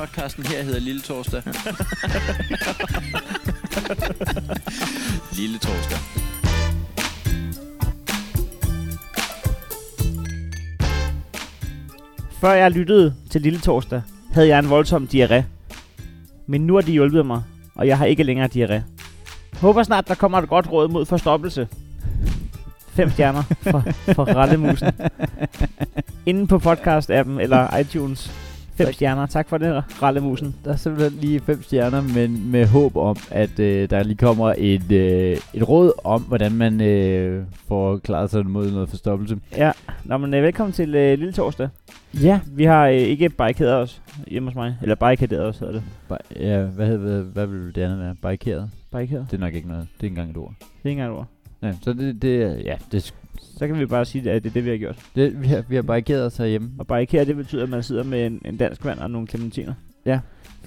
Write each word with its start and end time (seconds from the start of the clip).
Podcasten 0.00 0.46
her 0.46 0.62
hedder 0.62 0.80
Lille 0.80 1.00
Torsdag. 1.00 1.42
Lille 5.38 5.58
Torsdag. 5.58 5.98
Før 12.40 12.52
jeg 12.52 12.70
lyttede 12.70 13.14
til 13.30 13.40
Lille 13.40 13.60
Torsdag, 13.60 14.02
havde 14.32 14.48
jeg 14.48 14.58
en 14.58 14.70
voldsom 14.70 15.08
diarré. 15.14 15.42
Men 16.46 16.66
nu 16.66 16.74
har 16.74 16.80
de 16.80 16.92
hjulpet 16.92 17.26
mig, 17.26 17.42
og 17.74 17.86
jeg 17.86 17.98
har 17.98 18.06
ikke 18.06 18.22
længere 18.22 18.48
diarré. 18.54 18.80
Håber 19.60 19.82
snart, 19.82 20.08
der 20.08 20.14
kommer 20.14 20.38
et 20.38 20.48
godt 20.48 20.72
råd 20.72 20.88
mod 20.88 21.06
forstoppelse. 21.06 21.68
Fem 22.88 23.10
stjerner 23.10 23.42
for, 23.42 23.84
for 24.14 24.24
Rallemusen. 24.24 24.92
Inden 26.26 26.46
på 26.46 26.58
podcast-appen 26.58 27.40
eller 27.40 27.76
iTunes. 27.76 28.49
Fem 28.84 28.92
stjerner. 28.92 29.26
Tak 29.26 29.48
for 29.48 29.58
det, 29.58 29.84
Rallemusen. 30.02 30.56
Der 30.64 30.72
er 30.72 30.76
simpelthen 30.76 31.20
lige 31.20 31.40
fem 31.40 31.62
stjerner, 31.62 32.00
men 32.00 32.50
med 32.50 32.66
håb 32.66 32.96
om, 32.96 33.16
at 33.30 33.58
øh, 33.58 33.90
der 33.90 34.02
lige 34.02 34.16
kommer 34.16 34.54
et, 34.58 34.92
øh, 34.92 35.36
et 35.54 35.68
råd 35.68 35.92
om, 36.04 36.22
hvordan 36.22 36.52
man 36.52 36.80
øh, 36.80 37.44
får 37.68 37.98
klaret 37.98 38.30
sig 38.30 38.46
mod 38.46 38.70
noget 38.70 38.88
forstoppelse. 38.88 39.38
Ja, 39.56 39.72
Nå, 40.04 40.16
men, 40.16 40.34
øh, 40.34 40.42
velkommen 40.42 40.72
til 40.72 40.94
øh, 40.94 41.18
Lille 41.18 41.32
Torsdag. 41.32 41.68
Ja. 42.22 42.40
Vi 42.46 42.64
har 42.64 42.86
øh, 42.86 42.94
ikke 42.94 43.28
barrikaderet 43.28 43.76
os 43.76 44.02
hjemme 44.26 44.48
hos 44.48 44.54
mig. 44.54 44.76
Eller 44.82 44.94
barrikaderet 44.94 45.46
os, 45.46 45.58
hedder 45.58 45.72
det. 45.72 45.82
Ba- 46.12 46.42
ja 46.42 46.62
hvad, 46.62 46.86
hed, 46.86 46.98
hvad, 46.98 47.22
hvad 47.22 47.46
vil 47.46 47.74
det 47.74 47.82
andet 47.82 47.98
være? 47.98 48.14
Barrikeret? 48.22 48.70
Barrikaderet? 48.90 49.26
Det 49.30 49.36
er 49.36 49.40
nok 49.40 49.54
ikke 49.54 49.68
noget. 49.68 49.86
Det 49.96 50.00
er 50.00 50.04
ikke 50.04 50.20
engang 50.20 50.30
et 50.30 50.36
ord. 50.36 50.54
Det 50.58 50.66
er 50.84 50.88
ikke 50.88 51.02
engang 51.02 51.12
et 51.12 51.18
ord. 51.18 51.26
Ja, 51.62 51.72
så 51.82 51.92
det, 51.92 52.22
det 52.22 52.64
ja, 52.64 52.76
det, 52.92 53.14
Så 53.58 53.66
kan 53.66 53.78
vi 53.78 53.86
bare 53.86 54.04
sige, 54.04 54.30
at 54.30 54.42
det 54.44 54.50
er 54.50 54.52
det, 54.54 54.64
vi 54.64 54.70
har 54.70 54.76
gjort. 54.76 54.96
det, 55.14 55.42
vi, 55.42 55.46
har, 55.46 55.62
vi 55.68 55.74
har 55.74 55.82
barrikeret 55.82 56.26
os 56.26 56.36
herhjemme. 56.36 56.70
Og 56.78 56.86
barrikere, 56.86 57.24
det 57.24 57.36
betyder, 57.36 57.62
at 57.62 57.68
man 57.68 57.82
sidder 57.82 58.04
med 58.04 58.26
en, 58.26 58.42
en 58.44 58.56
dansk 58.56 58.84
vand 58.84 58.98
og 58.98 59.10
nogle 59.10 59.28
clementiner. 59.28 59.74
Ja. 60.06 60.20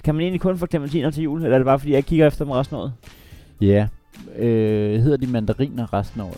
Kan 0.03 0.15
man 0.15 0.21
egentlig 0.21 0.41
kun 0.41 0.57
få 0.57 0.67
clementiner 0.67 1.11
til 1.11 1.23
jul, 1.23 1.43
eller 1.43 1.53
er 1.53 1.57
det 1.59 1.65
bare 1.65 1.79
fordi, 1.79 1.93
jeg 1.93 2.05
kigger 2.05 2.27
efter 2.27 2.45
dem 2.45 2.51
resten 2.51 2.75
af 2.75 2.79
året? 2.81 2.93
Ja. 3.61 3.87
Øh, 4.37 5.01
hedder 5.01 5.17
de 5.17 5.27
mandariner 5.27 5.93
resten 5.93 6.21
af 6.21 6.25
året? 6.25 6.37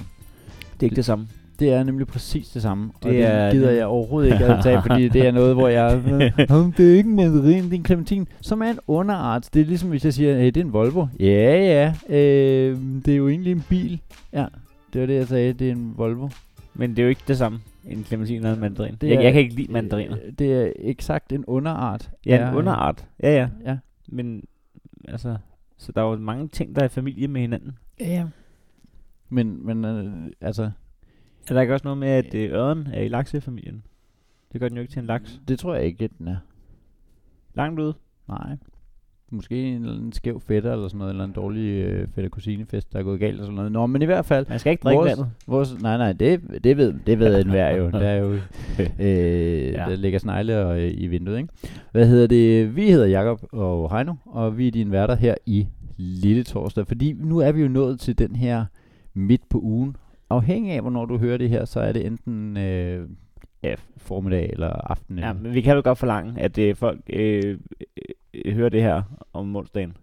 Det 0.73 0.79
er 0.79 0.83
ikke 0.83 0.95
det 0.95 1.05
samme. 1.05 1.27
Det 1.59 1.73
er 1.73 1.83
nemlig 1.83 2.07
præcis 2.07 2.47
det 2.47 2.61
samme, 2.61 2.89
og 2.95 3.03
Det 3.03 3.13
det 3.13 3.21
er- 3.25 3.51
gider 3.51 3.71
jeg 3.71 3.85
overhovedet 3.85 4.31
ikke 4.33 4.45
at 4.45 4.63
tage, 4.63 4.81
fordi 4.87 5.07
det 5.07 5.27
er 5.27 5.31
noget, 5.31 5.55
hvor 5.55 5.67
jeg... 5.67 6.01
"Hov, 6.49 6.73
det 6.77 6.91
er 6.93 6.97
ikke 6.97 7.09
en 7.09 7.15
mandarin, 7.15 7.63
det 7.63 7.73
er 7.73 7.77
en 7.77 7.85
clementin, 7.85 8.27
som 8.41 8.61
er 8.61 8.65
en 8.69 8.79
underart. 8.87 9.49
Det 9.53 9.61
er 9.61 9.65
ligesom, 9.65 9.89
hvis 9.89 10.05
jeg 10.05 10.13
siger, 10.13 10.37
hey, 10.37 10.45
det 10.45 10.57
er 10.57 10.61
en 10.61 10.73
Volvo. 10.73 11.05
Ja, 11.19 11.93
ja, 12.09 12.15
øh, 12.15 12.77
det 13.05 13.11
er 13.13 13.17
jo 13.17 13.29
egentlig 13.29 13.51
en 13.51 13.63
bil. 13.69 13.99
Ja, 14.33 14.45
det 14.95 15.01
var 15.01 15.07
det, 15.07 15.15
jeg 15.15 15.27
sagde, 15.27 15.53
det 15.53 15.67
er 15.67 15.71
en 15.71 15.97
Volvo. 15.97 16.29
Men 16.73 16.89
det 16.89 16.99
er 16.99 17.03
jo 17.03 17.09
ikke 17.09 17.21
det 17.27 17.37
samme, 17.37 17.59
en 17.87 18.03
clementin 18.03 18.45
og 18.45 18.53
en 18.53 18.59
mandarin. 18.59 18.95
Det 19.01 19.07
jeg, 19.09 19.15
er- 19.15 19.21
jeg 19.21 19.33
kan 19.33 19.41
ikke 19.41 19.55
lide 19.55 19.71
mandariner. 19.71 20.17
Øh, 20.25 20.31
Det 20.39 20.53
er 20.53 20.73
eksakt 20.79 21.31
en 21.33 21.45
underart. 21.45 22.11
Ja, 22.25 22.37
Er- 22.37 22.49
en 22.51 22.55
underart. 22.55 23.07
Ja, 23.23 23.29
ja. 23.35 23.49
Ja. 23.65 23.77
Men, 24.07 24.43
altså, 25.07 25.37
så 25.77 25.91
der 25.91 26.01
er 26.01 26.05
jo 26.09 26.15
mange 26.15 26.47
ting, 26.47 26.75
der 26.75 26.81
er 26.81 26.85
i 26.85 26.89
familie 26.89 27.27
med 27.27 27.41
hinanden. 27.41 27.77
ja. 27.99 28.27
Men, 29.29 29.65
men 29.65 29.85
øh, 29.85 30.13
altså, 30.41 30.63
Er 31.49 31.53
der 31.53 31.61
ikke 31.61 31.73
også 31.73 31.83
noget 31.83 31.97
med, 31.97 32.07
at 32.07 32.33
øh, 32.35 32.51
ørren 32.51 32.87
er 32.93 33.01
i 33.01 33.07
laksefamilien? 33.07 33.83
Det 34.51 34.61
gør 34.61 34.67
den 34.67 34.77
jo 34.77 34.81
ikke 34.81 34.93
til 34.93 34.99
en 34.99 35.05
laks. 35.05 35.41
det 35.47 35.59
tror 35.59 35.75
jeg 35.75 35.83
ikke, 35.85 36.03
at 36.03 36.11
den 36.19 36.27
er. 36.27 36.37
Langt 37.53 37.79
ude. 37.79 37.93
Nej. 38.27 38.57
Måske 39.31 39.63
en, 39.63 39.81
eller 39.81 39.95
anden 39.95 40.11
skæv 40.11 40.39
fætter 40.39 40.71
eller 40.73 40.87
sådan 40.87 40.97
noget, 40.97 41.11
eller 41.11 41.23
en 41.25 41.31
dårlig 41.31 41.61
øh, 41.83 42.07
fætter 42.15 42.29
kusinefest, 42.29 42.93
der 42.93 42.99
er 42.99 43.03
gået 43.03 43.19
galt 43.19 43.31
eller 43.31 43.43
sådan 43.43 43.55
noget. 43.55 43.71
Nå, 43.71 43.85
men 43.85 44.01
i 44.01 44.05
hvert 44.05 44.25
fald, 44.25 44.45
Man 44.49 44.59
skal 44.59 44.71
ikke 44.71 44.81
drikke 44.83 44.97
Vores- 44.99 45.09
vandet. 45.17 45.27
Vores, 45.47 45.81
nej, 45.81 45.97
nej, 45.97 46.13
det, 46.13 46.41
det 46.63 46.77
ved, 46.77 46.93
det 47.07 47.19
ved 47.19 47.41
enhver 47.45 47.75
jo. 47.75 47.89
Der 47.89 47.99
er 47.99 48.15
jo, 48.17 48.31
øh, 48.79 49.65
Ja. 49.73 49.85
der 49.89 49.95
ligger 49.95 50.19
snegle 50.19 50.65
og, 50.65 50.81
øh, 50.81 50.91
i 50.97 51.07
vinduet, 51.07 51.37
ikke? 51.37 51.49
Hvad 51.91 52.07
hedder 52.07 52.27
det? 52.27 52.75
Vi 52.75 52.91
hedder 52.91 53.05
Jakob 53.07 53.41
og 53.51 53.95
Heino, 53.95 54.13
og 54.25 54.57
vi 54.57 54.67
er 54.67 54.71
dine 54.71 54.91
værter 54.91 55.15
her 55.15 55.35
i 55.45 55.67
Lille 55.97 56.43
Torsdag. 56.43 56.87
Fordi 56.87 57.13
nu 57.19 57.37
er 57.39 57.51
vi 57.51 57.61
jo 57.61 57.67
nået 57.67 57.99
til 57.99 58.17
den 58.19 58.35
her 58.35 58.65
midt 59.13 59.41
på 59.49 59.59
ugen. 59.59 59.95
Afhængig 60.29 60.71
af, 60.73 60.81
hvornår 60.81 61.05
du 61.05 61.17
hører 61.17 61.37
det 61.37 61.49
her, 61.49 61.65
så 61.65 61.79
er 61.79 61.91
det 61.91 62.05
enten 62.05 62.57
øh, 62.57 63.09
ja, 63.63 63.75
formiddag 63.97 64.49
eller 64.53 64.67
aften. 64.67 65.19
Ja, 65.19 65.33
men 65.33 65.53
vi 65.53 65.61
kan 65.61 65.75
jo 65.75 65.81
godt 65.83 65.97
forlange, 65.97 66.41
at 66.41 66.57
øh, 66.57 66.75
folk 66.75 66.99
øh, 67.09 67.57
hører 68.45 68.69
det 68.69 68.81
her 68.81 69.01
om 69.33 69.55
onsdagen. 69.55 69.97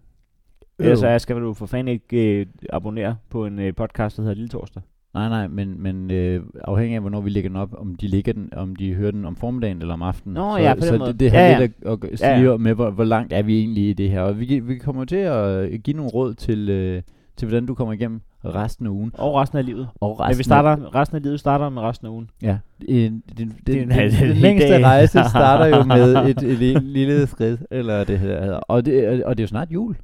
Ellers 0.79 0.99
så 0.99 1.19
skal 1.19 1.35
du 1.35 1.53
for 1.53 1.65
fanden 1.65 1.87
ikke 1.93 2.39
øh, 2.39 2.45
abonnere 2.69 3.15
på 3.29 3.45
en 3.45 3.59
øh, 3.59 3.75
podcast, 3.75 4.17
der 4.17 4.23
hedder 4.23 4.35
Lille 4.35 4.49
Torsdag. 4.49 4.83
Nej, 5.13 5.29
nej, 5.29 5.47
men, 5.47 5.81
men 5.83 6.11
øh, 6.11 6.43
afhængig 6.63 6.95
af, 6.95 7.01
hvornår 7.01 7.21
vi 7.21 7.29
lægger 7.29 7.49
den 7.49 7.57
op, 7.57 7.73
om 7.77 7.95
de, 7.95 8.07
ligger 8.07 8.33
den, 8.33 8.49
om 8.55 8.75
de 8.75 8.93
hører 8.93 9.11
den 9.11 9.25
om 9.25 9.35
formiddagen 9.35 9.81
eller 9.81 9.93
om 9.93 10.01
aftenen. 10.01 10.33
Nå, 10.33 10.51
så, 10.51 10.57
ja, 10.63 10.73
på 10.73 10.79
den 10.79 10.87
så 10.87 10.97
måde. 10.97 11.11
det, 11.11 11.19
det 11.19 11.31
har 11.31 11.39
Ja, 11.39 11.49
ja. 11.51 11.59
lidt 11.59 11.71
at, 11.85 11.91
at 12.03 12.11
Ja, 12.11 12.15
sige 12.15 12.51
ja. 12.51 12.57
med, 12.57 12.73
hvor, 12.73 12.89
hvor 12.89 13.03
langt 13.03 13.33
er 13.33 13.41
vi 13.41 13.59
egentlig 13.59 13.89
i 13.89 13.93
det 13.93 14.09
her. 14.09 14.21
Og 14.21 14.39
vi, 14.39 14.59
vi 14.59 14.77
kommer 14.77 15.05
til 15.05 15.15
at 15.15 15.71
øh, 15.71 15.79
give 15.79 15.95
nogle 15.97 16.11
råd 16.11 16.33
til, 16.33 16.69
øh, 16.69 17.01
til, 17.37 17.47
hvordan 17.47 17.65
du 17.65 17.73
kommer 17.75 17.93
igennem 17.93 18.21
resten 18.45 18.85
af 18.85 18.89
ugen. 18.89 19.11
Og 19.17 19.35
resten 19.35 19.57
af 19.57 19.65
livet. 19.65 19.87
Og 20.01 20.17
Men 20.29 20.37
vi 20.37 20.43
starter, 20.43 20.95
resten 20.95 21.15
af 21.15 21.23
livet 21.23 21.39
starter 21.39 21.69
med 21.69 21.81
resten 21.81 22.07
af 22.07 22.11
ugen. 22.11 22.29
Ja, 22.41 22.57
en, 22.87 23.23
den, 23.37 23.37
den, 23.37 23.53
Det 23.67 23.75
er 23.75 23.79
den, 23.79 23.91
en- 23.91 24.11
den, 24.11 24.11
den 24.21 24.29
en 24.31 24.37
længste 24.37 24.83
rejse 24.85 25.23
starter 25.29 25.77
jo 25.77 25.83
med 25.83 26.15
et, 26.29 26.43
et, 26.43 26.57
lille- 26.57 26.79
lille 26.93 27.27
skridt, 27.27 27.61
eller 27.71 28.03
det 28.03 28.19
her 28.19 28.41
hedder. 28.43 28.57
Og 28.57 28.85
det, 28.85 29.23
og 29.23 29.37
det 29.37 29.43
er 29.43 29.45
jo 29.45 29.47
snart 29.47 29.71
jul. 29.71 29.95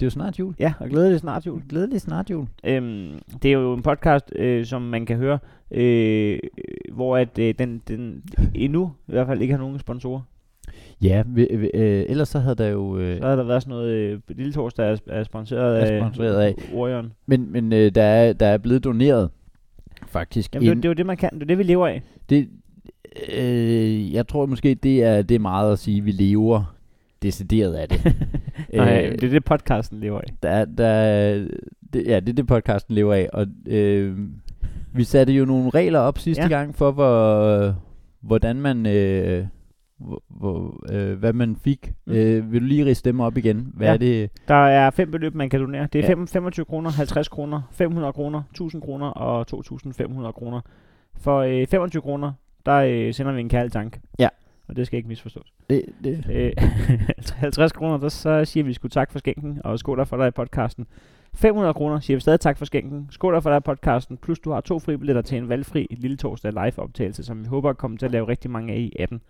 Det 0.00 0.02
er 0.02 0.06
jo 0.06 0.10
snart 0.10 0.38
jul. 0.38 0.54
Ja, 0.58 0.72
og 0.80 0.88
glædelig 0.88 1.20
snart 1.20 1.46
jul. 1.46 1.62
Glædelig 1.68 2.00
snart 2.00 2.30
jul. 2.30 2.46
Øhm, 2.64 3.08
det 3.42 3.48
er 3.48 3.52
jo 3.52 3.74
en 3.74 3.82
podcast, 3.82 4.32
øh, 4.36 4.66
som 4.66 4.82
man 4.82 5.06
kan 5.06 5.16
høre, 5.16 5.38
øh, 5.70 6.38
hvor 6.92 7.16
at, 7.16 7.38
øh, 7.38 7.54
den, 7.58 7.82
den 7.88 8.22
endnu 8.54 8.92
i 9.08 9.12
hvert 9.12 9.26
fald 9.26 9.40
ikke 9.42 9.54
har 9.54 9.58
nogen 9.60 9.78
sponsorer. 9.78 10.20
Ja, 11.02 11.22
vi, 11.26 11.48
vi, 11.50 11.70
øh, 11.74 12.04
ellers 12.08 12.28
så 12.28 12.38
havde 12.38 12.54
der 12.54 12.68
jo... 12.68 12.98
Øh, 12.98 13.18
Så 13.20 13.26
har 13.28 13.36
der 13.36 13.42
været 13.44 13.62
sådan 13.62 13.70
noget, 13.70 13.88
øh, 13.90 14.18
Lille 14.28 14.52
Torsdag 14.52 14.90
er, 14.92 14.96
er 15.06 15.24
sponsoreret 15.24 15.76
Er 15.82 15.94
af, 15.96 16.00
sponsoreret 16.00 16.40
af. 16.40 16.54
Orion. 16.74 17.12
Men, 17.26 17.52
men 17.52 17.72
øh, 17.72 17.94
der, 17.94 18.02
er, 18.02 18.32
der 18.32 18.46
er 18.46 18.58
blevet 18.58 18.84
doneret, 18.84 19.30
faktisk. 20.06 20.54
Jamen, 20.54 20.62
det, 20.62 20.66
er 20.68 20.70
jo- 20.70 20.72
en- 20.76 20.82
det 20.82 20.84
er 20.84 20.90
jo 20.90 20.94
det, 20.94 21.06
man 21.06 21.16
kan. 21.16 21.30
Det 21.34 21.42
er 21.42 21.46
det, 21.46 21.58
vi 21.58 21.62
lever 21.62 21.86
af. 21.86 22.02
det, 22.30 22.48
øh, 23.36 24.12
jeg 24.14 24.28
tror 24.28 24.46
måske, 24.46 24.74
det 24.74 25.02
er, 25.04 25.22
det 25.22 25.34
er 25.34 25.38
meget 25.38 25.72
at 25.72 25.78
sige, 25.78 25.98
at 25.98 26.04
vi 26.06 26.10
lever 26.10 26.74
decideret 27.22 27.74
af 27.74 27.88
det. 27.88 28.00
Nej, 28.74 29.04
Øh, 29.06 29.12
det 29.12 29.24
er 29.24 29.28
det, 29.30 29.44
podcasten 29.44 30.00
lever 30.00 30.18
af. 30.18 30.34
der, 30.42 30.48
er- 30.50 30.64
der, 30.64 30.86
er- 30.86 31.46
det, 31.92 32.06
ja, 32.06 32.20
det 32.20 32.28
er 32.28 32.32
det, 32.32 32.46
podcasten 32.46 32.94
lever 32.94 33.14
af. 33.14 33.28
Og 33.32 33.46
øh, 33.66 34.18
vi 34.94 35.04
satte 35.04 35.32
jo 35.32 35.44
nogle 35.44 35.70
regler 35.70 35.98
op 35.98 36.18
sidste 36.18 36.42
ja. 36.42 36.48
gang 36.48 36.74
for, 36.74 36.90
hvor, 36.92 37.74
hvordan 38.20 38.56
man... 38.56 38.86
Øh, 38.86 39.44
hvor, 39.98 40.22
hvor, 40.28 40.84
øh, 40.92 41.18
hvad 41.18 41.32
man 41.32 41.56
fik. 41.56 41.92
Mm. 42.06 42.12
Øh, 42.12 42.52
vil 42.52 42.60
du 42.60 42.66
lige 42.66 42.84
riste 42.86 43.10
dem 43.10 43.20
op 43.20 43.36
igen? 43.36 43.72
Hvad 43.74 43.86
Ja. 43.86 43.92
er 43.94 43.96
det? 43.98 44.30
Der 44.48 44.54
er 44.54 44.90
fem 44.90 45.10
beløb, 45.10 45.34
man 45.34 45.50
kan 45.50 45.60
donere. 45.60 45.88
Det 45.92 45.98
er 45.98 46.02
Ja. 46.02 46.12
fem- 46.12 46.26
25 46.28 46.64
kroner, 46.66 46.90
50 46.90 47.28
kroner, 47.28 47.62
500 47.72 48.12
kroner, 48.12 48.42
1000 48.50 48.82
kroner 48.82 49.06
og 49.06 49.46
2500 49.46 50.32
kroner. 50.32 50.60
For 51.20 51.38
øh, 51.38 51.66
25 51.66 52.02
kroner, 52.02 52.32
der 52.66 52.74
øh, 52.74 53.14
sender 53.14 53.32
vi 53.32 53.40
en 53.40 53.48
kærlig 53.48 53.72
tank. 53.72 54.00
Ja. 54.18 54.28
Og 54.68 54.76
det 54.76 54.86
skal 54.86 54.96
ikke 54.96 55.08
misforstås. 55.08 55.52
det, 55.70 55.82
det. 56.04 56.24
Øh, 56.32 56.52
50 57.36 57.72
kroner, 57.72 57.96
der 57.98 58.08
så 58.08 58.44
siger 58.44 58.64
vi 58.64 58.72
sgu 58.72 58.88
tak 58.88 59.12
for 59.12 59.18
skænken, 59.18 59.60
og 59.64 59.78
skål 59.78 59.98
der 59.98 60.04
for 60.04 60.16
dig 60.16 60.28
i 60.28 60.30
podcasten. 60.30 60.86
500 61.34 61.74
kroner 61.74 62.00
siger 62.00 62.16
vi 62.16 62.20
stadig 62.20 62.40
tak 62.40 62.58
for 62.58 62.64
skænken. 62.64 63.06
Skål 63.10 63.34
der 63.34 63.40
for 63.40 63.50
dig 63.50 63.56
i 63.56 63.60
podcasten, 63.60 64.16
plus 64.16 64.38
du 64.38 64.50
har 64.50 64.60
to 64.60 64.78
fribilletter 64.78 65.22
til 65.22 65.38
en 65.38 65.48
valgfri 65.48 65.86
lille 65.90 66.16
torsdag 66.16 66.52
live 66.52 66.78
optagelse, 66.78 67.24
som 67.24 67.40
vi 67.42 67.46
håber 67.48 67.72
kommer 67.72 67.98
til 67.98 68.06
at 68.06 68.12
lave 68.12 68.28
rigtig 68.28 68.50
mange 68.50 68.72
af 68.72 68.78
i 68.78 68.92
18. 68.98 69.20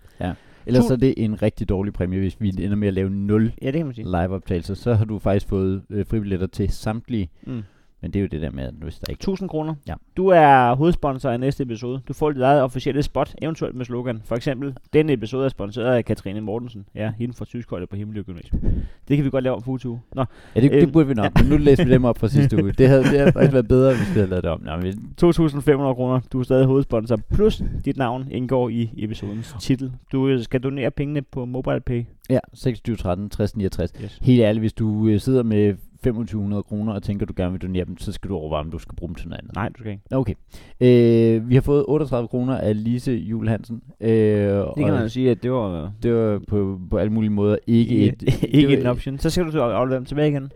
Ellers 0.67 0.85
To- 0.85 0.89
så 0.89 0.95
er 0.95 0.99
det 0.99 1.15
en 1.17 1.43
rigtig 1.43 1.69
dårlig 1.69 1.93
præmie, 1.93 2.19
hvis 2.19 2.37
vi 2.41 2.49
ender 2.49 2.77
med 2.77 2.89
at 2.89 2.95
lave 2.95 3.11
0 3.11 3.53
Ja, 3.63 3.71
live-optagelser. 3.97 4.75
Så 4.75 4.95
har 4.95 5.05
du 5.05 5.19
faktisk 5.19 5.49
fået 5.49 5.83
øh, 5.91 6.07
fribilletter 6.07 6.47
til 6.47 6.69
samtlige. 6.71 7.29
Mm. 7.47 7.63
Men 8.03 8.11
det 8.11 8.19
er 8.19 8.23
jo 8.23 8.29
det 8.31 8.43
der 8.43 8.51
med, 8.51 8.65
at 8.65 8.75
hvis 8.83 8.99
der 8.99 9.11
ikke 9.11 9.21
1000 9.21 9.49
kroner. 9.49 9.75
Ja. 9.89 9.95
Du 10.17 10.27
er 10.29 10.75
hovedsponsor 10.75 11.31
af 11.31 11.41
næste 11.41 11.63
episode. 11.63 12.01
Du 12.09 12.13
får 12.13 12.31
dit 12.33 12.43
eget 12.43 12.63
officielle 12.63 13.03
spot, 13.03 13.35
eventuelt 13.43 13.75
med 13.75 13.85
slogan. 13.85 14.23
For 14.25 14.37
eksempel, 14.37 14.75
denne 14.93 15.13
episode 15.13 15.45
er 15.45 15.49
sponsoreret 15.49 15.97
af 15.97 16.05
Katrine 16.05 16.41
Mortensen. 16.41 16.87
Ja, 16.95 17.13
hende 17.19 17.35
fra 17.35 17.45
Tyskholdet 17.45 17.89
på 17.89 17.97
Himmelø 17.97 18.23
Gymnasium. 18.23 18.61
Det 19.09 19.17
kan 19.17 19.25
vi 19.25 19.31
godt 19.31 19.45
lave 19.45 19.57
om 19.57 19.63
på 19.63 19.71
uge. 19.71 20.01
Nå, 20.15 20.25
Ja, 20.57 20.61
det, 20.61 20.73
Øhm, 20.73 20.81
det 20.81 20.93
burde 20.93 21.09
vi 21.09 21.15
nok, 21.15 21.33
men 21.41 21.49
nu 21.51 21.57
læser 21.57 21.85
vi 21.85 21.91
dem 21.91 22.05
op 22.05 22.19
fra 22.19 22.29
sidste 22.29 22.63
uge. 22.63 22.73
Det 22.73 22.89
havde, 22.89 23.03
det 23.03 23.19
havde 23.19 23.33
faktisk 23.33 23.53
været 23.53 23.69
bedre, 23.69 23.95
hvis 23.97 24.09
vi 24.09 24.15
havde 24.15 24.27
lavet 24.31 24.45
det 24.45 24.51
om. 24.53 24.61
Nå, 24.63 24.77
men, 24.77 25.15
2.500 25.25 25.95
kroner. 25.95 26.21
Du 26.33 26.39
er 26.39 26.43
stadig 26.43 26.67
hovedsponsor. 26.67 27.17
Plus 27.33 27.63
dit 27.85 27.97
navn 27.97 28.29
indgår 28.31 28.69
i 28.69 28.91
episodens 28.97 29.55
titel. 29.61 29.93
Du 30.13 30.29
øh, 30.29 30.43
skal 30.43 30.61
donere 30.61 30.91
pengene 30.91 31.23
på 31.23 31.45
MobilePay. 31.45 32.05
ja, 32.31 32.39
26, 32.55 32.97
13, 32.97 33.31
60, 33.31 33.57
69. 33.57 33.93
Yes. 34.05 34.19
Helt 34.23 34.43
ærligt, 34.43 34.63
hvis 34.63 34.73
du 34.73 35.09
øh, 35.09 35.21
sidder 35.21 35.43
med 35.43 35.75
2500 35.97 36.63
kroner 36.63 36.93
og 36.93 37.03
tænker, 37.03 37.27
du 37.27 37.33
gerne 37.37 37.53
vil 37.53 37.63
donere 37.63 37.85
dem, 37.85 37.99
så 37.99 38.13
skal 38.13 38.31
du 38.31 38.37
overveje, 38.37 38.61
om 38.65 38.71
du 38.71 38.79
skal 38.79 38.97
bruge 38.97 39.09
dem 39.09 39.15
til 39.15 39.29
noget 39.29 39.41
andet. 39.41 39.55
Nej, 39.55 39.69
du 39.69 39.75
skal 39.79 39.91
ikke. 39.93 40.03
Okay. 40.11 40.35
Øh, 40.81 41.49
vi 41.49 41.55
har 41.55 41.61
fået 41.63 41.85
38 41.89 42.29
kroner 42.29 42.57
af 42.59 42.85
Lise 42.85 43.13
Jul 43.13 43.49
Hansen. 43.49 43.83
Øh, 44.01 44.11
Det 44.11 44.73
kan 44.77 44.93
man 44.93 45.03
jo 45.03 45.09
sige, 45.09 45.31
at 45.31 45.43
det 45.43 45.53
var 45.53 45.93
det 46.03 46.15
var 46.15 46.41
på, 46.49 46.81
på 46.91 46.97
alle 46.99 47.13
mulige 47.13 47.31
måder 47.31 47.57
ikke 47.67 47.97
et... 47.97 48.23
ikke 48.49 48.77
en 48.79 48.85
var- 48.85 48.91
option. 48.91 49.19
Så 49.19 49.31
skal 49.31 49.53
du 49.53 49.61
aflevere 49.61 49.99
dem 49.99 50.05
tilbage 50.07 50.29
igen. 50.29 50.51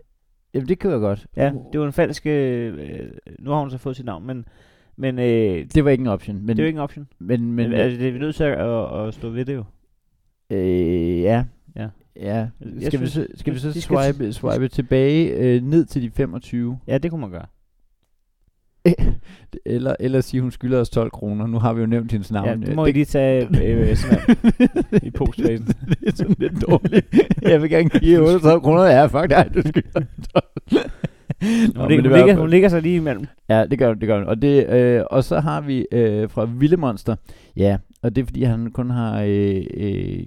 Jamen, 0.53 0.67
det 0.67 0.79
kan 0.79 0.91
jeg 0.91 0.99
godt. 0.99 1.27
Ja, 1.37 1.51
det 1.73 1.79
var 1.79 1.85
en 1.85 1.93
falsk... 1.93 2.27
Øh, 2.27 2.77
nu 3.39 3.51
har 3.51 3.59
hun 3.59 3.69
så 3.71 3.77
fået 3.77 3.95
sit 3.95 4.05
navn, 4.05 4.27
men, 4.27 4.45
men 4.97 5.19
øh, 5.19 5.65
Det 5.75 5.85
var 5.85 5.91
ikke 5.91 6.01
en 6.01 6.07
option. 6.07 6.37
Men, 6.37 6.47
det 6.47 6.59
er 6.59 6.63
jo 6.63 6.67
ikke 6.67 6.77
en 6.77 6.83
option. 6.83 7.07
Men, 7.19 7.41
men, 7.41 7.55
Men, 7.69 7.73
altså, 7.73 7.99
det 7.99 8.07
er 8.07 8.11
vi 8.11 8.19
nødt 8.19 8.35
til 8.35 8.43
at, 8.43 8.57
at, 8.59 9.07
at 9.07 9.13
stå 9.13 9.29
ved 9.29 9.45
det 9.45 9.55
jo. 9.55 9.63
øh, 10.49 11.21
ja. 11.21 11.43
Ja. 11.75 11.87
Ja, 12.15 12.35
Jeg 12.35 12.47
skal, 12.87 13.01
vi 13.01 13.07
synes, 13.07 13.11
så, 13.13 13.27
skal 13.35 13.53
vi 13.53 13.59
så 13.59 13.67
de 13.69 13.81
skal 13.81 13.97
swipe, 14.13 14.33
swipe 14.33 14.67
tilbage 14.67 15.29
øh, 15.29 15.63
ned 15.63 15.85
til 15.85 16.01
de 16.01 16.11
25? 16.11 16.79
Ja, 16.87 16.97
det 16.97 17.11
kunne 17.11 17.21
man 17.21 17.31
gøre. 17.31 17.45
Eller, 19.65 19.95
eller 19.99 20.21
sige, 20.21 20.41
hun 20.41 20.51
skylder 20.51 20.79
os 20.79 20.89
12 20.89 21.11
kroner. 21.11 21.47
Nu 21.47 21.59
har 21.59 21.73
vi 21.73 21.81
jo 21.81 21.87
nævnt 21.87 22.11
hendes 22.11 22.31
navn. 22.31 22.47
Ja, 22.47 22.55
det 22.67 22.75
må 22.75 22.85
I 22.85 22.91
lige 22.91 23.05
tage 23.05 23.43
øh, 23.63 23.95
sådan 23.97 24.19
her, 24.59 24.99
i 25.03 25.09
postfasen. 25.11 25.67
det 25.67 25.97
er 26.07 26.11
sådan 26.15 26.35
lidt 26.39 26.61
dårligt. 26.67 27.05
Jeg 27.51 27.61
vil 27.61 27.69
gerne 27.69 27.89
give 27.89 28.19
38 28.21 28.61
kroner. 28.61 28.83
Ja, 28.83 29.05
fuck 29.05 29.29
dig, 29.29 29.51
du 29.55 29.61
skylder 29.61 30.01
12. 30.33 30.45
Nå, 31.75 31.87
ligger, 31.87 31.87
det 31.87 32.01
hun, 32.01 32.11
var- 32.11 32.17
ligger, 32.17 32.35
hun 32.39 32.49
ligger 32.49 32.69
sig 32.69 32.81
lige 32.81 32.95
imellem. 32.95 33.25
Ja, 33.49 33.65
det 33.65 33.79
gør 33.79 33.87
hun, 33.87 33.99
det 33.99 34.07
gør 34.07 34.17
hun. 34.17 34.27
Og, 34.27 34.41
det, 34.41 34.69
øh, 34.69 35.03
og 35.11 35.23
så 35.23 35.39
har 35.39 35.61
vi 35.61 35.85
øh, 35.91 36.29
fra 36.29 36.45
Villemonster. 36.45 37.15
Ja, 37.57 37.77
og 38.01 38.15
det 38.15 38.21
er 38.21 38.25
fordi, 38.25 38.43
han 38.43 38.71
kun 38.71 38.89
har 38.89 39.21
øh, 39.27 39.63
øh, 39.73 40.23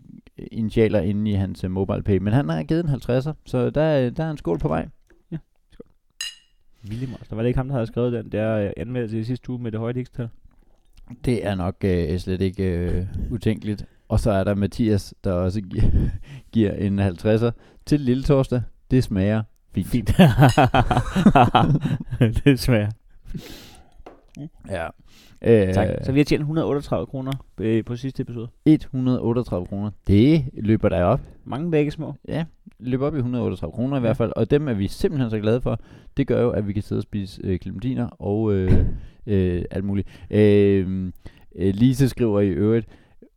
initialer 0.53 1.01
inde 1.01 1.31
i 1.31 1.35
hans 1.35 1.65
øh, 1.65 1.71
mobile 1.71 2.03
pay. 2.03 2.19
Men 2.19 2.33
han 2.33 2.49
har 2.49 2.63
givet 2.63 2.85
en 2.85 2.91
50'er, 2.91 3.33
så 3.47 3.71
der, 3.71 3.83
er- 3.83 4.11
der 4.11 4.25
er 4.25 4.31
en 4.31 4.37
skål 4.37 4.59
på 4.59 4.69
vej. 4.69 4.89
Willy 6.89 7.05
Monster. 7.11 7.37
Var 7.37 7.43
det 7.43 7.49
ikke 7.49 7.59
ham, 7.59 7.69
der 7.69 7.75
havde 7.75 7.87
skrevet 7.87 8.13
den 8.13 8.33
der 8.33 8.57
øh, 8.59 8.71
anmeldelse 8.77 9.19
i 9.21 9.25
sidste 9.25 9.51
uge 9.51 9.63
med 9.63 9.73
det 9.73 9.81
høje 9.81 10.05
x 10.05 10.09
Det 11.25 11.47
er 11.47 11.55
nok 11.55 11.77
øh, 11.85 12.19
slet 12.19 12.41
ikke 12.41 12.65
øh, 12.65 13.07
utænkeligt. 13.31 13.87
Og 14.09 14.21
så 14.21 14.31
er 14.31 14.45
der 14.45 14.55
Mathias, 14.55 15.15
der 15.25 15.33
også 15.33 15.61
giver, 15.61 15.85
giver 16.53 16.73
en 16.73 16.99
50'er 17.01 17.51
til 17.87 18.01
Lille 18.01 18.23
Torsdag. 18.23 18.63
Det 18.91 19.05
smager 19.05 19.43
fint. 19.75 19.87
Fint. 19.87 20.07
det 22.45 22.47
er 22.47 22.89
Ja. 24.69 24.87
Øh, 25.43 25.75
Tak. 25.75 25.89
Så 26.03 26.13
vi 26.13 26.19
har 26.19 26.25
tjent 26.25 26.41
138 26.41 27.07
kroner 27.07 27.33
øh, 27.61 27.85
på 27.85 27.97
sidste 27.97 28.23
episode. 28.23 28.49
138 28.67 29.67
kroner. 29.67 29.91
Det 30.07 30.45
løber 30.53 30.89
der 30.89 31.05
op. 31.05 31.21
Mange 31.45 31.71
begge 31.71 31.91
små. 31.91 32.15
Ja, 32.29 32.45
løber 32.79 33.07
op 33.07 33.15
i 33.15 33.19
138 33.19 33.73
kroner 33.73 33.97
i 33.97 34.01
hvert 34.01 34.17
fald. 34.17 34.33
Og 34.37 34.51
dem 34.51 34.69
er 34.69 34.75
vi 34.75 34.89
simpelthen 34.89 35.31
så 35.31 35.39
glade 35.39 35.61
for. 35.61 35.81
Det 36.17 36.27
gør 36.27 36.43
jo, 36.43 36.51
at 36.51 36.69
vi 36.69 36.73
kan 36.73 36.83
sidde 36.83 36.99
og 36.99 37.03
spise 37.03 37.41
øh, 37.45 37.59
clementiner 37.59 38.07
og 38.07 38.53
øh, 38.53 38.73
øh, 39.27 39.65
alt 39.71 39.85
muligt. 39.85 40.09
Øh, 40.31 41.13
øh, 41.57 41.75
Lise 41.75 42.09
skriver 42.09 42.41
i 42.41 42.49
øvrigt 42.49 42.87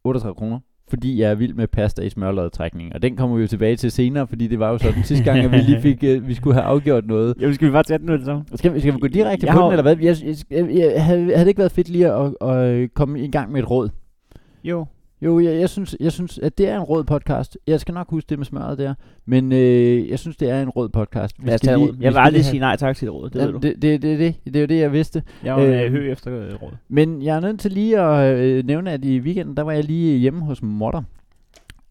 38 0.04 0.36
kroner. 0.36 0.60
Fordi 0.90 1.22
jeg 1.22 1.32
er 1.32 1.36
vild 1.36 1.54
med 1.54 1.68
pasta 1.68 2.02
i 2.02 2.10
smørlodtrækning. 2.10 2.96
Og 2.96 3.02
den 3.02 3.16
kommer 3.16 3.36
vi 3.36 3.42
jo 3.42 3.48
tilbage 3.48 3.76
til 3.76 3.92
senere, 3.92 4.28
fordi 4.28 4.48
det 4.48 4.60
var 4.60 4.70
jo 4.70 4.78
sådan 4.78 5.04
sidste 5.04 5.24
gang, 5.26 5.40
at 5.40 5.52
vi 5.52 5.58
lige 5.58 5.82
fik, 5.82 6.04
øh, 6.04 6.28
vi 6.28 6.34
skulle 6.34 6.54
have 6.54 6.64
afgjort 6.64 7.08
noget. 7.08 7.36
Jo, 7.44 7.54
skal 7.54 7.68
vi 7.68 7.72
bare 7.72 7.84
tage 7.84 7.98
den 8.00 8.08
det 8.08 8.26
samme? 8.26 8.44
Skal, 8.56 8.74
vi- 8.74 8.80
skal 8.80 8.94
vi 8.94 9.00
gå 9.00 9.08
direkte 9.08 9.46
Jeg 9.48 9.54
på 9.54 9.60
har 9.60 9.66
den, 9.70 9.80
eller 9.80 9.84
hvad? 9.84 9.98
Jeg, 9.98 10.16
jeg, 10.26 10.36
jeg, 10.52 10.78
jeg, 10.78 11.04
havde, 11.06 11.22
havde 11.26 11.40
det 11.40 11.48
ikke 11.48 11.58
været 11.60 11.72
fedt 11.72 11.90
lige 11.90 12.12
at, 12.14 12.34
at, 12.42 12.50
at 12.58 12.94
komme 12.94 13.20
i 13.22 13.32
gang 13.32 13.52
med 13.52 13.60
et 13.64 13.70
råd? 13.70 13.90
Jo. 14.64 14.86
Jo, 15.22 15.40
jeg, 15.40 15.60
jeg, 15.60 15.70
synes, 15.70 15.96
jeg 16.00 16.12
synes, 16.12 16.40
at 16.40 16.58
det 16.58 16.70
er 16.70 16.76
en 16.78 16.84
rød 16.84 17.04
podcast. 17.04 17.58
Jeg 17.68 17.80
skal 17.80 17.94
nok 17.94 18.10
huske 18.10 18.30
det 18.30 18.40
med 18.40 18.46
smøret 18.46 18.78
der. 18.78 18.94
Men 19.26 19.52
øh, 19.52 20.10
jeg 20.10 20.20
synes, 20.20 20.38
det 20.38 20.50
er 20.50 20.62
en 20.62 20.70
rød 20.70 20.90
podcast. 20.90 21.36
Lad 21.46 21.54
os 21.56 21.62
tage 21.62 21.78
lige- 21.78 21.98
vi 21.98 22.04
Jeg 22.04 22.14
vil 22.14 22.20
aldrig 22.20 22.46
sige 22.46 22.60
nej 22.60 22.76
tak 22.76 22.96
til 22.96 23.06
et 23.08 23.14
råd, 23.14 23.30
det 23.30 23.42
have- 23.42 23.54
ved 23.54 23.60
du. 23.60 23.68
det, 23.68 23.82
det, 23.82 24.02
det, 24.02 24.20
det, 24.20 24.36
det 24.46 24.56
er 24.56 24.60
jo 24.62 24.68
det, 24.68 24.80
jeg 24.80 24.92
vidste. 24.94 25.24
Jeg 25.44 25.56
var 25.56 25.62
øh, 25.62 25.92
hø 25.92 26.12
efter 26.12 26.40
øh, 26.40 26.54
råd. 26.62 26.72
Men 26.90 27.22
jeg 27.24 27.36
er 27.36 27.40
nødt 27.40 27.60
til 27.60 27.72
lige 27.72 28.00
at 28.02 28.38
øh, 28.38 28.66
nævne, 28.66 28.92
at 28.92 29.06
i 29.06 29.20
weekenden, 29.20 29.58
der 29.58 29.64
var 29.64 29.72
jeg 29.72 29.84
lige 29.84 30.18
hjemme 30.18 30.42
hos 30.46 30.62
Motter. 30.64 31.02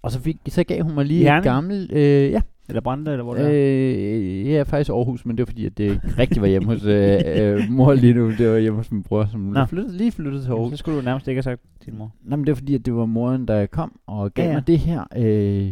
Og 0.02 0.11
så, 0.12 0.20
fik, 0.20 0.37
så 0.49 0.64
gav 0.64 0.82
hun 0.82 0.94
mig 0.94 1.05
lige 1.05 1.22
Herning? 1.22 1.38
et 1.38 1.44
gammelt... 1.44 1.93
Øh, 1.93 2.31
ja, 2.31 2.40
Eller 2.69 2.81
Brande, 2.81 3.11
eller 3.11 3.25
hvor 3.25 3.35
det 3.35 3.45
er. 3.45 3.51
øh, 3.53 4.47
ja, 4.49 4.63
faktisk 4.63 4.91
Aarhus, 4.91 5.25
men 5.27 5.37
det 5.39 5.43
var 5.43 5.47
fordi, 5.47 5.67
at 5.67 5.79
det 5.79 5.85
ikke 5.85 6.01
rigtig 6.19 6.43
var 6.43 6.49
hjemme 6.49 6.69
hos 6.69 6.85
øh, 6.85 7.21
øh, 7.37 7.61
mor 7.71 7.95
lige 7.95 8.15
nu. 8.15 8.31
Det 8.31 8.51
var 8.51 8.59
hjemme 8.59 8.77
hos 8.77 8.93
min 8.93 9.03
bror, 9.03 9.27
som 9.31 9.41
Nå. 9.41 9.65
flyttede, 9.65 9.97
lige 9.97 10.13
flyttede 10.13 10.45
til 10.45 10.51
Aarhus. 10.51 10.71
Så 10.71 10.77
skulle 10.77 10.99
du 10.99 11.05
nærmest 11.05 11.29
ikke 11.29 11.37
have 11.39 11.43
sagt 11.43 11.61
til 11.81 11.91
din 11.91 11.99
mor. 11.99 12.13
Nej, 12.25 12.37
men 12.37 12.47
det 12.47 12.51
var 12.53 12.57
fordi, 12.57 12.75
at 12.75 12.87
det 12.87 12.95
var 12.95 13.07
moren, 13.07 13.49
der 13.49 13.67
kom 13.67 13.93
og 14.07 14.35
gav 14.35 14.43
Ja, 14.45 14.49
ja, 14.51 14.57
mig 14.57 14.67
det 14.67 14.79
her. 14.79 15.05
Øh, 15.17 15.71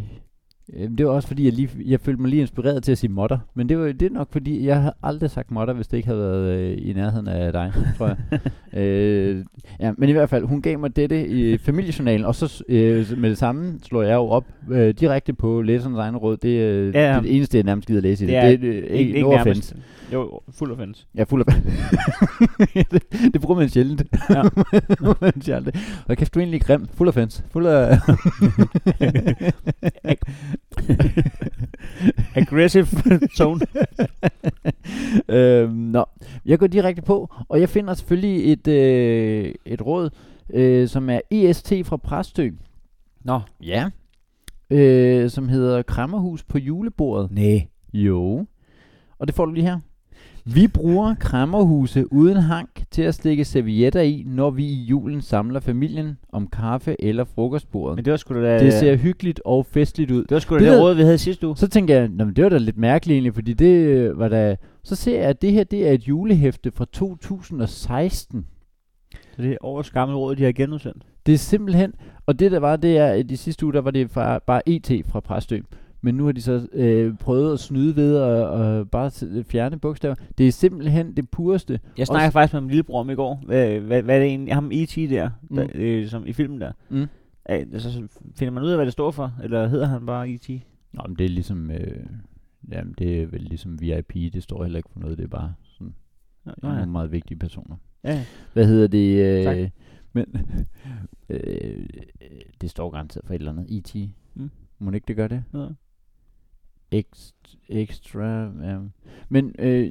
det 0.72 1.06
var 1.06 1.12
også 1.12 1.28
fordi, 1.28 1.44
jeg, 1.44 1.52
lige, 1.52 1.68
jeg 1.86 2.00
følte 2.00 2.20
mig 2.22 2.30
lige 2.30 2.40
inspireret 2.40 2.82
til 2.82 2.92
at 2.92 2.98
sige 2.98 3.10
modder. 3.10 3.38
Men 3.54 3.68
det 3.68 3.78
var 3.78 3.92
det 3.92 4.02
er 4.02 4.10
nok 4.10 4.28
fordi, 4.32 4.66
jeg 4.66 4.80
havde 4.80 4.94
aldrig 5.02 5.30
sagt 5.30 5.50
modder, 5.50 5.72
hvis 5.72 5.86
det 5.86 5.96
ikke 5.96 6.06
havde 6.08 6.20
været 6.20 6.58
øh, 6.58 6.78
i 6.78 6.92
nærheden 6.92 7.28
af 7.28 7.52
dig, 7.52 7.72
tror 7.98 8.06
jeg. 8.06 8.40
øh, 8.82 9.44
ja, 9.80 9.92
men 9.98 10.08
i 10.08 10.12
hvert 10.12 10.30
fald, 10.30 10.44
hun 10.44 10.62
gav 10.62 10.78
mig 10.78 10.96
dette 10.96 11.26
i 11.26 11.58
familiejournalen, 11.58 12.26
og 12.26 12.34
så 12.34 12.64
øh, 12.68 13.06
med 13.18 13.30
det 13.30 13.38
samme 13.38 13.78
slår 13.82 14.02
jeg 14.02 14.14
jo 14.14 14.28
op 14.28 14.44
øh, 14.70 14.94
direkte 14.94 15.32
på 15.32 15.62
læsernes 15.62 15.98
egne 15.98 16.18
råd. 16.18 16.36
Det, 16.36 16.48
øh, 16.48 16.94
Ja, 16.94 17.00
ja. 17.00 17.16
er 17.16 17.20
det 17.20 17.36
eneste, 17.36 17.56
jeg 17.56 17.64
nærmest 17.64 17.88
gider 17.88 18.00
læse 18.00 18.24
i 18.24 18.26
det. 18.26 18.42
Det 18.42 18.42
er 18.42 18.50
det, 18.50 18.60
det, 18.60 18.82
det 18.82 18.90
ikke, 18.90 19.20
no 19.20 19.32
offense. 19.32 19.76
Jo, 20.12 20.40
fuld 20.50 20.72
offense. 20.72 21.06
Er 21.14 21.24
fuld 21.24 21.44
af... 21.46 21.54
det, 22.90 23.02
det 23.32 23.40
bruger 23.40 23.60
man 23.60 23.68
sjældent. 23.68 24.02
Ja. 24.30 24.42
man 25.20 25.32
aldrig. 25.48 25.74
Og 26.06 26.16
kæft, 26.16 26.34
du 26.34 26.38
er 26.38 26.42
egentlig 26.42 26.60
grim. 26.60 26.86
Fuld 26.94 27.08
af 27.08 27.14
fans. 27.14 27.44
Fuld 27.50 27.66
af... 27.66 27.98
Aggressive 32.40 32.86
tone. 33.36 33.60
øhm, 35.38 35.72
nå, 35.72 36.04
jeg 36.46 36.58
går 36.58 36.66
direkte 36.66 37.02
på, 37.02 37.34
og 37.48 37.60
jeg 37.60 37.68
finder 37.68 37.94
selvfølgelig 37.94 38.52
et, 38.52 38.68
øh, 38.68 39.54
et 39.64 39.86
råd, 39.86 40.10
øh, 40.50 40.88
som 40.88 41.10
er 41.10 41.20
EST 41.30 41.72
fra 41.84 41.96
Præstø. 41.96 42.50
Nå. 43.24 43.40
Ja. 43.62 43.90
Øh, 44.70 45.30
som 45.30 45.48
hedder 45.48 45.82
Krammerhus 45.82 46.44
på 46.44 46.58
julebordet. 46.58 47.30
Nej. 47.30 47.66
Jo. 47.92 48.46
Og 49.18 49.26
det 49.26 49.34
får 49.34 49.44
du 49.46 49.52
lige 49.52 49.66
her. 49.66 49.78
Vi 50.46 50.68
bruger 50.68 51.14
krammerhuse 51.14 52.12
uden 52.12 52.36
hank 52.36 52.84
til 52.90 53.02
at 53.02 53.14
stikke 53.14 53.44
servietter 53.44 54.00
i, 54.00 54.24
når 54.26 54.50
vi 54.50 54.64
i 54.64 54.82
julen 54.82 55.22
samler 55.22 55.60
familien 55.60 56.18
om 56.32 56.46
kaffe 56.46 56.96
eller 56.98 57.24
frokostbordet. 57.24 57.96
Men 57.96 58.04
det 58.04 58.10
var 58.10 58.16
sgu 58.16 58.34
da... 58.34 58.58
Det 58.58 58.72
ser 58.72 58.96
hyggeligt 58.96 59.40
og 59.44 59.66
festligt 59.66 60.10
ud. 60.10 60.22
det 60.22 60.30
var 60.30 60.38
sgu 60.38 60.54
da 60.54 60.64
Det 60.64 60.72
det, 60.72 60.80
råd, 60.80 60.94
vi 60.94 61.02
havde 61.02 61.18
sidste 61.18 61.46
uge. 61.46 61.56
Så 61.56 61.68
tænker 61.68 61.94
jeg, 61.94 62.08
Nå, 62.08 62.24
men 62.24 62.36
det 62.36 62.44
var 62.44 62.50
da 62.50 62.58
lidt 62.58 62.78
mærkeligt 62.78 63.14
egentlig, 63.14 63.34
fordi 63.34 63.52
det 63.52 63.74
øh, 63.86 64.18
var 64.18 64.28
da... 64.28 64.56
Så 64.82 64.96
ser 64.96 65.20
jeg, 65.20 65.28
at 65.28 65.42
det 65.42 65.52
her 65.52 65.64
det 65.64 65.88
er 65.88 65.92
et 65.92 66.08
julehæfte 66.08 66.70
fra 66.74 66.84
2016. 66.92 68.46
Så 69.36 69.42
det 69.42 69.52
er 69.52 69.56
årets 69.60 69.90
gamle 69.90 70.14
råd, 70.16 70.36
de 70.36 70.44
har 70.44 70.52
genudsendt. 70.52 71.02
Det 71.26 71.34
er 71.34 71.38
simpelthen... 71.38 71.92
Og 72.26 72.38
det 72.38 72.52
der 72.52 72.58
var, 72.58 72.76
det 72.76 72.98
er, 72.98 73.06
at 73.06 73.28
de 73.28 73.36
sidste 73.36 73.66
uge, 73.66 73.72
der 73.72 73.80
var 73.80 73.90
det 73.90 74.10
fra, 74.10 74.38
bare 74.38 74.68
ET 74.68 74.92
fra 75.08 75.20
Præstø. 75.20 75.60
Men 76.04 76.14
nu 76.14 76.24
har 76.24 76.32
de 76.32 76.42
så 76.42 76.68
øh, 76.72 77.16
prøvet 77.16 77.52
at 77.52 77.60
snyde 77.60 77.96
ved 77.96 78.16
at 78.16 78.22
og 78.48 78.90
bare 78.90 79.10
fjerne 79.44 79.78
bogstaver. 79.78 80.14
Det 80.38 80.48
er 80.48 80.52
simpelthen 80.52 81.16
det 81.16 81.30
pureste. 81.30 81.80
Jeg 81.98 82.06
snakkede 82.06 82.32
faktisk 82.32 82.52
med 82.54 82.60
min 82.60 82.70
lillebror 82.70 83.00
om 83.00 83.10
i 83.10 83.14
går. 83.14 83.42
Hvad, 83.46 83.80
hvad, 83.80 84.02
hvad 84.02 84.14
er 84.14 84.18
det 84.20 84.28
egentlig? 84.28 84.54
Ham 84.54 84.70
E.T. 84.72 84.94
der, 84.96 85.30
Mm. 85.42 85.56
der 85.56 85.66
øh, 85.74 86.08
som 86.08 86.26
i 86.26 86.32
filmen 86.32 86.60
der. 86.60 86.72
Mm. 86.90 87.06
Øh, 87.50 87.80
så 87.80 87.92
så 87.92 88.02
finder 88.34 88.50
man 88.52 88.62
ud 88.62 88.68
af, 88.70 88.76
hvad 88.76 88.84
det 88.86 88.92
står 88.92 89.10
for? 89.10 89.32
Eller 89.42 89.66
hedder 89.66 89.86
han 89.86 90.06
bare 90.06 90.30
E.T.? 90.30 90.48
Nå, 90.92 91.02
men 91.08 91.16
det 91.18 91.24
er 91.24 91.28
ligesom... 91.28 91.70
Øh, 91.70 92.06
jamen, 92.72 92.94
det 92.98 93.22
er 93.22 93.26
vel 93.26 93.40
ligesom 93.40 93.80
VIP. 93.80 94.12
Det 94.32 94.42
står 94.42 94.62
heller 94.62 94.76
ikke 94.76 94.88
for 94.92 95.00
noget. 95.00 95.18
Det 95.18 95.24
er 95.24 95.28
bare 95.28 95.54
sådan 95.64 95.94
Nå, 96.44 96.52
ja. 96.62 96.74
nogle 96.74 96.92
meget 96.92 97.12
vigtige 97.12 97.38
personer. 97.38 97.76
ja. 98.04 98.24
Hvad 98.52 98.66
hedder 98.66 98.86
det? 98.86 99.44
Tak. 99.44 99.56
Øh, 99.56 99.70
men 100.12 100.26
øh, 101.28 101.86
det 102.60 102.70
står 102.70 102.90
garanteret 102.90 103.26
for 103.26 103.34
et 103.34 103.38
eller 103.38 103.52
andet. 103.52 103.66
E.T. 103.78 103.94
Mm. 104.34 104.50
Må 104.78 104.90
ikke 104.90 105.04
det 105.08 105.16
gør 105.16 105.28
det? 105.28 105.44
ja. 105.54 105.66
Ext- 106.94 107.56
extra, 107.68 108.42
ja. 108.42 108.78
Men 109.28 109.54
øh, 109.58 109.90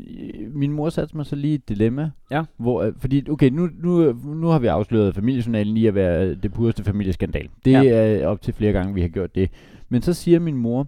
min 0.56 0.72
mor 0.72 0.90
satte 0.90 1.18
mig 1.18 1.26
så 1.26 1.36
lige 1.36 1.54
et 1.54 1.70
dilemma. 1.70 2.12
Ja. 2.32 2.44
Hvor, 2.58 2.82
øh, 2.84 2.94
fordi, 2.98 3.30
okay, 3.30 3.50
nu, 3.50 3.70
nu, 3.84 4.14
nu 4.14 4.48
har 4.48 4.60
vi 4.60 4.68
afsløret 4.68 5.16
familiejournalen 5.16 5.78
i 5.78 5.86
at 5.86 5.96
være 5.96 6.36
det 6.36 6.54
pureste 6.54 6.84
familieskandal. 6.84 7.50
Det 7.66 7.72
Ja. 7.72 7.84
er 7.86 8.28
op 8.28 8.42
til 8.42 8.54
flere 8.54 8.72
gange, 8.72 8.94
vi 8.94 9.02
har 9.02 9.08
gjort 9.08 9.36
det. 9.36 9.50
Men 9.90 10.02
så 10.02 10.14
siger 10.14 10.40
min 10.40 10.56
mor, 10.58 10.88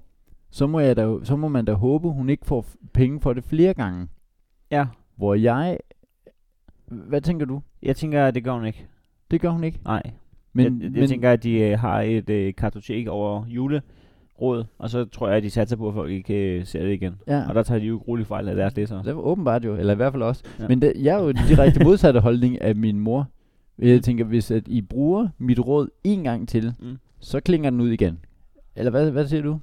så 0.52 0.68
må, 0.68 0.80
jeg 0.80 0.96
da, 0.98 1.14
så 1.24 1.36
må 1.36 1.48
man 1.48 1.66
da 1.66 1.74
håbe, 1.74 2.10
hun 2.10 2.30
ikke 2.30 2.46
får 2.46 2.66
penge 2.94 3.20
for 3.22 3.34
det 3.34 3.44
flere 3.44 3.74
gange. 3.74 4.08
Ja. 4.72 4.86
Hvor 5.16 5.34
jeg... 5.36 5.78
Hvad 6.88 7.22
tænker 7.22 7.46
du? 7.46 7.62
Jeg 7.84 7.96
tænker, 7.96 8.32
det 8.32 8.44
gør 8.44 8.54
hun 8.54 8.66
ikke. 8.66 8.86
Det 9.32 9.42
gør 9.42 9.50
hun 9.50 9.64
ikke. 9.64 9.80
Nej. 9.86 10.04
Men, 10.54 10.66
jeg, 10.82 10.84
jeg 10.84 11.00
men, 11.00 11.10
tænker, 11.10 11.32
at 11.32 11.44
de 11.44 11.60
øh, 11.60 11.80
har 11.80 12.02
et 12.02 12.30
øh, 12.30 12.54
kartotek 12.56 13.08
over 13.08 13.46
juleråd, 14.42 14.64
og 14.80 14.90
så 14.90 15.06
tror 15.06 15.28
jeg, 15.28 15.38
at 15.38 15.44
de 15.44 15.50
satser 15.50 15.76
på, 15.76 15.88
at 15.88 15.94
folk 15.94 16.12
ikke 16.12 16.34
øh, 16.60 16.66
ser 16.66 16.84
det 16.84 16.94
igen. 16.94 17.16
ja. 17.28 17.44
Og 17.50 17.56
der 17.56 17.64
tager 17.64 17.80
de 17.80 17.86
jo 17.86 18.02
grueligt 18.06 18.28
fejl 18.28 18.50
af 18.50 18.56
deres 18.56 18.76
læsere. 18.76 19.04
Det 19.06 19.16
var 19.16 19.22
åbenbart 19.22 19.66
jo, 19.66 19.76
eller 19.76 19.94
i 19.94 19.96
hvert 19.96 20.12
fald 20.14 20.24
også. 20.24 20.44
Ja. 20.60 20.68
Men 20.68 20.82
det, 20.82 20.94
jeg 21.02 21.20
er 21.20 21.24
jo 21.24 21.32
direkte 21.32 21.84
modsatte 21.84 22.20
holdning 22.20 22.62
af 22.62 22.76
min 22.76 23.00
mor. 23.00 23.28
Jeg 23.80 24.04
tænker, 24.04 24.26
hvis 24.26 24.52
at 24.52 24.64
I 24.68 24.82
bruger 24.82 25.28
mit 25.38 25.60
råd 25.60 25.88
en 26.04 26.24
gang 26.24 26.48
til, 26.50 26.74
Mm. 26.80 26.98
så 27.20 27.40
klinger 27.40 27.70
den 27.70 27.82
ud 27.82 27.90
igen. 27.90 28.20
Eller 28.76 28.92
hvad, 28.92 29.12
hvad 29.12 29.28
siger 29.28 29.42
du? 29.44 29.60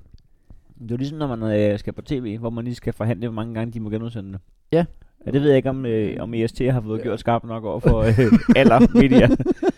Det 0.83 0.91
er 0.91 0.97
ligesom, 0.97 1.19
når 1.19 1.37
man 1.37 1.61
øh, 1.61 1.79
skal 1.79 1.93
på 1.93 2.03
tv, 2.03 2.39
hvor 2.39 2.51
man 2.51 2.65
lige 2.65 2.75
skal 2.75 2.93
forhandle, 2.93 3.27
hvor 3.29 3.35
mange 3.35 3.55
gange 3.55 3.73
de 3.73 3.81
må 3.81 3.91
genudsende 3.91 4.33
det. 4.33 4.41
Ja. 4.73 4.85
Ja, 5.27 5.31
det 5.31 5.41
ved 5.41 5.49
jeg 5.49 5.57
ikke, 5.57 5.71
om, 5.71 5.87
øh, 5.87 6.17
om 6.21 6.35
EST 6.35 6.59
har 6.71 6.81
fået 6.81 7.03
gjort 7.03 7.21
skarpt 7.21 7.45
nok 7.45 7.65
over 7.65 7.81
for 7.81 7.99
øh, 7.99 8.33
aller 8.57 8.81
media. 8.95 9.27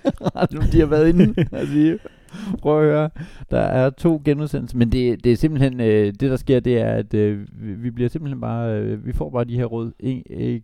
de 0.72 0.78
har 0.80 0.86
været 0.86 1.08
inde 1.08 1.34
sige, 1.66 1.98
prøv 2.62 2.78
at 2.80 2.84
høre, 2.84 3.10
der 3.50 3.58
er 3.60 3.90
to 3.90 4.22
genudsendelser. 4.24 4.78
Men 4.78 4.92
det, 4.92 5.24
det 5.24 5.32
er 5.32 5.36
simpelthen, 5.36 5.80
øh, 5.80 6.06
det 6.06 6.20
der 6.20 6.36
sker, 6.36 6.60
det 6.60 6.78
er, 6.80 6.92
at 6.92 7.14
øh, 7.14 7.46
vi- 7.82 7.90
bliver 7.90 8.08
simpelthen 8.08 8.40
bare, 8.40 8.80
øh, 8.80 9.06
vi 9.06 9.12
får 9.12 9.30
bare 9.30 9.44
de 9.44 9.56
her 9.56 9.64
råd 9.64 9.92
en, 10.00 10.22
øh, 10.30 10.60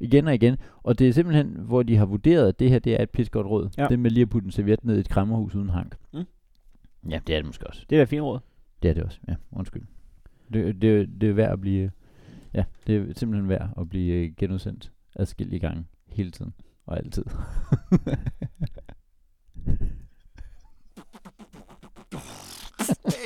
igen 0.00 0.26
og 0.26 0.34
igen. 0.34 0.56
Og 0.82 0.98
det 0.98 1.08
er 1.08 1.12
simpelthen, 1.12 1.56
hvor 1.58 1.82
de 1.82 1.96
har 1.96 2.06
vurderet, 2.06 2.48
at 2.48 2.58
det 2.58 2.70
her, 2.70 2.78
det 2.78 2.94
er 3.00 3.02
et 3.02 3.10
pis 3.10 3.30
godt 3.30 3.46
råd. 3.46 3.68
Ja. 3.78 3.86
Det 3.88 3.98
med 3.98 4.10
lige 4.10 4.22
at 4.22 4.28
putte 4.30 4.46
en 4.46 4.50
serviet 4.52 4.84
ned 4.84 4.96
i 4.96 5.00
et 5.00 5.08
krammerhus 5.08 5.54
uden 5.54 5.68
hank. 5.70 5.96
Mm. 6.12 6.24
Ja, 7.10 7.20
det 7.26 7.34
er 7.34 7.38
det 7.38 7.46
måske 7.46 7.66
også. 7.66 7.84
Det 7.90 7.96
er 7.96 8.00
da 8.00 8.04
fint 8.04 8.22
råd. 8.22 8.38
Det 8.82 8.90
er 8.90 8.94
det 8.94 9.02
også, 9.02 9.20
ja. 9.28 9.34
Undskyld. 9.52 9.82
Det, 10.52 10.82
det, 10.82 11.08
det 11.20 11.28
er 11.28 11.32
værd 11.34 11.52
at 11.52 11.60
blive... 11.60 11.90
Ja, 12.54 12.64
det 12.86 12.96
er 12.96 13.04
simpelthen 13.16 13.48
værd 13.48 13.68
at 13.80 13.88
blive 13.88 14.14
øh, 14.14 14.30
genudsendt 14.36 14.92
adskillige 15.16 15.60
gange. 15.60 15.84
Hele 16.12 16.30
tiden. 16.30 16.52
Og 16.86 16.98
altid. 16.98 17.24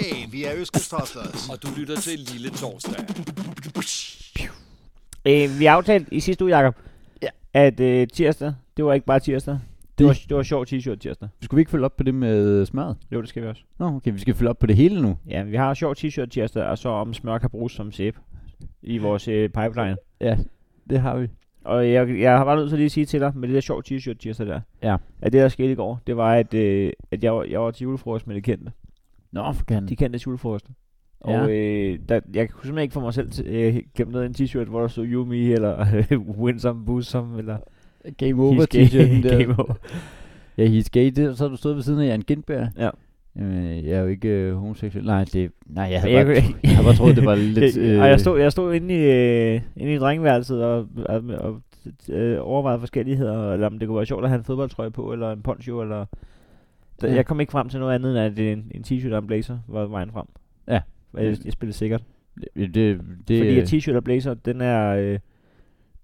Hey, 0.00 0.30
vi 0.32 0.44
er 0.44 0.50
Øskestoflers. 0.56 1.48
Og 1.48 1.62
du 1.62 1.68
lytter 1.78 1.96
til 1.96 2.18
Lille 2.32 2.50
Torsdag. 2.50 3.04
Øh, 5.26 5.58
vi 5.58 5.66
aftalte 5.66 6.14
i 6.14 6.20
sidste 6.20 6.44
uge, 6.44 6.56
Jacob, 6.56 6.76
Ja. 7.22 7.28
at 7.54 7.80
øh, 7.80 8.06
tirsdag, 8.08 8.54
det 8.76 8.84
var 8.84 8.92
ikke 8.94 9.06
bare 9.06 9.20
tirsdag. 9.20 9.54
Det, 9.54 9.98
Det- 9.98 10.06
var, 10.06 10.12
det 10.28 10.36
var 10.36 10.42
sjov 10.42 10.66
t-shirt 10.68 10.96
tirsdag. 10.96 11.28
Skulle 11.42 11.58
vi 11.58 11.60
ikke 11.60 11.70
følge 11.70 11.84
op 11.84 11.96
på 11.96 12.02
det 12.02 12.14
med 12.14 12.66
smøret? 12.66 12.96
Jo, 13.12 13.20
det 13.20 13.28
skal 13.28 13.42
vi 13.42 13.48
også. 13.48 13.62
Nå, 13.78 13.86
okay, 13.86 14.12
vi 14.12 14.18
skal 14.18 14.34
følge 14.34 14.50
op 14.50 14.58
på 14.58 14.66
det 14.66 14.76
hele 14.76 15.02
nu. 15.02 15.18
Ja, 15.28 15.42
vi 15.42 15.56
har 15.56 15.74
sjov 15.74 15.94
t-shirt 15.98 16.26
tirsdag, 16.26 16.62
og 16.64 16.78
så 16.78 16.88
om 16.88 17.14
smør 17.14 17.38
kan 17.38 17.50
bruges 17.50 17.72
som 17.72 17.92
sæbe 17.92 18.18
i 18.82 18.98
vores 18.98 19.28
øh, 19.28 19.48
pipeline. 19.48 19.96
Ja, 20.20 20.36
det 20.90 21.00
har 21.00 21.16
vi. 21.16 21.28
Og 21.64 21.90
jeg, 21.92 22.20
jeg 22.20 22.36
har 22.38 22.44
bare 22.44 22.56
nødt 22.56 22.68
til 22.68 22.78
lige 22.78 22.86
at 22.86 22.92
sige 22.92 23.06
til 23.06 23.20
dig, 23.20 23.32
med 23.36 23.48
det 23.48 23.54
der 23.54 23.60
sjov 23.60 23.82
t-shirt 23.86 24.14
tirsdag 24.18 24.46
der, 24.46 24.60
Ja. 24.82 24.96
at 25.22 25.32
det 25.32 25.40
der 25.42 25.48
skete 25.48 25.72
i 25.72 25.74
går, 25.74 26.00
det 26.06 26.16
var, 26.16 26.34
at, 26.34 26.54
øh, 26.54 26.92
at 27.10 27.24
jeg, 27.24 27.34
var, 27.34 27.44
jeg 27.44 27.60
var 27.60 27.70
til 27.70 27.84
julefrokost 27.84 28.26
med 28.26 28.34
de 28.36 28.40
kendte. 28.40 28.72
Nå, 29.32 29.52
for 29.52 29.64
kan. 29.64 29.88
De 29.88 29.96
kendte 29.96 30.20
julefrokost. 30.26 30.66
Ja. 31.28 31.40
Og 31.42 31.50
øh, 31.50 31.98
der, 32.08 32.20
jeg 32.34 32.50
kunne 32.50 32.64
simpelthen 32.64 32.82
ikke 32.82 32.92
få 32.92 33.00
mig 33.00 33.14
selv 33.14 33.30
til 33.30 33.46
øh, 33.46 33.82
glemme 33.94 34.12
noget 34.12 34.24
i 34.38 34.42
en 34.42 34.46
t-shirt, 34.46 34.68
hvor 34.70 34.80
der 34.80 34.88
stod 34.88 35.06
You 35.06 35.24
Me, 35.24 35.36
eller 35.36 35.86
Win 36.42 36.58
Some, 36.58 36.84
Boost 36.84 37.10
Some, 37.10 37.38
eller 37.38 37.58
Game 38.18 38.42
over 38.42 38.66
t-shirten 38.74 39.22
der. 39.28 39.38
Game 39.38 39.58
over. 39.58 39.74
Ja, 40.58 40.66
he's 40.66 40.88
gay. 40.92 41.10
Det, 41.10 41.38
så 41.38 41.44
har 41.44 41.48
du 41.48 41.56
stået 41.56 41.76
ved 41.76 41.82
siden 41.82 42.00
af 42.00 42.06
Jan 42.06 42.22
Gindberg. 42.22 42.68
Ja. 42.78 42.90
Jamen, 43.36 43.84
jeg 43.84 43.92
er 43.92 44.00
jo 44.00 44.06
ikke 44.06 44.28
øh, 44.28 44.54
homoseksuel. 44.54 45.04
Nej, 45.04 45.24
det, 45.24 45.52
nej, 45.66 45.84
jeg 45.84 46.00
havde 46.00 46.14
Jeg 46.14 46.26
bare, 46.26 46.34
jeg 46.62 46.70
havde 46.70 46.84
bare 46.84 46.94
troet, 46.94 47.16
det 47.16 47.24
var 47.24 47.34
lidt... 47.58 47.76
Øh, 47.76 48.00
og 48.00 48.08
jeg 48.08 48.20
stod, 48.20 48.40
jeg 48.40 48.52
stod 48.52 48.74
inde 48.74 48.94
i, 48.94 48.98
øh, 48.98 49.60
inde 49.76 49.94
i 49.94 49.98
drengeværelset 49.98 50.64
og, 50.64 50.88
og, 51.06 51.22
og 51.38 51.60
øh, 52.08 52.38
overvejede 52.40 52.80
forskelligheder, 52.80 53.52
eller 53.52 53.66
om 53.66 53.78
det 53.78 53.88
kunne 53.88 53.96
være 53.96 54.06
sjovt 54.06 54.24
at 54.24 54.30
have 54.30 54.38
en 54.38 54.44
fodboldtrøje 54.44 54.90
på, 54.90 55.12
eller 55.12 55.32
en 55.32 55.42
poncho, 55.42 55.82
eller... 55.82 56.06
Da, 57.00 57.06
Ja. 57.06 57.14
Jeg 57.14 57.26
kom 57.26 57.40
ikke 57.40 57.52
frem 57.52 57.68
til 57.68 57.80
noget 57.80 57.94
andet, 57.94 58.10
end 58.10 58.18
at 58.18 58.52
en, 58.52 58.70
en 58.74 58.84
t-shirt 58.86 59.12
og 59.12 59.18
en 59.18 59.26
blazer 59.26 59.58
var 59.68 59.86
vejen 59.86 60.10
frem. 60.12 60.26
Ja. 60.68 60.80
Jeg, 61.14 61.36
jeg 61.44 61.52
spillede 61.52 61.76
sikkert. 61.76 62.02
det, 62.56 62.74
det, 62.74 63.00
det, 63.28 63.38
Fordi 63.38 63.58
at 63.58 63.72
t-shirt 63.72 63.96
og 63.96 64.04
blazer, 64.04 64.34
den 64.34 64.60
er, 64.60 64.88
øh, 64.88 65.18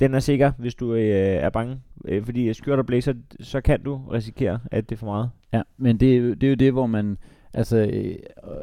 den 0.00 0.14
er 0.14 0.18
sikker, 0.21 0.52
hvis 0.59 0.75
du 0.75 0.95
øh, 0.95 1.02
er 1.02 1.50
bange. 1.50 1.80
Øh, 2.04 2.25
fordi 2.25 2.49
at 2.49 2.57
skjort 2.57 2.78
og 2.78 2.87
blazer, 2.87 3.14
så 3.40 3.61
kan 3.61 3.83
du 3.83 3.97
risikere, 4.12 4.59
at 4.71 4.88
det 4.90 4.97
er 4.97 4.99
for 4.99 5.07
meget. 5.07 5.30
Ja, 5.52 5.62
men 5.76 6.00
det, 6.00 6.40
det 6.40 6.47
er 6.47 6.50
jo 6.50 6.57
det, 6.57 6.73
hvor 6.73 6.87
man... 6.87 7.18
Altså, 7.58 7.76
øh, 7.76 8.14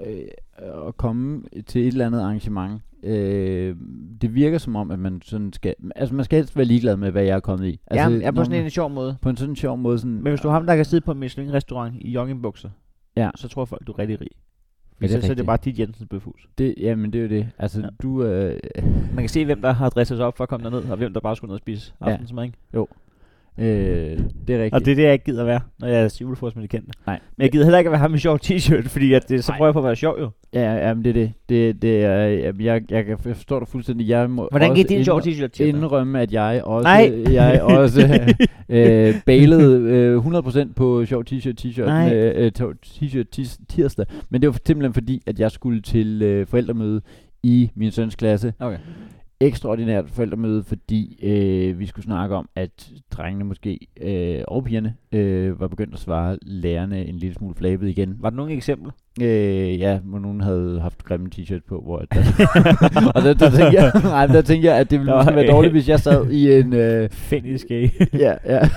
øh, 0.06 0.88
at 0.88 0.98
komme 0.98 1.44
til 1.68 1.82
et 1.82 1.88
eller 1.88 2.06
andet 2.06 2.20
arrangement, 2.22 2.82
øh, 3.04 3.76
det 4.22 4.36
virker 4.36 4.58
som 4.58 4.76
om, 4.76 4.92
at 4.92 5.00
man 5.00 5.22
sådan 5.24 5.54
skal... 5.54 5.76
Altså, 5.96 6.16
man 6.16 6.26
skal 6.26 6.38
helst 6.38 6.56
være 6.56 6.66
ligeglad 6.66 6.98
med, 6.98 7.12
hvad 7.12 7.24
jeg 7.24 7.36
er 7.36 7.40
kommet 7.40 7.68
i. 7.68 7.80
Altså, 7.88 8.06
Altså, 8.06 8.20
ja, 8.26 8.32
på 8.32 8.44
sådan 8.44 8.58
man- 8.58 8.64
en 8.66 8.70
sjov 8.70 8.90
måde. 8.90 9.18
På 9.22 9.30
en 9.30 9.38
sådan 9.38 9.56
sjov 9.56 9.78
måde, 9.78 10.00
sådan... 10.00 10.12
Men 10.14 10.28
hvis 10.28 10.42
du 10.42 10.48
har 10.48 10.56
ham, 10.56 10.66
der 10.66 10.76
kan 10.76 10.86
sidde 10.86 11.02
på 11.06 11.12
en 11.12 11.20
Michelin-restaurant 11.20 11.96
i 12.02 12.12
joggingbukser, 12.12 12.70
Ja. 13.18 13.30
så 13.36 13.48
tror 13.48 13.66
folk, 13.66 13.88
du 13.88 13.92
er 13.92 14.00
rigtig 14.00 14.22
rig. 14.22 14.28
Ja, 15.02 15.08
det 15.08 15.16
er 15.16 15.22
så, 15.22 15.26
så 15.28 15.32
er 15.34 15.36
det 15.36 15.46
bare 15.46 15.58
dit 15.66 15.80
Jensens 15.80 16.08
bøfhus. 16.10 16.48
Det, 16.58 16.76
jamen, 16.78 17.14
det 17.14 17.20
er 17.20 17.24
jo 17.24 17.30
det. 17.30 17.48
Altså, 17.60 17.80
Ja. 17.80 17.86
ja. 17.86 17.90
du... 18.02 18.24
Øh, 18.24 18.60
Man 19.14 19.18
kan 19.24 19.30
se, 19.30 19.46
hvem 19.46 19.62
der 19.62 19.72
har 19.74 19.90
dresset 19.90 20.18
sig 20.18 20.26
op 20.26 20.38
for 20.38 20.44
at 20.44 20.50
komme 20.50 20.64
derned, 20.64 20.90
og 20.90 20.98
hvem 20.98 21.14
der 21.14 21.20
bare 21.20 21.36
skulle 21.36 21.50
ned 21.50 21.54
og 21.56 21.60
spise 21.60 21.94
Ja. 22.02 22.06
aftensmad, 22.12 22.44
ikke? 22.44 22.58
Øh, 23.58 23.66
det 24.48 24.56
er 24.56 24.64
rigtigt. 24.64 24.74
Og 24.74 24.86
det 24.86 24.92
er 24.92 24.96
det, 24.96 25.04
jeg 25.04 25.14
ikke 25.14 25.26
gider 25.26 25.44
være, 25.44 25.60
når 25.80 25.88
jeg 25.88 26.04
er 26.04 26.08
til 26.08 26.22
julefrokost 26.24 26.56
med 26.56 26.64
de 26.64 26.68
kendte. 26.68 26.92
Nej. 27.08 27.20
Men 27.38 27.44
jeg 27.44 27.52
gider 27.52 27.66
heller 27.66 27.78
ikke 27.78 27.88
at 27.88 27.92
være 27.92 28.00
ham 28.00 28.14
i 28.16 28.18
sjov 28.18 28.40
t-shirt, 28.46 28.88
fordi 28.88 29.14
at 29.14 29.30
det, 29.30 29.44
så 29.44 29.52
Nej. 29.52 29.58
prøver 29.58 29.68
jeg 29.68 29.74
på 29.74 29.80
at 29.80 29.86
være 29.86 29.96
sjov 29.96 30.16
jo. 30.20 30.30
Ja, 30.54 30.88
ja, 30.88 30.94
men 30.94 31.04
det 31.04 31.10
er 31.10 31.14
det. 31.14 31.32
det, 31.50 31.82
det 31.82 32.04
er, 32.04 32.16
jamen, 32.28 32.62
jeg, 32.62 32.82
jeg, 32.92 33.06
kan- 33.06 33.10
jeg 33.26 33.36
forstår 33.36 33.60
dig 33.60 33.68
fuldstændig. 33.68 34.10
Jeg 34.10 34.30
må 34.30 34.48
Hvordan 34.52 34.76
gik 34.76 34.90
din 34.90 35.04
sjov 35.06 35.20
t-shirt 35.22 35.26
tirsdag? 35.48 35.68
indrømme, 35.68 36.22
at 36.22 36.34
jeg 36.34 36.62
også, 36.64 36.84
Nej. 36.88 37.34
jeg 37.34 37.62
også 37.62 38.02
øh, 38.70 39.14
bailede 39.26 39.82
øh, 39.90 40.18
100% 40.26 40.74
på 40.74 41.06
sjov 41.06 41.24
t-shirt 41.32 41.54
t-shirt 41.62 41.86
Nej. 41.86 42.14
øh, 42.16 42.52
to- 42.52 42.74
t-shirt 42.86 43.24
tirsdag. 43.70 44.06
Men 44.30 44.42
det 44.42 44.48
var 44.50 44.58
simpelthen 44.66 44.94
fordi, 44.94 45.22
at 45.28 45.40
jeg 45.40 45.52
skulle 45.52 45.82
til 45.82 46.22
øh, 46.22 46.48
forældremøde 46.48 47.02
i 47.44 47.70
min 47.76 47.92
søns 47.92 48.16
klasse. 48.16 48.54
Okay. 48.60 48.78
Ekstraordinært 49.46 50.10
forældremøde, 50.10 50.64
fordi 50.64 51.20
øh, 51.24 51.80
vi 51.80 51.86
skulle 51.86 52.06
snakke 52.06 52.36
om, 52.36 52.50
at 52.56 52.92
drengene 53.12 53.46
måske, 53.46 53.88
øh, 54.02 54.44
og 54.48 54.64
pigerne, 54.64 54.96
øh, 55.12 55.60
var 55.60 55.68
begyndt 55.68 55.94
at 55.94 56.00
svare 56.00 56.38
lærerne 56.42 57.06
en 57.06 57.16
lille 57.16 57.36
smule 57.36 57.56
flabet 57.56 57.90
igen. 57.90 58.16
Var 58.20 58.30
der 58.30 58.38
nogle 58.38 58.54
eksempler? 58.54 58.92
Øh, 59.22 59.80
ja, 59.80 60.00
hvor 60.04 60.20
nogen 60.20 60.42
havde 60.42 60.80
haft 60.82 61.04
grimme 61.04 61.30
t-shirt 61.36 61.62
på, 61.68 61.82
hvor 61.82 62.00
der, 62.00 62.22
og 63.16 63.22
der, 63.22 63.34
der, 63.34 63.50
tænkte 63.50 63.82
jeg, 63.82 63.92
nej, 64.04 64.28
der 64.28 64.42
tænkte 64.42 64.68
jeg, 64.68 64.78
at 64.78 64.92
det 64.92 65.00
ville 65.00 65.12
Nå, 65.12 65.18
måske 65.18 65.36
være 65.36 65.48
dårligt, 65.48 65.74
hvis 65.74 65.90
jeg 65.90 66.00
sad 66.00 66.30
i 66.32 66.60
en, 66.60 66.74
øh, 66.74 67.10
gay. 67.68 67.90
ja, 68.26 68.34
ja, 68.46 68.70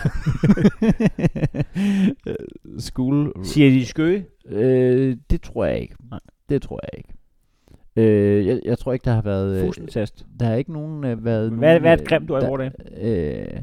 school, 2.78 3.32
Siger 3.42 3.70
de 3.70 3.87
skøge? 3.87 4.25
øh, 4.48 5.16
det 5.30 5.42
tror 5.42 5.64
jeg 5.64 5.80
ikke, 5.80 5.94
Nej. 6.10 6.20
det 6.48 6.62
tror 6.62 6.80
jeg 6.82 6.98
ikke. 6.98 7.17
Øh, 7.97 8.47
jeg, 8.47 8.61
jeg 8.64 8.78
tror 8.78 8.92
ikke, 8.92 9.04
der 9.04 9.12
har 9.12 9.23
været, 9.23 9.57
øh, 9.61 9.66
Fusentast. 9.66 10.26
der 10.40 10.47
har 10.47 10.54
ikke 10.54 10.73
nogen 10.73 11.04
øh, 11.04 11.25
været 11.25 11.50
Hvad, 11.50 11.59
nogen, 11.68 11.80
hvad 11.80 11.90
er 11.90 11.95
et 11.95 12.00
øh, 12.00 12.07
grimt 12.07 12.30
ord 12.30 12.42
i 12.42 12.45
der- 12.45 12.49
vores 12.49 12.73
dag? 12.97 13.52
Øh, 13.57 13.62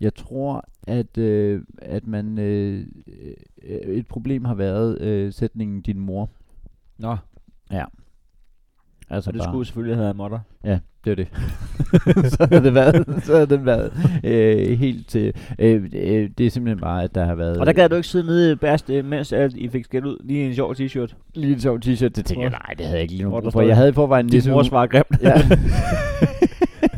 jeg 0.00 0.14
tror, 0.14 0.64
at, 0.86 1.18
øh, 1.18 1.62
at 1.82 2.06
man 2.06 2.38
øh, 2.38 2.86
øh, 3.62 3.76
et 3.96 4.06
problem 4.06 4.44
har 4.44 4.54
været 4.54 5.00
øh, 5.00 5.32
sætningen 5.32 5.80
din 5.82 5.98
mor. 5.98 6.30
Nå, 6.98 7.16
Altså 9.10 9.24
så 9.24 9.32
det 9.32 9.38
bare- 9.38 9.48
skulle 9.52 9.66
selvfølgelig 9.66 9.96
have 9.96 10.04
været 10.04 10.16
modder. 10.16 10.38
Ja, 10.64 10.78
det 11.04 11.10
var 11.10 11.14
det. 11.14 11.28
så 12.32 12.46
havde 12.50 12.64
det 12.64 12.74
været, 12.74 13.04
så 13.24 13.32
havde 13.34 13.46
den 13.46 13.66
været 13.66 13.92
øh, 14.24 14.78
helt 14.78 15.08
til. 15.08 15.32
Øh, 15.58 15.82
øh, 15.92 16.28
det 16.38 16.46
er 16.46 16.50
simpelthen 16.50 16.80
bare, 16.80 17.02
at 17.02 17.14
der 17.14 17.24
har 17.24 17.34
været 17.34 17.56
Og 17.58 17.66
der 17.66 17.72
gad 17.72 17.88
du 17.88 17.94
ikke 17.94 18.08
sidde 18.08 18.26
nede 18.26 18.52
i 18.52 18.54
Bærst, 18.54 18.90
øh, 18.90 19.04
mens 19.04 19.32
at 19.32 19.52
I 19.54 19.68
fik 19.68 19.84
skæld 19.84 20.04
ud 20.04 20.16
lige 20.24 20.46
en 20.46 20.54
sjov 20.54 20.74
t-shirt. 20.74 21.14
lige 21.34 21.52
en 21.52 21.60
sjov 21.60 21.76
t-shirt. 21.84 22.08
Det 22.08 22.14
tænkte 22.14 22.40
jeg, 22.40 22.50
nej, 22.50 22.74
det 22.78 22.86
havde 22.86 22.96
jeg 22.96 23.02
ikke 23.02 23.14
lige 23.14 23.26
brug 23.28 23.52
for. 23.52 23.60
Jeg 23.62 23.76
havde 23.76 23.88
i 23.88 23.92
forvejen 23.92 24.26
en 24.26 24.30
Din 24.30 24.36
nissehue. 24.36 24.56
mor 24.56 24.62
svarer 24.62 24.86
grimt. 24.86 25.06
Ja. 25.22 25.34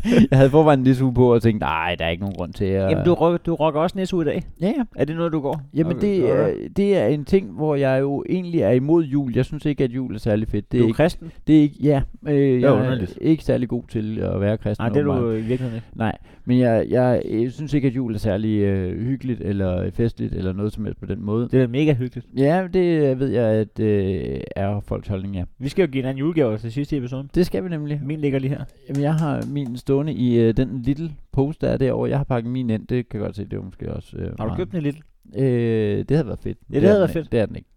jeg 0.31 0.37
havde 0.37 0.49
forvejen 0.49 0.79
en 0.79 0.83
nissehue 0.83 1.13
på 1.13 1.33
og 1.33 1.41
tænkte, 1.41 1.65
nej, 1.65 1.95
der 1.99 2.05
er 2.05 2.09
ikke 2.09 2.21
nogen 2.21 2.35
grund 2.35 2.53
til 2.53 2.65
at... 2.65 2.89
Jamen, 2.91 3.05
du, 3.05 3.13
rock, 3.13 3.45
du 3.45 3.55
rocker 3.55 3.79
også 3.79 3.97
næste 3.97 4.15
uge 4.15 4.23
i 4.25 4.27
dag. 4.27 4.41
Ja, 4.61 4.67
ja. 4.67 4.83
Er 4.95 5.05
det 5.05 5.15
noget, 5.15 5.33
du 5.33 5.39
går? 5.39 5.61
Jamen, 5.73 5.95
Og- 5.95 6.01
det, 6.01 6.29
er, 6.31 6.53
det 6.77 6.97
er 6.97 7.05
en 7.07 7.25
ting, 7.25 7.51
hvor 7.51 7.75
jeg 7.75 8.01
jo 8.01 8.23
egentlig 8.29 8.61
er 8.61 8.69
imod 8.71 9.03
jul. 9.03 9.35
Jeg 9.35 9.45
synes 9.45 9.65
ikke, 9.65 9.83
at 9.83 9.91
jul 9.91 10.15
er 10.15 10.19
særlig 10.19 10.47
fedt. 10.47 10.71
Det 10.71 10.79
Du 10.79 10.83
er 10.83 10.83
er 10.83 10.87
ikke, 10.87 10.95
kristen? 10.97 11.31
det 11.47 11.57
er 11.57 11.61
ikke, 11.61 11.75
ja, 11.81 12.01
øh, 12.27 12.61
jeg 12.61 12.67
er 12.69 12.71
underligt. 12.73 13.17
ikke 13.21 13.43
særlig 13.43 13.69
god 13.69 13.83
til 13.89 14.19
at 14.19 14.41
være 14.41 14.57
kristen. 14.57 14.83
Nej, 14.83 14.89
det 14.89 14.99
er 14.99 15.03
du 15.03 15.31
i 15.31 15.35
virkeligheden 15.35 15.75
ikke. 15.75 15.87
Nej, 15.95 16.17
men 16.45 16.59
jeg, 16.59 16.85
jeg, 16.89 17.21
jeg 17.31 17.51
synes 17.51 17.73
ikke, 17.73 17.87
at 17.87 17.95
jul 17.95 18.13
er 18.13 18.17
særlig 18.19 18.59
øh, 18.59 19.01
hyggeligt 19.05 19.41
eller 19.41 19.91
festligt 19.93 20.33
eller 20.33 20.53
noget 20.53 20.73
som 20.73 20.85
helst 20.85 20.99
på 20.99 21.05
den 21.05 21.21
måde. 21.25 21.47
Det 21.51 21.61
er 21.61 21.67
mega 21.67 21.93
hyggeligt. 21.93 22.27
Ja, 22.37 22.67
det 22.73 23.19
ved 23.19 23.27
jeg, 23.29 23.43
at 23.45 23.79
øh, 23.79 24.39
er 24.55 24.79
folks 24.87 25.07
holdning, 25.07 25.35
ja. 25.35 25.43
Vi 25.59 25.69
skal 25.69 25.85
jo 25.85 25.91
give 25.91 26.01
hinanden 26.03 26.19
julegaver 26.19 26.57
til 26.57 26.71
sidste 26.71 26.97
episode. 26.97 27.27
Det 27.35 27.45
skal 27.45 27.63
vi 27.63 27.69
nemlig. 27.69 27.99
Min 28.03 28.19
ligger 28.19 28.39
lige 28.39 28.49
her. 28.49 28.63
Jamen, 28.89 29.01
jeg 29.03 29.13
har 29.13 29.43
min 29.47 29.77
stående 29.93 30.13
i 30.13 30.39
øh, 30.39 30.57
den 30.57 30.81
lille 30.81 31.11
pose, 31.31 31.59
der 31.61 31.69
er 31.69 31.77
derovre. 31.77 32.09
Jeg 32.09 32.17
har 32.19 32.23
pakket 32.23 32.51
min 32.51 32.69
ind. 32.69 32.87
Det 32.87 33.09
kan 33.09 33.19
jeg 33.19 33.25
godt 33.25 33.35
se, 33.35 33.45
det 33.45 33.59
var 33.59 33.65
måske 33.65 33.93
også... 33.93 34.17
Øh, 34.17 34.31
Har 34.39 34.49
du 34.49 34.55
købt 34.55 34.71
den 34.71 34.77
i 34.79 34.81
lidt? 34.81 34.97
Øh, 35.35 35.97
det 36.09 36.11
havde 36.11 36.27
været 36.27 36.39
fedt. 36.39 36.57
Ja, 36.69 36.75
det 36.79 36.83
er 36.83 36.87
havde 36.87 36.99
været 36.99 37.09
ikke. 37.09 37.19
fedt. 37.19 37.31
Det 37.31 37.39
er 37.39 37.45
den 37.45 37.55
ikke. 37.55 37.69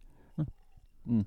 Mm. 1.05 1.25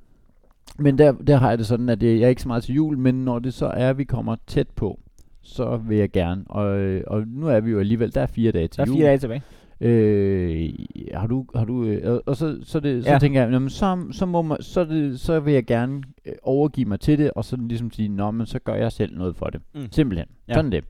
Men 0.80 0.98
der, 0.98 1.12
der 1.12 1.36
har 1.38 1.50
jeg 1.50 1.58
det 1.58 1.66
sådan, 1.66 1.90
at 1.90 2.04
jeg 2.04 2.20
jeg 2.20 2.26
er 2.26 2.30
ikke 2.30 2.42
så 2.42 2.48
meget 2.48 2.64
til 2.64 2.76
jul, 2.76 2.98
men 2.98 3.26
når 3.26 3.40
det 3.40 3.54
så 3.54 3.66
er, 3.66 3.90
at 3.90 3.98
vi 3.98 4.04
kommer 4.04 4.36
tæt 4.48 4.68
på, 4.76 5.00
så 5.42 5.78
vil 5.78 5.98
jeg 5.98 6.12
gerne. 6.12 6.44
Og, 6.46 6.80
øh, 6.80 7.04
og 7.08 7.28
nu 7.28 7.48
er 7.48 7.60
vi 7.60 7.72
jo 7.72 7.80
alligevel, 7.80 8.16
der 8.16 8.22
er 8.22 8.26
fire 8.28 8.52
dage 8.52 8.68
til 8.68 8.78
Der 8.78 8.84
er 8.84 8.88
jul. 8.88 8.96
fire 8.98 9.06
dage 9.08 9.18
tilbage. 9.18 9.42
Øh, 9.82 10.70
har 11.14 11.28
du, 11.28 11.46
har 11.56 11.66
du, 11.66 11.84
øh, 11.84 12.20
og, 12.26 12.36
så, 12.38 12.60
så, 12.64 12.80
det, 12.80 13.04
så 13.04 13.12
Ja. 13.12 13.20
tænker 13.20 13.42
jeg, 13.42 13.52
jamen, 13.52 13.70
så, 13.70 14.06
så, 14.12 14.26
må 14.26 14.42
man, 14.42 14.58
så, 14.62 14.84
det, 14.86 15.20
så 15.20 15.40
vil 15.40 15.54
jeg 15.54 15.66
gerne 15.66 16.02
øh, 16.26 16.34
overgive 16.44 16.86
mig 16.90 17.00
til 17.00 17.18
det, 17.20 17.32
og 17.32 17.46
så 17.46 17.56
ligesom 17.56 17.92
sige, 17.92 18.08
nå, 18.10 18.32
men 18.32 18.46
så 18.46 18.60
gør 18.60 18.76
jeg 18.76 18.92
selv 18.92 19.18
noget 19.18 19.36
for 19.36 19.46
det. 19.46 19.62
Mm. 19.76 19.82
Simpelthen. 19.92 20.28
Ja. 20.48 20.54
Sådan 20.54 20.72
det. 20.72 20.84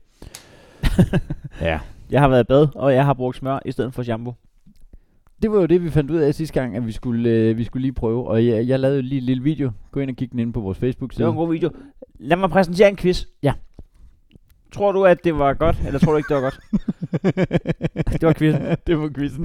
ja. 1.60 1.78
Jeg 2.10 2.20
har 2.20 2.28
været 2.28 2.44
i 2.44 2.46
bad, 2.48 2.66
og 2.74 2.94
jeg 2.94 3.04
har 3.04 3.14
brugt 3.14 3.36
smør 3.36 3.58
i 3.64 3.72
stedet 3.72 3.94
for 3.94 4.02
shampoo. 4.02 4.34
Det 5.42 5.50
var 5.50 5.56
jo 5.60 5.66
det, 5.66 5.84
vi 5.84 5.90
fandt 5.90 6.10
ud 6.10 6.16
af 6.16 6.34
sidste 6.34 6.60
gang, 6.60 6.76
at 6.76 6.86
vi 6.86 6.92
skulle, 6.92 7.30
øh, 7.30 7.56
vi 7.58 7.64
skulle 7.64 7.80
lige 7.82 7.92
prøve. 7.92 8.26
Og 8.28 8.46
jeg, 8.46 8.68
jeg 8.68 8.80
lavede 8.80 9.02
lige 9.02 9.18
en 9.18 9.24
lille 9.24 9.42
video. 9.42 9.70
Gå 9.90 10.00
ind 10.00 10.10
og 10.10 10.16
kig 10.16 10.30
den 10.32 10.38
ind 10.38 10.52
på 10.52 10.60
vores 10.60 10.78
Det 10.78 10.86
Facebook-side. 10.86 11.24
var 11.26 11.32
en 11.32 11.36
god 11.38 11.52
video. 11.52 11.70
Lad 12.18 12.36
mig 12.36 12.50
præsentere 12.50 12.88
en 12.88 12.96
quiz. 12.96 13.24
Ja. 13.42 13.52
Tror 14.72 14.92
du, 14.92 15.04
at 15.04 15.24
det 15.24 15.38
var 15.38 15.54
godt, 15.54 15.76
eller 15.86 15.98
tror 15.98 16.12
du 16.12 16.16
ikke, 16.16 16.34
det 16.34 16.36
var 16.36 16.42
godt? 16.42 16.60
det 18.20 18.22
var 18.22 18.32
quizzen. 18.32 18.62
det 18.86 18.98
var 18.98 19.08
quizzen. 19.08 19.44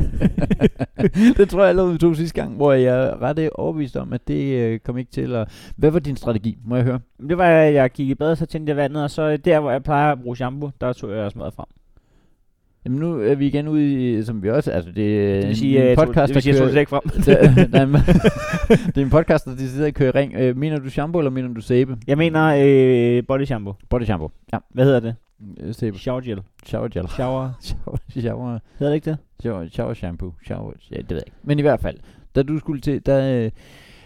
det 1.38 1.50
tror 1.50 1.65
jeg, 1.65 1.75
lavede 1.75 1.91
vi 1.91 1.98
tog 1.98 2.15
sidste 2.15 2.41
gang, 2.41 2.55
hvor 2.55 2.74
jeg 2.74 3.05
er 3.05 3.22
ret 3.22 3.39
øh, 3.39 3.50
overbevist 3.55 3.98
om, 3.98 4.13
at 4.13 4.27
det 4.27 4.62
øh, 4.62 4.79
kom 4.79 4.98
ikke 4.98 5.12
til 5.12 5.36
at... 5.36 5.74
Hvad 5.75 5.91
var 5.91 6.00
din 6.00 6.17
strategi? 6.17 6.58
Må 6.65 6.75
jeg 6.75 6.86
høre? 6.86 7.00
Det 7.29 7.38
var, 7.38 7.50
at 7.50 7.74
jeg 7.74 7.91
gik 7.91 8.10
i 8.10 8.15
bad, 8.15 8.36
så 8.36 8.46
tændte 8.46 8.70
jeg 8.70 8.77
vandet, 8.77 9.03
og 9.03 9.12
så 9.12 9.38
der, 9.38 9.60
hvor 9.60 9.72
jeg 9.72 9.84
plejer 9.84 10.12
at 10.12 10.22
bruge 10.22 10.36
shampoo, 10.36 10.72
der 10.82 10.94
tog 10.94 11.12
jeg 11.12 11.32
smøret 11.32 11.53
frem. 11.53 11.85
Jamen 12.86 13.00
nu 13.00 13.22
er 13.22 13.36
vi 13.36 13.48
igen 13.48 13.68
ude 13.68 13.94
i, 14.18 14.24
som 14.24 14.44
vi 14.44 14.50
også, 14.50 14.72
altså 14.72 14.92
det 14.92 15.20
er 15.22 15.34
Det 15.34 15.42
vil 15.42 15.50
en- 15.50 15.56
sige, 15.56 15.77
en 15.84 15.88
øh, 15.88 15.96
podcast, 15.98 16.27
det 16.27 16.36
vil 16.36 16.44
sige, 16.44 16.54
der 16.54 16.60
jeg 16.80 16.88
kører, 16.88 17.00
det 17.01 17.20
ikke 17.20 17.25
frem. 17.39 17.56
det, 17.56 17.72
nej, 17.72 17.86
men, 17.86 18.01
det 18.96 18.98
er 18.98 19.01
en 19.01 19.10
podcast, 19.10 19.46
der 19.46 19.56
de 19.56 19.70
sidder 19.70 19.88
og 19.88 19.94
kører 19.94 20.15
ring. 20.15 20.34
Øh, 20.36 20.58
mener 20.58 20.80
du 20.80 20.89
shampoo, 20.89 21.20
eller 21.20 21.32
mener 21.32 21.54
du 21.54 21.62
sæbe? 21.62 21.98
Jeg 22.08 22.18
mener 22.18 22.46
øh, 23.18 23.24
body 23.27 23.44
shampoo. 23.46 23.74
Body 23.89 24.04
shampoo. 24.04 24.32
Ja, 24.54 24.58
Hvad 24.74 24.86
hedder 24.86 25.00
det? 25.00 25.15
øh, 25.60 25.74
sæbe. 25.74 25.98
Shower 25.98 26.22
gel. 26.22 26.42
Shower 26.65 26.88
gel. 26.88 27.08
Shower. 27.10 27.50
Shower, 27.62 27.98
shower, 28.10 28.60
Hedder 28.80 28.92
det 28.92 28.96
ikke 28.96 29.10
det? 29.10 29.18
shower, 29.42 29.68
shower 29.72 29.94
shampoo. 29.94 30.34
Shower, 30.46 30.72
ja, 30.92 30.96
det 30.98 31.10
ved 31.10 31.18
jeg 31.18 31.24
ikke. 31.27 31.38
Men 31.44 31.60
i 31.60 31.62
hvert 31.62 31.80
fald, 31.80 31.98
da 32.36 32.44
du 32.44 32.60
skulle 32.60 32.82
til, 32.82 33.06
der, 33.06 33.44
øh, 33.46 33.51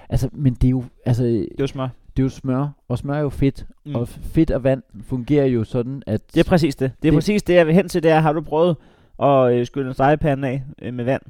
altså, 0.09 0.29
men 0.33 0.53
det 0.53 0.67
er 0.67 0.71
jo, 0.71 0.83
altså, 1.05 1.23
Det 1.23 1.47
var 1.59 1.65
smør. 1.67 1.87
Det 2.17 2.21
er 2.21 2.25
jo 2.25 2.29
smør, 2.29 2.67
og 2.87 2.97
smør 2.97 3.13
er 3.13 3.19
jo 3.21 3.29
fedt, 3.29 3.65
Mm. 3.85 3.95
og 3.95 4.07
fedt 4.07 4.51
og 4.51 4.63
vand 4.63 4.83
fungerer 5.03 5.45
jo 5.45 5.63
sådan, 5.63 6.03
at... 6.07 6.21
Det 6.33 6.39
er 6.45 6.49
præcis 6.49 6.75
det. 6.75 6.91
Det 7.01 7.07
er 7.07 7.11
Det- 7.11 7.17
præcis 7.17 7.43
det, 7.43 7.53
jeg 7.53 7.67
vil 7.67 7.75
hen 7.75 7.89
til, 7.89 8.03
det 8.03 8.11
er, 8.11 8.19
har 8.19 8.33
du 8.33 8.41
prøvet 8.41 8.75
at 9.23 9.53
øh, 9.53 9.65
skylle 9.65 9.87
en 9.87 9.93
stegepande 9.93 10.47
af 10.47 10.63
øh, 10.81 10.93
med 10.93 11.05
vand? 11.05 11.21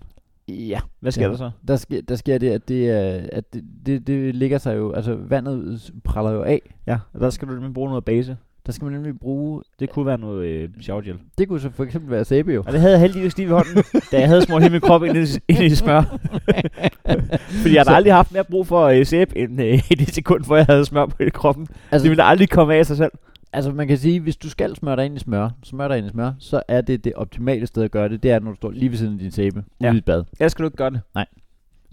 Ja, 0.48 0.79
Hvad 1.00 1.12
sker 1.12 1.24
Ja. 1.25 1.29
der 1.31 1.38
så? 1.38 1.51
der 1.67 1.75
sker, 1.75 2.01
der 2.01 2.15
sker 2.15 2.38
det, 2.38 2.50
at 2.50 2.67
det, 2.69 2.89
er, 2.89 3.21
at 3.31 3.53
det, 3.53 3.63
det, 3.86 4.07
det 4.07 4.36
ligger 4.36 4.57
sig 4.57 4.77
jo, 4.77 4.91
altså 4.91 5.15
vandet 5.15 5.91
praller 6.03 6.31
jo 6.31 6.43
af. 6.43 6.62
Ja, 6.88 6.98
og 7.13 7.19
der 7.19 7.29
skal 7.29 7.48
du 7.48 7.53
nemlig 7.53 7.74
bruge 7.74 7.89
noget 7.89 8.05
base. 8.05 8.38
Der 8.69 8.73
skal 8.73 8.85
man 8.85 8.93
nemlig 8.93 9.19
bruge, 9.19 9.61
Det 9.79 9.89
kunne 9.89 10.05
være 10.05 10.17
noget 10.17 10.45
øh, 10.47 10.69
shower 10.81 11.01
gel. 11.01 11.15
det 11.38 11.47
kunne 11.47 11.59
så 11.59 11.69
for 11.69 11.83
eksempel 11.83 12.11
være 12.11 12.25
sæbe 12.25 12.53
jo. 12.53 12.63
Og 12.67 12.71
det 12.73 12.79
havde 12.81 12.93
jeg 12.93 13.01
heldigvis 13.01 13.38
lige 13.38 13.47
ved 13.49 13.55
hånden, 13.55 13.83
da 14.11 14.19
jeg 14.19 14.27
havde 14.27 14.41
smurt 14.41 14.61
hele 14.61 14.71
min 14.71 14.81
krop 14.81 15.03
ind 15.03 15.17
i, 15.17 15.21
ind 15.47 15.59
i 15.59 15.69
smør. 15.75 16.01
Fordi 17.61 17.75
jeg 17.75 17.83
har 17.88 17.95
aldrig 17.95 18.13
haft 18.13 18.31
mere 18.31 18.43
brug 18.43 18.67
for 18.67 18.81
øh, 18.85 19.05
sæbe 19.05 19.38
end 19.38 19.61
øh, 19.61 19.73
i 19.91 19.95
det 19.95 20.15
sekund, 20.15 20.45
hvor 20.45 20.55
jeg 20.55 20.65
havde 20.65 20.85
smør 20.85 21.05
på 21.05 21.15
hele 21.19 21.31
kroppen. 21.31 21.67
Altså, 21.91 22.03
det 22.03 22.09
ville 22.09 22.23
aldrig 22.23 22.49
komme 22.49 22.75
af 22.75 22.85
sig 22.85 22.97
selv. 22.97 23.11
altså 23.53 23.71
man 23.71 23.88
kan 23.88 23.97
sige, 23.97 24.19
hvis 24.19 24.38
du 24.38 24.49
skal 24.49 24.75
smøre 24.75 24.95
dig 24.95 25.05
ind 25.05 25.15
i 25.15 25.19
smør, 25.19 25.49
smør 25.63 25.88
dig 25.88 25.97
ind 25.97 26.07
i 26.07 26.09
smør, 26.09 26.31
så 26.39 26.61
er 26.67 26.81
det 26.81 27.03
det 27.03 27.13
optimale 27.13 27.67
sted 27.67 27.83
at 27.83 27.91
gøre 27.91 28.09
det, 28.09 28.23
det 28.23 28.31
er, 28.31 28.39
når 28.39 28.49
du 28.51 28.55
står 28.55 28.71
lige 28.71 28.89
ved 28.89 28.97
siden 28.97 29.13
af 29.13 29.19
din 29.19 29.31
sæbe, 29.31 29.57
ude 29.57 29.65
Ja. 29.81 29.93
i 29.93 29.97
et 29.97 30.05
bad. 30.05 30.23
Ellers 30.39 30.51
skal 30.51 30.63
du 30.63 30.67
ikke 30.67 30.77
gøre 30.77 30.89
det. 30.91 31.01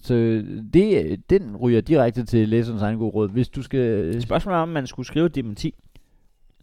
Så 0.03 0.15
det, 0.73 1.17
den 1.31 1.57
ryger 1.57 1.81
direkte 1.81 2.25
til 2.25 2.49
læserens 2.49 2.83
egen 2.83 2.99
gode 2.99 3.11
råd. 3.11 3.29
Hvis 3.29 3.49
du 3.49 3.63
skal... 3.63 4.23
Spørgsmålet 4.23 4.57
er, 4.59 4.63
om 4.63 4.69
man 4.69 4.87
skulle 4.87 5.07
skrive 5.07 5.29
dementi. 5.29 5.75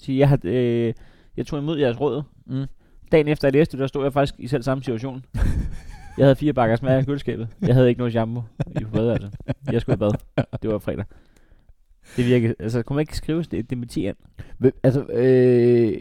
Sige, 0.04 0.20
jeg, 0.20 0.30
har, 0.30 0.40
øh, 0.44 0.94
jeg 1.38 1.46
tog 1.46 1.60
imod 1.60 1.80
jeres 1.80 2.02
råd. 2.02 2.22
Mm. 2.46 2.66
Dagen 3.12 3.28
efter 3.28 3.48
jeg 3.48 3.54
læste 3.54 3.72
det, 3.72 3.80
der 3.80 3.88
stod 3.88 4.04
jeg 4.04 4.14
faktisk 4.14 4.36
i 4.40 4.48
selv 4.48 4.64
samme 4.64 4.84
situation. 4.84 5.26
Jeg 6.18 6.26
havde 6.26 6.36
fire 6.36 6.54
bakker 6.54 6.76
smør 6.76 6.98
i 6.98 7.04
køleskabet. 7.04 7.48
Jeg 7.62 7.76
havde 7.76 7.90
ikke 7.90 8.00
noget 8.00 8.14
shampoo 8.14 8.44
i 8.82 8.84
badeværelset. 8.94 9.36
Jeg 9.72 9.82
skulle 9.82 9.96
i 9.96 9.98
bad. 9.98 10.12
Det 10.62 10.70
var 10.70 10.78
fredag. 10.78 11.06
Det 12.18 12.26
virkede, 12.26 12.56
altså 12.60 12.84
kunne 12.84 12.96
man 12.96 13.02
ikke 13.02 13.18
skrive 13.18 13.44
det 13.44 13.70
dementi 13.70 14.08
ind? 14.08 14.16
Altså, 14.84 15.06
øh, 15.06 15.98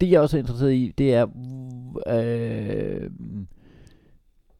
det 0.00 0.10
jeg 0.10 0.20
også 0.20 0.36
er 0.36 0.40
interesseret 0.40 0.74
i, 0.74 0.94
det 0.98 1.14
er, 1.14 1.26
øh, 2.06 3.10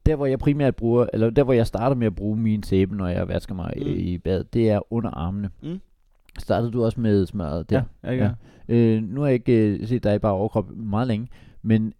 der 0.07 0.17
hvor 0.17 0.27
jeg 0.27 0.39
primært 0.39 0.77
bruger, 0.77 1.07
eller 1.13 1.31
der 1.31 1.45
hvor 1.45 1.53
jeg 1.53 1.67
starter 1.67 1.97
med 1.97 2.07
at 2.07 2.15
bruge 2.15 2.37
min 2.37 2.63
sæbe, 2.63 2.97
når 2.97 3.09
jeg 3.09 3.29
vasker 3.29 3.55
mig 3.55 3.73
mm. 3.77 3.87
i 3.87 4.19
bad, 4.19 4.45
det 4.45 4.71
er 4.71 4.93
under 4.93 5.11
armene. 5.11 5.51
Mm. 5.63 5.81
Startede 6.39 6.73
du 6.73 6.85
også 6.85 7.01
med 7.01 7.27
smøret 7.27 7.71
der? 7.71 7.83
Ja, 8.05 8.11
jeg 8.11 8.35
Ja. 8.69 8.75
Øh, 8.75 9.03
nu 9.03 9.21
har 9.21 9.27
jeg 9.29 9.35
ikke 9.35 9.53
øh, 9.69 9.87
set 9.87 10.05
dig 10.05 10.21
bare 10.21 10.33
overkrop 10.33 10.71
meget 10.77 11.09
længe, 11.09 11.29
men 11.63 11.93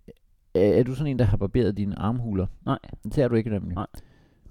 øh, 0.55 0.63
er 0.63 0.83
du 0.83 0.95
sådan 0.95 1.11
en, 1.11 1.19
der 1.19 1.25
har 1.25 1.37
barberet 1.37 1.77
dine 1.77 1.99
armhuler? 1.99 2.47
Nej. 2.67 2.79
Det 3.05 3.19
er 3.19 3.29
du 3.29 3.35
ikke 3.35 3.51
nemlig. 3.51 3.75
Nej. 3.75 3.87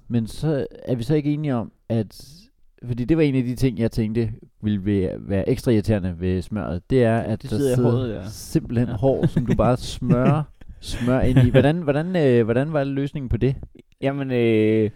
Men 0.07 0.27
så 0.27 0.67
er 0.85 0.95
vi 0.95 1.03
så 1.03 1.15
ikke 1.15 1.33
enige 1.33 1.55
om, 1.55 1.71
at 1.89 2.37
fordi 2.85 3.05
det 3.05 3.17
var 3.17 3.23
en 3.23 3.35
af 3.35 3.43
de 3.43 3.55
ting, 3.55 3.79
jeg 3.79 3.91
tænkte 3.91 4.29
ville 4.61 4.85
være, 5.19 5.49
ekstra 5.49 5.71
irriterende 5.71 6.15
ved 6.19 6.41
smøret, 6.41 6.89
det 6.89 7.03
er, 7.03 7.17
at 7.17 7.41
Det 7.41 7.51
der 7.51 7.57
sidder 7.57 7.71
i 7.71 7.75
sidder 7.75 7.91
håret, 7.91 8.13
ja. 8.13 8.21
simpelthen 8.27 8.87
Ja. 8.87 8.95
hår, 8.95 9.25
som 9.25 9.45
du 9.45 9.55
bare 9.55 9.77
smører, 9.77 10.43
smør 10.79 11.19
ind 11.19 11.39
i. 11.39 11.49
Hvordan, 11.49 11.81
hvordan, 11.81 12.15
øh, 12.15 12.43
hvordan 12.45 12.73
var 12.73 12.83
løsningen 12.83 13.29
på 13.29 13.37
det? 13.37 13.55
Jamen, 14.01 14.31
øh, 14.31 14.89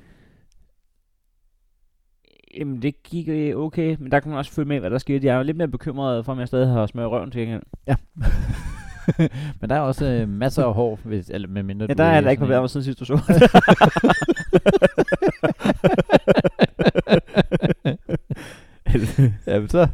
jamen, 2.59 2.81
det 2.81 3.03
gik 3.03 3.27
øh, 3.29 3.55
okay, 3.57 3.95
men 3.99 4.11
der 4.11 4.19
kan 4.19 4.29
man 4.29 4.37
også 4.37 4.51
følge 4.51 4.67
med, 4.67 4.79
hvad 4.79 4.89
der 4.89 4.97
skete. 4.97 5.27
Jeg 5.27 5.35
er 5.39 5.43
lidt 5.43 5.57
mere 5.57 5.67
bekymret 5.67 6.25
for, 6.25 6.31
om 6.31 6.39
jeg 6.39 6.47
stadig 6.47 6.67
har 6.67 6.85
smør 6.85 7.03
i 7.03 7.07
røven 7.07 7.31
til 7.31 7.41
gengæld. 7.41 7.61
Men 9.61 9.69
der 9.69 9.75
er 9.75 9.79
også 9.79 10.05
øh, 10.05 10.29
masser 10.29 10.63
af 10.65 10.73
hår, 10.73 10.99
hvis, 11.03 11.29
eller 11.29 11.47
med 11.47 11.63
mindre 11.63 11.85
Ja, 11.89 11.93
der 11.93 12.03
er 12.03 12.21
jeg 12.21 12.31
ikke 12.31 12.39
på 12.39 12.45
en- 12.53 12.59
mig 12.59 12.69
siden 12.69 12.83
sidst, 12.83 12.99
du 12.99 13.05
så. 13.05 13.19
Jamen 19.47 19.69
så. 19.69 19.87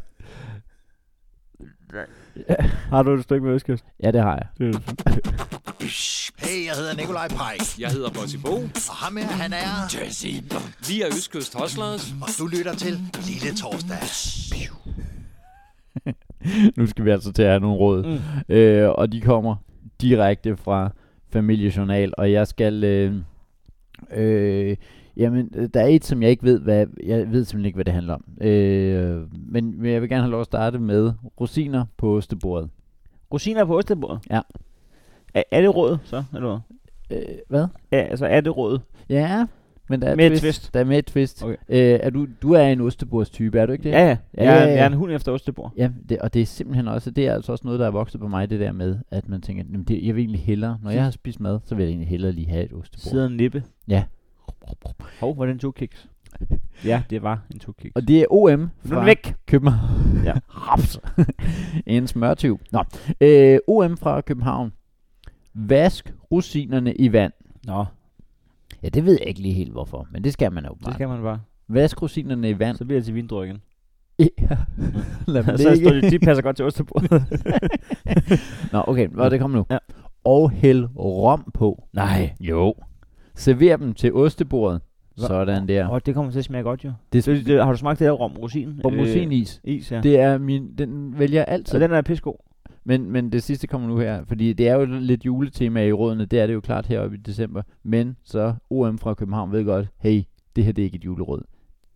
har 2.93 3.03
du 3.03 3.13
et 3.13 3.23
stykke 3.23 3.45
med 3.45 3.53
østkyst? 3.55 3.85
Ja, 4.03 4.11
det 4.11 4.21
har 4.21 4.47
jeg. 4.59 4.73
Hey, 6.37 6.65
jeg 6.65 6.73
hedder 6.75 6.95
Nikolaj 6.95 7.27
Pike, 7.27 7.65
Jeg 7.79 7.89
hedder 7.89 8.09
Bossy 8.09 8.35
Bo. 8.35 8.53
og 8.89 8.95
ham 9.03 9.17
her, 9.17 9.25
han 9.25 9.53
er... 9.53 10.05
Jesse. 10.05 10.27
Vi 10.87 11.01
er 11.01 11.07
Østkyst 11.07 11.55
Hustlers. 11.61 12.13
Og 12.21 12.27
du 12.39 12.47
lytter 12.47 12.75
til 12.75 12.99
Lille 13.27 13.57
Torsdag. 13.57 13.97
nu 16.77 16.87
skal 16.87 17.05
vi 17.05 17.09
altså 17.09 17.31
til 17.31 17.43
at 17.43 17.49
have 17.49 17.59
nogle 17.59 17.77
råd. 17.77 18.03
Mm. 18.03 18.55
Øh, 18.55 18.89
og 18.89 19.11
de 19.11 19.21
kommer 19.21 19.55
direkte 20.01 20.57
fra 20.57 20.89
Familiejournal, 21.33 22.13
og 22.17 22.31
jeg 22.31 22.47
skal... 22.47 22.83
Øh, 22.83 23.13
øh, 24.13 24.77
jamen, 25.17 25.51
øh, 25.55 25.69
der 25.73 25.81
er 25.81 25.87
et, 25.87 26.05
som 26.05 26.21
jeg 26.21 26.29
ikke 26.29 26.43
ved, 26.43 26.59
hvad... 26.59 26.85
Jeg 27.03 27.17
ved 27.31 27.45
simpelthen 27.45 27.65
ikke, 27.65 27.75
hvad 27.77 27.85
det 27.85 27.93
handler 27.93 28.13
om. 28.13 28.23
Øh, 28.47 29.21
men, 29.51 29.81
men 29.81 29.91
jeg 29.91 30.01
vil 30.01 30.09
gerne 30.09 30.21
have 30.23 30.31
lov 30.31 30.41
at 30.41 30.45
starte 30.45 30.79
med 30.79 31.11
rosiner 31.41 31.85
på 31.97 32.15
ostebordet. 32.17 32.69
Rosiner 33.33 33.65
på 33.65 33.77
ostebordet? 33.77 34.19
Ja. 34.29 34.41
Er, 35.33 35.43
er 35.51 35.61
det 35.61 35.75
råd, 35.75 35.97
så? 36.03 36.23
Eller 36.35 36.59
hvad? 37.09 37.17
Øh, 37.17 37.35
hvad? 37.49 37.67
Ja, 37.91 37.97
altså 37.97 38.25
er 38.25 38.41
det 38.41 38.57
råd? 38.57 38.79
Ja, 39.09 39.45
men 39.89 40.01
der 40.01 40.07
er 40.07 40.15
Med 40.15 40.25
et 40.25 40.29
twist. 40.31 40.41
twist. 40.43 40.73
Der 40.73 40.79
er 40.79 40.83
med 40.83 40.97
et 40.97 41.05
twist. 41.05 41.43
Okay. 41.43 41.55
Øh, 41.69 41.99
er 42.03 42.09
du, 42.09 42.27
du 42.41 42.51
er 42.53 42.61
en 42.67 42.81
ostebordstype, 42.81 43.59
er 43.59 43.65
du 43.65 43.71
ikke 43.71 43.83
det? 43.83 43.89
Ja, 43.89 44.03
ja. 44.07 44.17
Jeg, 44.33 44.45
er- 44.45 44.53
ja, 44.53 44.63
ja. 44.63 44.69
jeg 44.69 44.79
er 44.79 44.87
en 44.87 44.93
hund 44.93 45.11
efter 45.11 45.31
ostebord. 45.31 45.73
Ja, 45.77 45.89
det, 46.09 46.19
og 46.19 46.33
det 46.33 46.41
er 46.41 46.45
simpelthen 46.45 46.87
også, 46.87 47.11
det 47.11 47.27
er 47.27 47.33
altså 47.33 47.51
også 47.51 47.61
noget, 47.65 47.79
der 47.79 47.87
er 47.87 47.91
vokset 47.91 48.19
på 48.21 48.27
mig, 48.27 48.49
det 48.49 48.59
der 48.59 48.71
med, 48.71 48.97
at 49.11 49.29
man 49.29 49.41
tænker, 49.41 49.63
jamen 49.71 49.83
det, 49.83 50.05
jeg 50.07 50.15
vil 50.15 50.21
egentlig 50.21 50.41
hellere, 50.41 50.77
når 50.83 50.91
jeg 50.91 51.03
har 51.03 51.11
spist 51.11 51.39
mad, 51.39 51.59
så 51.65 51.75
vil 51.75 51.83
jeg 51.83 51.89
egentlig 51.89 52.07
hellere 52.07 52.31
lige 52.31 52.47
have 52.49 52.63
et 52.65 52.73
ostebord. 52.73 53.09
Sidder 53.11 53.27
en 53.27 53.37
nippe. 53.37 53.63
Ja. 53.87 54.03
Hov, 55.19 55.37
var 55.37 55.45
det 55.45 55.53
en 55.53 55.59
to 55.59 55.71
kiks? 55.71 56.07
Ja, 56.85 57.03
det 57.09 57.23
var 57.23 57.39
en 57.53 57.59
to 57.59 57.71
kiks. 57.71 57.95
Og 57.95 58.07
det 58.07 58.19
er 58.21 58.25
OM 58.29 58.69
fra 58.85 59.03
væk. 59.05 59.33
København. 59.45 60.21
Ja. 60.25 60.33
Raps. 60.49 60.99
en 61.85 62.07
smørtyv. 62.07 62.59
Nå. 62.71 62.83
Øh, 63.21 63.59
OM 63.67 63.97
fra 63.97 64.21
København. 64.21 64.73
Vask 65.53 66.13
rosinerne 66.31 66.93
i 66.95 67.11
vand. 67.13 67.33
Nå, 67.65 67.85
Ja, 68.83 68.89
det 68.89 69.05
ved 69.05 69.17
jeg 69.19 69.27
ikke 69.27 69.41
lige 69.41 69.53
helt 69.53 69.71
hvorfor, 69.71 70.07
men 70.11 70.23
det 70.23 70.33
skal 70.33 70.51
man 70.51 70.65
jo 70.65 70.73
det 70.73 70.81
bare. 70.83 70.93
skal 70.93 71.07
man 71.07 71.21
bare. 71.21 71.39
Vask 71.67 72.01
rosinerne 72.01 72.49
i 72.49 72.59
vand. 72.59 72.77
Så 72.77 72.85
bliver 72.85 72.99
det 72.99 73.05
til 73.05 73.15
vindrue 73.15 73.45
igen. 73.45 73.61
Ja. 74.19 74.25
Lad 75.33 75.43
mig 75.43 75.59
så 75.59 75.75
står 75.81 75.91
de, 75.91 76.11
de 76.11 76.19
passer 76.19 76.41
godt 76.41 76.55
til 76.55 76.65
ostebordet. 76.65 77.11
Nå, 78.71 78.83
okay, 78.87 79.07
hvor 79.07 79.29
det 79.29 79.39
kommer 79.39 79.57
nu. 79.57 79.65
Ja. 79.69 79.77
Og 80.23 80.51
hæld 80.51 80.85
rom 80.95 81.51
på. 81.53 81.83
Nej. 81.93 82.35
Jo. 82.39 82.73
Server 83.37 83.77
dem 83.77 83.93
til 83.93 84.13
ostebordet. 84.13 84.81
Sådan 85.17 85.67
der. 85.67 85.87
Åh, 85.87 85.93
oh, 85.93 85.99
det 86.05 86.13
kommer 86.13 86.31
til 86.31 86.39
at 86.39 86.45
smage 86.45 86.63
godt 86.63 86.85
jo. 86.85 86.91
Det, 87.13 87.25
Det, 87.25 87.45
det, 87.45 87.63
har 87.63 87.71
du 87.71 87.77
smagt 87.77 87.99
det 87.99 88.07
her 88.07 88.11
rom 88.11 88.31
rosin? 88.31 88.81
og 88.83 88.93
rosinis. 88.93 89.61
Øh, 89.65 89.73
is, 89.73 89.91
ja. 89.91 90.01
Det, 90.01 90.19
er 90.19 90.37
min, 90.37 90.73
den 90.77 91.19
vælger 91.19 91.39
jeg 91.39 91.45
altid. 91.47 91.71
så 91.71 91.79
den 91.79 91.91
er 91.91 92.01
pissegod. 92.01 92.35
Men, 92.83 93.11
men 93.11 93.31
det 93.31 93.43
sidste 93.43 93.67
kommer 93.67 93.87
nu 93.87 93.97
her, 93.97 94.25
fordi 94.27 94.53
det 94.53 94.67
er 94.67 94.73
jo 94.73 94.85
lidt 94.85 95.25
juletema 95.25 95.83
i 95.85 95.91
rådene, 95.91 96.25
det 96.25 96.39
er 96.39 96.47
det 96.47 96.53
jo 96.53 96.61
klart 96.61 96.85
heroppe 96.85 97.17
i 97.17 97.19
december. 97.19 97.61
Men 97.83 98.17
så 98.23 98.53
OM 98.69 98.97
fra 98.97 99.13
København 99.13 99.51
ved 99.51 99.65
godt, 99.65 99.87
hey, 99.97 100.23
det 100.55 100.63
her 100.63 100.71
det 100.71 100.81
er 100.81 100.85
ikke 100.85 100.95
et 100.95 101.05
juleråd. 101.05 101.41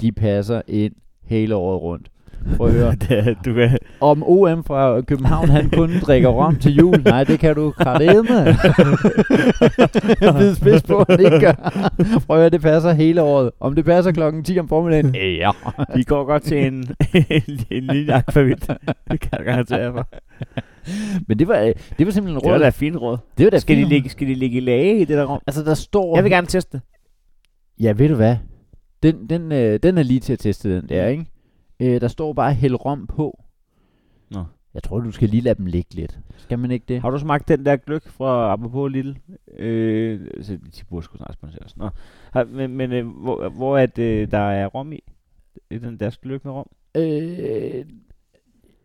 De 0.02 0.12
passer 0.12 0.62
ind 0.68 0.94
hele 1.24 1.56
året 1.56 1.82
rundt. 1.82 2.11
Prøv 2.58 2.68
at 2.68 2.74
høre. 2.74 2.96
det, 3.10 3.38
du 3.46 3.54
kan... 3.54 3.78
Om 4.02 4.24
OM 4.26 4.64
fra 4.64 5.02
København, 5.02 5.50
han 5.50 5.70
kun 5.70 5.90
drikker 6.02 6.30
rom 6.30 6.56
til 6.56 6.76
jul. 6.76 7.02
Nej, 7.06 7.24
det 7.24 7.40
kan 7.40 7.56
du 7.56 7.72
krattedeme. 7.72 8.30
Bid 10.40 10.56
spids 10.56 10.84
på, 10.84 11.06
han 11.10 11.20
ikke 11.20 11.40
gør. 11.40 11.54
Prøv 12.28 12.38
at 12.38 12.42
høre, 12.42 12.50
det 12.50 12.62
passer 12.62 12.94
hele 12.94 13.22
året. 13.22 13.52
Om 13.60 13.76
det 13.76 13.86
passer 13.86 14.12
klokken 14.12 14.44
10 14.44 14.60
om 14.60 14.68
formiddagen. 14.68 15.16
Ja. 15.16 15.52
De 15.96 16.04
går 16.04 16.24
godt 16.26 16.44
til 16.44 16.66
en, 16.68 16.74
en 17.72 17.84
lille 17.84 18.14
akvavit. 18.14 18.68
Det 19.12 19.20
kan 19.20 19.30
jeg 19.38 19.46
garantere 19.46 19.92
for. 19.94 20.08
Men 21.28 21.40
det 21.40 21.48
var, 21.48 21.60
øh, 21.60 21.74
det 21.98 22.06
var 22.06 22.12
simpelthen 22.12 22.42
Det 22.42 22.50
var 22.50 22.56
råd. 22.56 22.60
da 22.64 22.70
fint 22.70 22.96
råd. 23.02 23.18
Det 23.38 23.44
var 23.44 23.50
da 23.50 23.60
Skal 23.60 23.76
de, 23.76 23.82
fint. 23.82 23.90
ligge, 23.90 24.10
skal 24.10 24.28
de 24.28 24.34
ligge 24.36 24.58
i 24.58 24.60
lage 24.60 24.96
i 24.98 25.06
det 25.06 25.18
der 25.18 25.26
rum? 25.26 25.40
Altså, 25.48 25.64
der 25.64 25.74
står... 25.74 26.16
Jeg 26.16 26.24
vil 26.24 26.32
gerne 26.32 26.48
teste 26.48 26.78
det. 26.78 26.82
Ja, 27.80 27.94
ved 27.98 28.10
du 28.10 28.16
hvad? 28.16 28.36
Den, 29.04 29.16
den, 29.30 29.52
øh, 29.52 29.80
den 29.84 29.98
er 29.98 30.04
lige 30.04 30.20
til 30.20 30.34
at 30.34 30.40
teste, 30.40 30.76
den 30.78 30.90
der, 30.90 31.08
ikke? 31.08 31.26
Øh, 31.82 32.02
der 32.02 32.08
står 32.08 32.34
bare 32.34 32.54
hæld 32.54 32.86
rom 32.86 33.08
på. 33.08 33.44
Nå. 34.32 34.44
Jeg 34.74 34.84
tror, 34.84 35.00
du 35.00 35.12
skal 35.12 35.30
lige 35.30 35.42
lade 35.42 35.56
dem 35.56 35.66
ligge 35.66 35.96
lidt. 35.96 36.20
Skal 36.38 36.60
man 36.60 36.72
ikke 36.72 36.86
det? 36.88 37.02
Har 37.02 37.10
du 37.10 37.18
smagt 37.20 37.48
den 37.48 37.66
der 37.66 37.76
gløk 37.76 38.08
fra 38.08 38.54
apropos 38.54 38.92
lille? 38.92 39.16
Øh, 39.58 40.28
så 40.42 40.54
de 40.54 40.86
burde 40.90 41.04
sgu 41.06 41.18
snart 41.18 41.34
sponsoreres. 41.34 41.78
Nå. 41.78 41.90
Har, 42.34 42.44
men 42.44 42.76
men 42.78 42.92
øh, 42.92 43.08
hvor, 43.08 43.50
hvor 43.50 43.78
at, 43.78 43.98
øh, 44.00 44.32
der 44.32 44.38
er 44.38 44.68
rom 44.68 44.94
i? 44.94 45.00
I 45.72 45.78
den 45.78 45.98
der 46.00 46.18
gløk 46.22 46.46
med 46.46 46.54
rom? 46.54 46.68
Øh, 46.98 47.86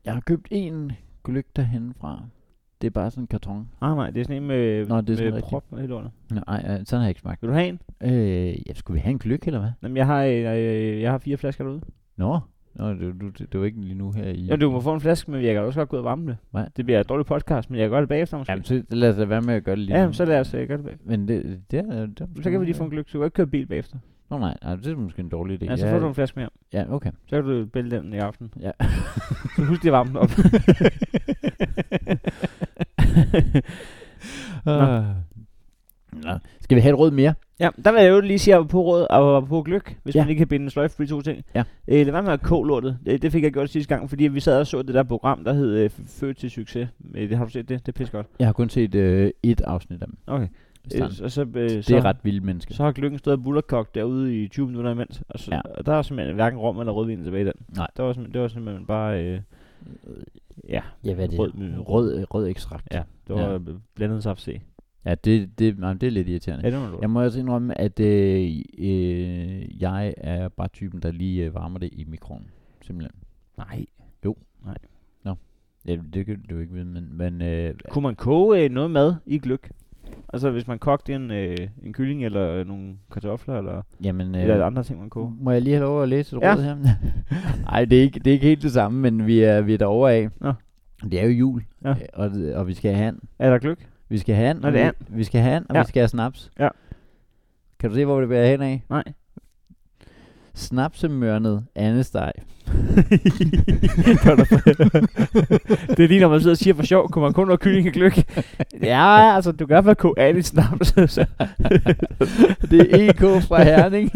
jeg 0.05 0.15
har 0.15 0.21
købt 0.21 0.49
en 0.51 0.93
gløk 1.25 1.47
derhen 1.57 1.95
fra. 2.01 2.23
Det 2.81 2.87
er 2.87 2.91
bare 2.91 3.11
sådan 3.11 3.23
en 3.23 3.27
karton. 3.27 3.69
Ah, 3.81 3.97
nej, 3.97 4.11
det 4.11 4.21
er 4.21 4.25
sådan 4.25 4.43
en 4.43 4.49
med, 4.49 4.87
Nå, 4.87 5.01
det 5.01 5.11
er 5.11 5.17
sådan 5.17 5.31
med 5.31 5.37
rigtig- 5.37 5.51
prop 5.51 5.65
helt 5.79 5.93
under. 5.93 6.11
Nej, 6.31 6.65
øh, 6.69 6.87
sådan 6.87 6.87
har 6.91 7.01
jeg 7.01 7.09
ikke 7.09 7.21
smagt. 7.21 7.43
Vil 7.43 7.49
du 7.49 7.55
have 7.55 7.69
en? 7.69 7.81
Øh, 8.03 8.69
ja, 8.69 8.75
skulle 8.75 8.95
vi 8.95 9.01
have 9.01 9.11
en 9.11 9.19
gløk, 9.19 9.47
eller 9.47 9.61
hvad? 9.61 9.71
Jamen, 9.83 9.97
jeg 9.97 10.07
har, 10.07 10.23
øh, 10.25 11.01
jeg 11.01 11.11
har 11.11 11.19
fire 11.19 11.37
flasker 11.37 11.65
derude. 11.65 11.81
Nå, 12.17 12.39
Nå 12.79 12.91
det, 12.91 13.21
du, 13.21 13.29
det, 13.29 13.53
det 13.53 13.61
var 13.61 13.67
ikke 13.67 13.81
lige 13.81 13.95
nu 13.95 14.13
her 14.13 14.29
i... 14.29 14.41
Ja, 14.41 14.57
du 14.57 14.71
må 14.71 14.81
få 14.81 14.95
en 14.95 15.01
flaske, 15.01 15.31
men 15.31 15.45
jeg 15.45 15.55
kan 15.55 15.63
også 15.63 15.81
godt 15.81 15.89
gå 15.89 15.97
ud 15.97 15.99
og 15.99 16.05
varme 16.05 16.27
det. 16.27 16.37
Hvad? 16.51 16.65
Det 16.77 16.85
bliver 16.85 17.01
et 17.01 17.09
dårligt 17.09 17.29
podcast, 17.29 17.71
men 17.71 17.79
jeg 17.79 17.85
kan 17.85 17.91
gøre 17.91 18.01
det 18.01 18.09
bagefter 18.09 18.39
måske. 18.39 18.53
Jamen, 18.53 18.65
så 18.65 18.83
lad 18.91 19.11
os 19.11 19.17
da 19.17 19.25
være 19.25 19.43
med 19.43 19.55
at 19.55 19.65
gøre 19.65 19.77
det 19.77 19.85
lige 19.85 19.99
ja, 19.99 20.07
nu. 20.07 20.13
så 20.13 20.25
lad 20.25 20.41
os 20.41 20.55
øh, 20.55 20.69
gøre 20.69 20.77
det 20.77 20.85
bagefter. 20.85 21.09
Men 21.09 21.29
det, 21.29 21.61
det, 21.71 21.79
er, 21.79 22.07
det, 22.07 22.21
er 22.21 22.27
Så 22.43 22.51
kan 22.51 22.61
vi 22.61 22.65
lige 22.65 22.75
få 22.75 22.85
en 22.85 22.91
gløk, 22.91 23.09
så 23.09 23.13
du 23.13 23.19
kan 23.19 23.27
ikke 23.27 23.35
køre 23.35 23.47
bil 23.47 23.67
bagefter. 23.67 23.97
Nå 24.31 24.39
nej, 24.39 24.57
nej, 24.63 24.77
det 24.77 24.87
er 24.87 24.97
måske 24.97 25.21
en 25.21 25.29
dårlig 25.29 25.63
idé. 25.63 25.67
Ja, 25.67 25.77
så 25.77 25.89
får 25.91 25.99
du 25.99 26.09
en 26.09 26.15
flaske 26.15 26.39
mere. 26.39 26.49
Ja, 26.73 26.85
okay. 26.89 27.11
Så 27.27 27.37
kan 27.37 27.45
du 27.45 27.67
bælge 27.67 27.91
den 27.91 28.13
i 28.13 28.19
aften. 28.19 28.51
Ja. 28.61 28.71
Så 29.57 29.65
husk 29.65 29.83
lige 29.83 29.91
at 29.91 29.93
varme 29.93 30.09
den 30.09 30.17
op. 30.17 30.31
Nå. 34.81 35.05
Nå. 36.27 36.33
Skal 36.61 36.77
vi 36.77 36.81
have 36.81 36.93
et 36.93 36.99
råd 36.99 37.11
mere? 37.11 37.35
ja, 37.61 37.69
der 37.85 37.93
vil 37.93 38.03
jeg 38.03 38.11
jo 38.11 38.21
lige 38.21 38.39
sige, 38.39 38.55
at 38.57 38.69
på 38.69 38.81
råd 38.83 39.07
og 39.11 39.47
på 39.49 39.63
gløk, 39.63 39.97
hvis 40.03 40.15
Ja. 40.15 40.21
man 40.23 40.29
ikke 40.31 40.39
kan 40.41 40.49
binde 40.49 40.65
en 40.65 40.71
sløjfe 40.71 40.97
på 40.97 41.03
de 41.03 41.09
to 41.09 41.21
ting. 41.23 41.45
Ja. 41.55 41.63
Øh, 41.89 42.05
lad 42.07 42.13
være 42.13 42.23
med 42.23 42.33
at 42.33 42.43
koge 42.43 42.67
lortet. 42.67 42.99
Det, 43.07 43.23
det 43.23 43.33
fik 43.33 43.43
jeg 43.43 43.53
gjort 43.53 43.71
sidste 43.71 43.95
gang, 43.95 44.09
fordi 44.09 44.25
vi 44.29 44.41
sad 44.41 44.61
og 44.61 44.67
så 44.67 44.83
det 44.83 44.95
der 44.95 45.03
program, 45.03 45.45
der 45.45 45.53
hed 45.53 45.75
øh, 45.77 45.91
Født 46.07 46.37
til 46.37 46.51
succes. 46.51 46.89
Øh, 47.15 47.29
det 47.29 47.37
har 47.39 47.45
du 47.45 47.51
set 47.51 47.69
det? 47.69 47.87
Det 47.87 47.93
er 47.93 47.97
pisse 47.99 48.13
godt. 48.13 48.27
Jeg 48.39 48.47
har 48.49 48.53
kun 48.53 48.69
set 48.69 48.95
øh, 48.95 49.31
et 49.43 49.61
afsnit 49.61 50.03
af 50.03 50.07
dem. 50.09 50.17
Okay. 50.27 50.45
Øh, 50.45 50.51
Øh, 50.95 51.03
og 51.23 51.31
så, 51.31 51.43
øh, 51.55 51.71
det 51.71 51.85
så, 51.85 51.97
er 51.97 52.05
ret 52.05 52.17
vilde 52.23 52.41
mennesker. 52.41 52.75
så 52.75 52.85
har 52.85 52.93
gløkken 52.93 53.19
stået 53.19 53.37
og 53.37 53.43
bullerkogt 53.45 53.95
derude 53.95 54.43
i 54.43 54.49
20 54.49 54.67
minutter 54.67 54.91
imens. 54.91 55.23
Og, 55.29 55.39
så, 55.39 55.51
Ja. 55.55 55.61
og 55.61 55.87
der 55.87 55.93
er 55.93 56.03
simpelthen 56.03 56.35
hverken 56.35 56.59
rom 56.59 56.81
eller 56.81 56.93
rødvin 56.93 57.23
tilbage 57.25 57.43
i 57.43 57.45
den. 57.47 57.53
Nej. 57.77 57.87
Det 57.97 58.05
var, 58.05 58.13
simpelthen, 58.13 58.35
det 58.35 58.43
var 58.43 58.49
simpelthen 58.49 58.87
bare... 58.87 59.25
Øh, 59.25 59.41
ja, 60.69 60.81
Ja, 61.05 61.15
hvad 61.15 61.25
er 61.25 61.29
det? 61.31 61.39
Rød 61.39 61.53
Rød, 61.89 62.17
med- 62.19 62.35
rød, 62.35 62.49
ekstrakt. 62.49 62.89
ja, 62.93 63.03
det 63.29 63.37
var 63.37 63.53
ja. 63.53 63.59
blandet 63.95 64.23
saft 64.23 64.41
C. 64.41 64.61
ja 65.07 65.15
det, 65.15 65.59
det, 65.59 65.79
nej, 65.79 65.93
det 65.93 66.07
er 66.07 66.11
lidt 66.11 66.29
irriterende. 66.29 66.65
Ja, 66.65 66.71
det 66.71 66.81
var 66.81 66.87
noget. 66.87 67.01
Jeg 67.03 67.11
må 67.11 67.23
også 67.23 67.41
indrømme, 67.41 67.81
at 67.81 68.01
øh, 68.01 68.51
øh, 68.79 69.83
jeg 69.83 70.15
er 70.17 70.49
bare 70.49 70.69
typen, 70.69 71.03
der 71.03 71.11
lige 71.13 71.45
øh, 71.45 71.55
varmer 71.55 71.79
det 71.79 71.89
i 71.93 72.05
mikroen. 72.09 72.47
Simpelthen. 72.83 73.21
Nej. 73.59 73.87
Ja, 75.89 75.97
det 76.15 76.27
kan 76.27 76.43
du 76.51 76.55
jo 76.55 76.61
ikke 76.61 76.73
vide, 76.73 76.85
men, 76.85 77.09
men 77.13 77.43
øh, 77.43 77.75
Kunne 77.91 78.03
man 78.03 78.15
koge 78.15 78.65
øh, 78.65 78.71
noget 78.71 78.91
mad 78.91 79.15
i 79.27 79.39
gløk? 79.39 79.71
Altså 80.33 80.51
hvis 80.51 80.67
man 80.69 80.79
kogte 80.79 81.15
en, 81.15 81.31
øh, 81.31 81.57
en 81.83 81.93
kylling 81.93 82.25
eller 82.25 82.51
øh, 82.51 82.67
nogle 82.67 82.95
kartofler 83.13 83.59
eller, 83.59 83.83
jamen, 84.05 84.35
øh, 84.35 84.43
eller 84.43 84.65
andre 84.67 84.83
ting 84.83 85.01
man 85.01 85.11
koge. 85.11 85.33
må 85.41 85.51
jeg 85.51 85.63
lige 85.63 85.75
have 85.75 85.85
lov 85.85 86.03
at 86.03 86.09
læse 86.09 86.37
et 86.37 86.43
Ja. 86.43 86.55
råd 86.55 86.63
her? 86.63 86.77
Nej, 87.71 87.85
det 87.85 87.99
er, 87.99 88.03
ikke, 88.03 88.19
det 88.21 88.27
er 88.27 88.33
ikke 88.33 88.47
helt 88.47 88.63
det 88.63 88.73
samme, 88.73 89.01
men 89.01 89.27
vi 89.27 89.41
er, 89.41 89.61
vi 89.61 89.75
er 89.75 89.79
derovre 89.79 90.13
af. 90.15 90.29
Nå. 90.41 90.53
Det 91.03 91.21
er 91.21 91.25
jo 91.25 91.31
jul, 91.31 91.63
Ja. 91.85 91.95
og, 92.13 92.31
og 92.55 92.69
vi 92.69 92.75
skal 92.75 92.95
have 92.95 93.09
and. 93.09 93.19
Er 93.39 93.51
der 93.51 93.59
gløk? 93.59 93.89
Vi 94.09 94.19
skal 94.19 94.35
have 94.35 94.49
and, 94.51 94.65
og 94.65 94.73
det 94.73 94.81
er 94.81 94.93
vi, 94.99 95.17
vi 95.17 95.25
skal 95.25 95.41
have 95.41 95.57
and, 95.57 95.67
og 95.69 95.75
Ja. 95.77 95.83
vi 95.83 95.89
skal 95.89 96.01
have 96.01 96.09
snaps. 96.09 96.51
Ja. 96.59 96.69
Kan 97.79 97.91
du 97.91 97.95
se, 97.97 98.05
hvor 98.05 98.21
det 98.21 98.29
bliver 98.29 98.47
hen 98.47 98.63
af? 98.63 98.83
Nej. 98.91 99.05
Snapsemørnet 100.55 101.67
andesteg. 101.75 102.33
Det 105.97 106.05
er 106.05 106.09
lige 106.09 106.21
når 106.21 106.29
man 106.29 106.41
sidder 106.41 106.55
og 106.55 106.59
siger 106.59 106.75
for 106.75 106.83
sjov, 106.83 107.09
kunne 107.09 107.23
man 107.23 107.33
kun 107.33 107.49
have 107.49 107.59
kylling 107.59 107.87
og 107.89 107.93
gløk? 107.93 108.19
ja, 108.83 109.35
altså 109.35 109.53
du 109.53 109.67
kan 109.67 109.75
i 109.75 109.75
hvert 109.75 109.85
fald 109.85 109.97
koge 109.97 110.39
i 110.39 110.43
snaps. 110.43 110.89
så. 111.13 111.27
det 112.71 112.81
er 112.81 113.11
EK 113.11 113.21
fra 113.21 113.63
Herning, 113.63 114.11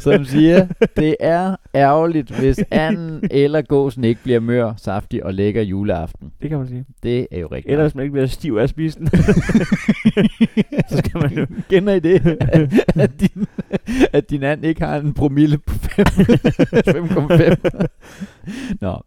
som 0.00 0.24
siger, 0.24 0.66
det 0.96 1.16
er 1.20 1.56
ærgerligt, 1.74 2.38
hvis 2.38 2.60
anden 2.70 3.20
eller 3.30 3.62
gåsen 3.62 4.04
ikke 4.04 4.22
bliver 4.22 4.40
mør, 4.40 4.72
saftig 4.76 5.24
og 5.24 5.34
lækker 5.34 5.62
juleaften. 5.62 6.30
det 6.42 6.48
kan 6.50 6.58
man 6.58 6.68
sige. 6.68 6.84
Det 7.02 7.26
er 7.30 7.38
jo 7.40 7.46
rigtigt. 7.46 7.72
Ellers 7.72 7.94
man 7.94 8.02
ikke 8.02 8.12
bliver 8.12 8.26
stiv 8.26 8.56
af 8.56 8.62
at 8.62 8.70
spise 8.70 8.98
den. 8.98 9.08
så 10.90 10.96
skal 10.98 11.20
man 11.20 11.32
jo... 11.38 11.46
Kender 11.70 11.94
I 11.94 12.00
det? 12.00 12.36
at, 12.94 13.10
din, 13.20 13.46
at 14.12 14.30
din 14.30 14.42
and 14.42 14.64
ikke 14.64 14.82
har 14.84 14.96
en 14.96 15.14
promille 15.14 15.58
på 15.58 15.74
fem- 15.74 16.27
5,5. 16.28 17.86
Nå, 18.84 19.02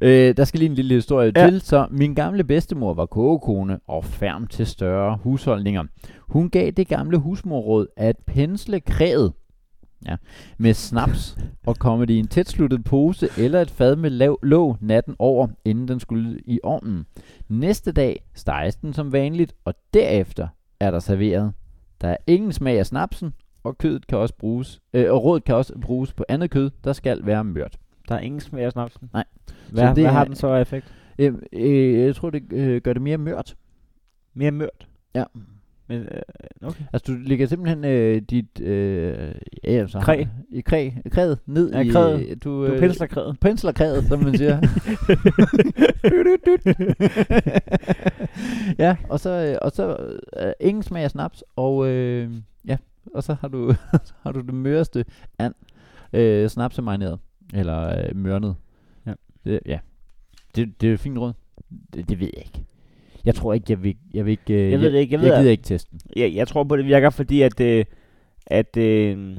øh, 0.00 0.36
der 0.36 0.44
skal 0.44 0.58
lige 0.60 0.68
en 0.68 0.74
lille 0.74 0.94
historie 0.94 1.32
ja. 1.36 1.46
Til. 1.50 1.60
Så 1.60 1.86
min 1.90 2.14
gamle 2.14 2.44
bedstemor 2.44 2.94
var 2.94 3.06
kogekone 3.06 3.78
og 3.86 4.04
færm 4.04 4.46
til 4.46 4.66
større 4.66 5.18
husholdninger. 5.22 5.84
Hun 6.20 6.50
gav 6.50 6.70
det 6.70 6.88
gamle 6.88 7.18
husmorråd 7.18 7.86
at 7.96 8.16
pensle 8.26 8.80
kræet 8.80 9.32
ja, 10.08 10.16
med 10.58 10.74
snaps 10.74 11.38
og 11.66 11.76
komme 11.76 12.06
det 12.06 12.14
i 12.14 12.18
en 12.18 12.28
tætsluttet 12.28 12.84
pose 12.84 13.28
eller 13.38 13.60
et 13.60 13.70
fad 13.70 13.96
med 13.96 14.10
lav 14.10 14.38
låg 14.42 14.76
natten 14.80 15.16
over, 15.18 15.48
inden 15.64 15.88
den 15.88 16.00
skulle 16.00 16.38
i 16.44 16.60
ovnen. 16.62 17.06
Næste 17.48 17.92
dag 17.92 18.24
steges 18.34 18.76
den 18.76 18.92
som 18.92 19.12
vanligt, 19.12 19.54
og 19.64 19.74
derefter 19.94 20.48
er 20.80 20.90
der 20.90 20.98
serveret. 20.98 21.52
Der 22.00 22.08
er 22.08 22.16
ingen 22.26 22.52
smag 22.52 22.78
af 22.78 22.86
snapsen, 22.86 23.32
og 23.66 23.78
kødet 23.78 24.06
kan 24.06 24.18
også 24.18 24.34
bruges, 24.34 24.80
øh, 24.94 25.12
og 25.12 25.24
rådet 25.24 25.44
kan 25.44 25.54
også 25.54 25.78
bruges 25.80 26.12
på 26.12 26.24
andet 26.28 26.50
kød, 26.50 26.70
der 26.84 26.92
skal 26.92 27.26
være 27.26 27.44
mørt. 27.44 27.76
Der 28.08 28.14
er 28.14 28.20
ingen 28.20 28.40
smag 28.40 28.64
af 28.64 28.72
snapsen. 28.72 29.10
Nej. 29.12 29.24
Hvad, 29.70 29.82
Så 29.82 29.88
det 29.94 30.04
hvad 30.04 30.12
har 30.12 30.24
den 30.24 30.34
så 30.34 30.48
af 30.48 30.60
effekt? 30.60 30.94
Øh, 31.18 31.34
øh, 31.52 32.00
jeg 32.00 32.16
tror, 32.16 32.30
det 32.30 32.42
øh, 32.52 32.80
gør 32.80 32.92
det 32.92 33.02
mere 33.02 33.18
mørt. 33.18 33.56
Mere 34.34 34.50
mørt. 34.50 34.86
Ja. 35.14 35.24
Men, 35.88 36.00
øh, 36.00 36.08
okay. 36.62 36.84
Altså, 36.92 37.12
du 37.12 37.18
lægger 37.18 37.46
simpelthen 37.46 37.84
øh, 37.84 38.22
dit 38.30 38.60
øh, 38.60 39.34
ja, 39.64 39.70
altså, 39.70 40.00
Kræ. 40.00 40.24
i 40.50 40.60
kræ, 40.60 40.90
kræet 41.10 41.38
ned 41.46 41.72
Ja, 41.72 41.80
i... 41.80 41.88
kræet. 41.88 42.20
øh, 42.30 42.36
Du, 42.44 42.66
Du 42.66 42.72
øh, 42.72 42.78
pensler 42.78 43.06
krædet. 43.06 43.40
pensler 43.40 43.72
kræet, 43.72 44.04
som 44.04 44.22
man 44.22 44.36
siger. 44.36 44.60
ja, 48.78 48.96
og 49.08 49.20
så, 49.20 49.30
øh, 49.30 49.56
og 49.62 49.72
så 49.72 49.96
øh, 50.40 50.52
ingen 50.60 50.82
smag 50.82 51.04
af 51.04 51.10
snaps, 51.10 51.44
og 51.56 51.88
øh, 51.88 52.30
ja, 52.68 52.76
og 53.16 53.22
så 53.22 53.34
har 53.40 53.48
du, 53.48 53.74
så 54.04 54.12
har 54.22 54.32
du 54.32 54.40
det 54.40 54.54
møreste 54.54 55.04
and, 55.38 55.54
øh, 56.12 56.48
snapsemarineret, 56.48 57.18
eller 57.54 57.98
øh, 58.08 58.16
mørnet. 58.16 58.56
Ja. 59.06 59.12
Det, 59.44 59.60
ja. 59.66 59.78
Det, 60.56 60.80
det 60.80 60.88
er 60.90 60.94
et 60.94 61.00
fint 61.00 61.18
råd. 61.18 61.32
Det, 61.94 62.08
det 62.08 62.20
ved 62.20 62.30
jeg 62.36 62.42
ikke. 62.46 62.64
Jeg 63.24 63.34
tror 63.34 63.52
ikke, 63.54 63.66
jeg 63.68 63.82
vil, 63.82 63.96
jeg 64.14 64.24
vil 64.24 64.30
ikke, 64.30 64.54
øh, 64.54 64.70
Jeg 64.70 64.80
ved 64.80 64.92
det 64.92 64.98
ikke, 64.98 65.12
jeg 65.14 65.18
jeg, 65.18 65.20
ved, 65.20 65.26
jeg 65.28 65.36
at- 65.36 65.40
gider 65.42 65.50
ikke 65.50 65.62
teste 65.62 65.90
den. 65.90 66.00
Ja, 66.16 66.30
jeg 66.34 66.48
tror 66.48 66.64
på, 66.64 66.76
det 66.76 66.84
virker, 66.84 67.10
fordi 67.10 67.42
at, 67.42 67.60
øh, 67.60 67.84
at 68.46 68.76
øh, 68.76 69.36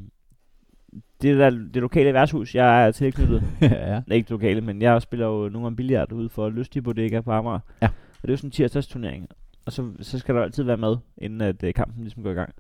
det 1.21 1.37
der 1.37 1.49
det 1.49 1.75
lokale 1.75 2.13
værtshus, 2.13 2.55
jeg 2.55 2.87
er 2.87 2.91
tilknyttet, 2.91 3.43
ja. 3.61 4.01
Nej, 4.07 4.15
ikke 4.17 4.31
lokale, 4.31 4.61
men 4.61 4.81
jeg 4.81 5.01
spiller 5.01 5.25
jo 5.25 5.49
nogle 5.49 5.65
gange 5.65 5.75
billiard 5.75 6.11
ude 6.11 6.29
for 6.29 6.49
Lystig 6.49 6.83
Bodega 6.83 7.21
på 7.21 7.31
Amager. 7.31 7.59
Ja. 7.81 7.87
Og 7.87 8.21
det 8.21 8.29
er 8.29 8.33
jo 8.33 8.37
sådan 8.37 8.47
en 8.47 8.51
tirsdagsturnering. 8.51 9.27
Og 9.65 9.71
så, 9.73 9.91
så 10.01 10.19
skal 10.19 10.35
der 10.35 10.41
altid 10.41 10.63
være 10.63 10.77
mad, 10.77 10.97
inden 11.17 11.41
at 11.41 11.63
øh, 11.63 11.73
kampen 11.73 12.03
ligesom 12.03 12.23
går 12.23 12.31
i 12.31 12.33
gang. 12.33 12.53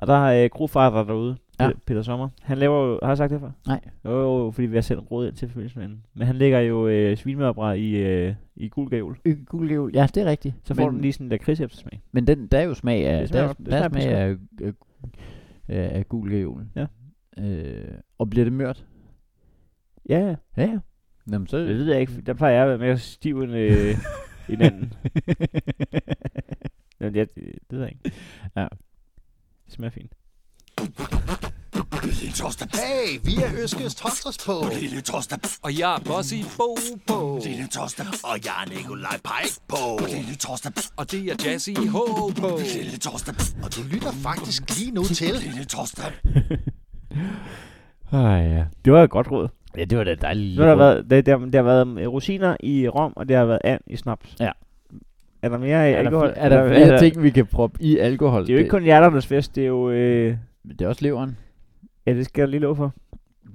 Og 0.00 0.06
der 0.06 0.16
har 0.16 0.32
øh, 0.32 0.50
grofader 0.52 1.04
derude, 1.04 1.36
Ja. 1.60 1.70
Peter 1.86 2.02
Sommer. 2.02 2.28
Han 2.42 2.58
laver 2.58 2.86
jo, 2.86 2.98
har 3.02 3.08
jeg 3.08 3.16
sagt 3.16 3.32
det 3.32 3.40
før? 3.40 3.50
Nej. 3.66 3.80
Jo, 4.04 4.10
jo, 4.10 4.50
fordi 4.50 4.66
vi 4.66 4.76
har 4.76 4.82
sendt 4.82 5.10
råd 5.10 5.26
ind 5.26 5.36
til 5.36 5.48
forbindelsesmanden. 5.48 6.02
Men 6.14 6.26
han 6.26 6.36
lægger 6.36 6.60
jo 6.60 6.88
øh, 6.88 7.16
svinemørbræd 7.16 7.78
i, 7.78 7.96
øh, 7.96 8.34
i 8.56 8.68
gul 8.68 8.90
gavl. 8.90 9.18
Gul 9.46 9.68
gavl. 9.68 9.90
Ja, 9.94 10.06
det 10.14 10.22
er 10.22 10.26
rigtigt. 10.26 10.54
Så 10.64 10.74
får 10.74 10.84
men, 10.84 10.94
den 10.94 11.00
lige 11.00 11.12
sådan 11.12 11.26
en 11.32 11.32
eftersmag. 11.32 12.00
Men 12.12 12.26
den, 12.26 12.46
der 12.46 12.58
er 12.58 12.62
jo 12.62 12.74
smag 12.74 13.06
af, 13.06 13.28
der, 13.28 13.52
der 13.52 13.76
er 13.76 13.88
smager 13.88 13.88
smag 13.88 14.14
af, 14.14 14.36
af, 14.62 14.72
af, 15.68 15.98
af 15.98 16.08
gul 16.08 16.30
gavl. 16.30 16.66
Ja. 16.76 16.86
Øh, 17.38 17.94
og 18.18 18.30
bliver 18.30 18.44
det 18.44 18.52
mørt? 18.52 18.86
Ja, 20.08 20.18
ja. 20.18 20.34
Ja, 20.56 20.62
ja. 20.62 20.78
Jamen, 21.32 21.46
så... 21.46 21.58
Det 21.58 21.76
ved 21.76 21.92
jeg 21.92 22.00
ikke. 22.00 22.20
Der 22.26 22.34
plejer 22.34 22.54
jeg 22.54 22.62
at 22.62 22.68
være 22.68 22.88
mere 22.88 22.98
stiv 22.98 23.42
end 23.42 23.52
øh, 23.52 23.94
en 24.48 24.62
anden. 24.62 24.92
Men 27.00 27.16
jeg, 27.16 27.26
det 27.36 27.54
ved 27.70 27.80
jeg 27.80 27.88
ikke. 27.88 28.16
Ja. 28.56 28.66
Det 29.70 29.74
smager 29.76 29.90
fint. 29.90 30.12
Lille 32.04 32.32
torsdag. 32.32 32.68
Hey, 32.74 33.20
vi 33.24 33.34
er 33.36 33.62
Øskes 33.64 33.94
Torsdags 33.94 34.38
på. 34.46 34.52
Lille 34.80 35.00
torsdag. 35.00 35.38
Og 35.62 35.78
jeg 35.78 35.94
er 35.94 36.00
Bossy 36.06 36.34
Bo 36.56 36.76
på. 37.06 37.40
Lille 37.44 37.66
torsdag. 37.68 38.06
Og 38.24 38.36
jeg 38.46 38.56
er 38.62 38.68
Nikolaj 38.74 39.16
Pike 39.28 39.60
på. 39.68 39.82
Lille 40.16 40.34
torsdag. 40.34 40.72
Og 40.96 41.10
det 41.10 41.20
er 41.30 41.34
Jazzy 41.44 41.70
H 41.70 41.96
på. 42.40 42.50
Lille 42.74 42.98
torsdag. 42.98 43.34
Og 43.64 43.68
du 43.76 43.80
lytter 43.92 44.12
faktisk 44.12 44.78
lige 44.78 44.92
nu 44.92 45.04
til. 45.04 45.34
Lille 45.34 45.64
torsdag. 45.64 46.12
Ah, 48.12 48.50
ja. 48.50 48.64
Det 48.84 48.92
var 48.92 49.02
et 49.02 49.10
godt 49.10 49.30
råd. 49.30 49.48
Ja, 49.76 49.84
det 49.84 49.98
var 49.98 50.04
da 50.04 50.14
dejligt. 50.14 50.56
Nu 50.56 50.62
har 50.62 50.70
der 50.70 50.76
været, 50.76 51.10
det, 51.10 51.26
der, 51.26 51.38
der 51.38 51.58
har 51.58 51.62
været 51.62 52.00
øh, 52.00 52.08
rosiner 52.08 52.56
i 52.60 52.88
rom, 52.88 53.12
og 53.16 53.28
det 53.28 53.36
har 53.36 53.44
været 53.44 53.60
and 53.64 53.80
i 53.86 53.96
snaps. 53.96 54.36
Ja. 54.40 54.50
Er 55.42 55.48
der 55.48 55.58
mere 55.58 55.90
er 55.90 55.96
alkohol? 55.98 56.26
der, 56.26 56.32
er 56.34 56.48
der 56.48 56.68
flere 56.68 56.98
ting, 56.98 57.22
vi 57.22 57.30
kan 57.30 57.46
proppe 57.46 57.82
i 57.82 57.98
alkohol? 57.98 58.42
Det 58.42 58.50
er 58.50 58.54
jo 58.54 58.58
ikke 58.58 58.70
kun 58.70 58.82
hjerternes 58.82 59.26
fest, 59.26 59.56
det 59.56 59.62
er 59.62 59.66
jo... 59.68 59.90
Øh, 59.90 60.36
Det 60.68 60.80
er 60.80 60.88
også 60.88 61.04
leveren. 61.04 61.36
ja, 62.06 62.14
det 62.14 62.24
skal 62.24 62.42
jeg 62.42 62.48
lige 62.48 62.60
love 62.60 62.76
for. 62.76 62.94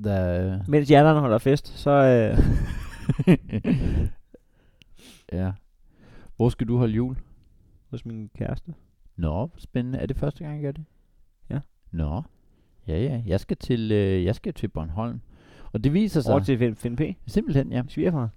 Der, 0.03 0.59
Mens 0.67 0.89
hjerterne 0.89 1.19
holder 1.19 1.37
fest, 1.37 1.67
så... 1.79 1.91
Øh, 1.91 2.37
ja. 5.33 5.51
Hvor 6.35 6.49
skal 6.49 6.67
du 6.67 6.77
holde 6.77 6.93
jul? 6.93 7.15
hos 7.89 8.05
min 8.05 8.29
kæreste. 8.37 8.73
Nå, 9.17 9.49
spændende. 9.57 9.99
Er 9.99 10.05
det 10.05 10.17
første 10.17 10.43
gang, 10.43 10.55
jeg 10.55 10.63
gør 10.63 10.71
det? 10.71 10.83
Ja. 11.49 11.59
Nå. 11.91 12.21
Ja, 12.87 12.97
ja. 13.03 13.21
Jeg 13.25 13.39
skal 13.39 13.57
til, 13.57 13.91
øh, 13.91 14.23
jeg 14.25 14.35
skal 14.35 14.53
til 14.53 14.67
Bornholm. 14.67 15.21
Og 15.73 15.83
det 15.83 15.93
viser 15.93 16.21
sig 16.21 16.33
Over 16.33 16.43
til 16.43 16.57
Finn, 16.57 16.75
Finn 16.75 16.95
P. 16.95 17.01
simpelthen, 17.27 17.71
ja. 17.71 17.81
Svigerfar. 17.87 18.29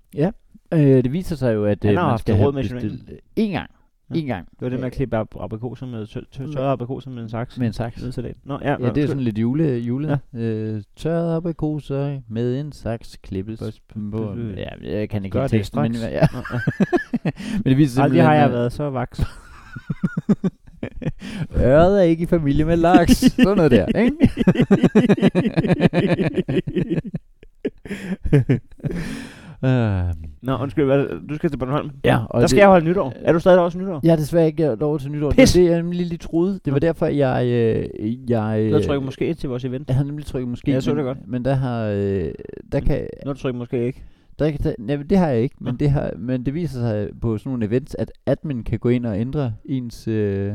Øh, 0.74 0.80
det 0.80 1.12
viser 1.12 1.36
sig 1.36 1.54
jo, 1.54 1.64
at 1.64 1.78
Han 1.84 1.90
øh, 1.98 2.02
man 2.02 2.18
skal 2.18 2.34
have 2.36 2.52
bestilt 2.52 3.10
en 3.36 3.50
gang. 3.50 3.70
Ja. 4.14 4.18
En 4.20 4.26
gang. 4.26 4.46
Det 4.50 4.60
var 4.60 4.68
det 4.68 4.78
med 4.78 4.86
at 4.86 4.92
klippe 4.92 5.16
ab- 5.20 5.42
aprikoser 5.44 5.86
med 5.86 6.06
tør- 6.06 6.20
tør- 6.32 6.52
tørrede 6.52 6.70
aprikoser 6.70 7.10
med 7.10 7.22
en 7.22 7.28
saks. 7.28 7.58
Med 7.58 7.66
en 7.66 7.72
saks. 7.72 8.02
Ned. 8.02 8.34
Nå, 8.44 8.58
ja, 8.62 8.76
Ja, 8.80 8.90
det 8.90 9.02
er 9.02 9.06
sådan 9.06 9.22
lidt 9.22 9.38
jule, 9.38 9.64
jule. 9.64 10.20
Ja. 10.34 10.38
Øh, 10.40 10.82
tørret 10.96 11.36
aprikoser 11.36 12.20
med 12.28 12.60
en 12.60 12.72
saks 12.72 13.16
klippes 13.22 13.80
på. 14.12 14.34
Ja, 14.56 14.68
jeg 14.82 15.08
kan 15.10 15.24
ikke 15.24 15.38
det 15.38 15.50
teksten, 15.50 15.82
men, 15.82 15.92
ja. 15.94 16.26
Men 17.54 17.64
det 17.64 17.76
viser 17.76 18.02
Aldrig 18.02 18.22
har 18.22 18.34
jeg 18.34 18.50
været 18.50 18.72
så 18.72 18.90
vaks. 18.90 19.20
Øret 21.56 21.98
er 21.98 22.02
ikke 22.02 22.22
i 22.22 22.26
familie 22.26 22.64
med 22.64 22.76
laks. 22.76 23.16
Sådan 23.16 23.56
noget 23.56 23.70
der, 23.70 23.86
ikke? 23.86 24.16
uh, 29.62 29.68
Nå, 30.42 30.56
undskyld, 30.62 30.84
hvad, 30.84 31.06
du 31.28 31.34
skal 31.34 31.50
til 31.50 31.56
Bornholm. 31.56 31.90
ja, 32.04 32.18
og 32.30 32.40
Der 32.40 32.46
skal 32.46 32.58
jeg 32.58 32.68
holde 32.68 32.86
nytår. 32.86 33.12
Er 33.16 33.32
du 33.32 33.38
stadig 33.38 33.60
også 33.60 33.78
nytår? 33.78 34.00
Jeg 34.02 34.12
har 34.12 34.16
desværre 34.16 34.46
ikke 34.46 34.74
lov 34.74 34.98
til 34.98 35.10
nytår. 35.10 35.30
Pis! 35.30 35.52
Det 35.52 35.66
er 35.66 35.70
jeg 35.70 35.82
nemlig 35.82 36.06
lige 36.06 36.18
troet. 36.18 36.60
Det 36.64 36.72
var 36.72 36.78
derfor, 36.78 37.06
jeg... 37.06 37.46
Øh, 37.46 38.30
jeg 38.30 38.68
Du 38.70 38.74
har 38.76 38.82
trykket 38.82 39.04
måske 39.04 39.34
til 39.34 39.48
vores 39.48 39.64
event. 39.64 39.88
Jeg 39.88 39.96
havde 39.96 40.08
nemlig 40.08 40.26
trykket 40.26 40.48
måske. 40.48 40.70
Ja, 40.70 40.74
jeg 40.74 40.82
så 40.82 40.94
det 40.94 41.04
godt. 41.04 41.18
Men 41.26 41.44
der 41.44 41.54
har... 41.54 41.84
Øh, 41.86 42.30
der 42.72 42.80
kan... 42.80 43.00
Nu 43.00 43.28
har 43.28 43.32
du 43.32 43.38
trykket 43.40 43.58
måske 43.58 43.86
ikke. 43.86 44.02
Der, 44.38 44.50
kan- 44.50 44.60
der, 44.62 44.72
nej, 44.78 44.96
det 44.96 45.18
har 45.18 45.28
jeg 45.28 45.40
ikke, 45.42 45.56
men 45.60 45.76
det, 45.76 45.90
har, 45.90 46.12
men 46.18 46.46
det 46.46 46.54
viser 46.54 46.80
sig 46.80 47.08
på 47.20 47.38
sådan 47.38 47.50
nogle 47.50 47.66
events, 47.66 47.94
at 47.94 48.12
admin 48.26 48.62
kan 48.64 48.78
gå 48.78 48.88
ind 48.88 49.06
og 49.06 49.20
ændre 49.20 49.52
ens, 49.64 50.08
øh, 50.08 50.52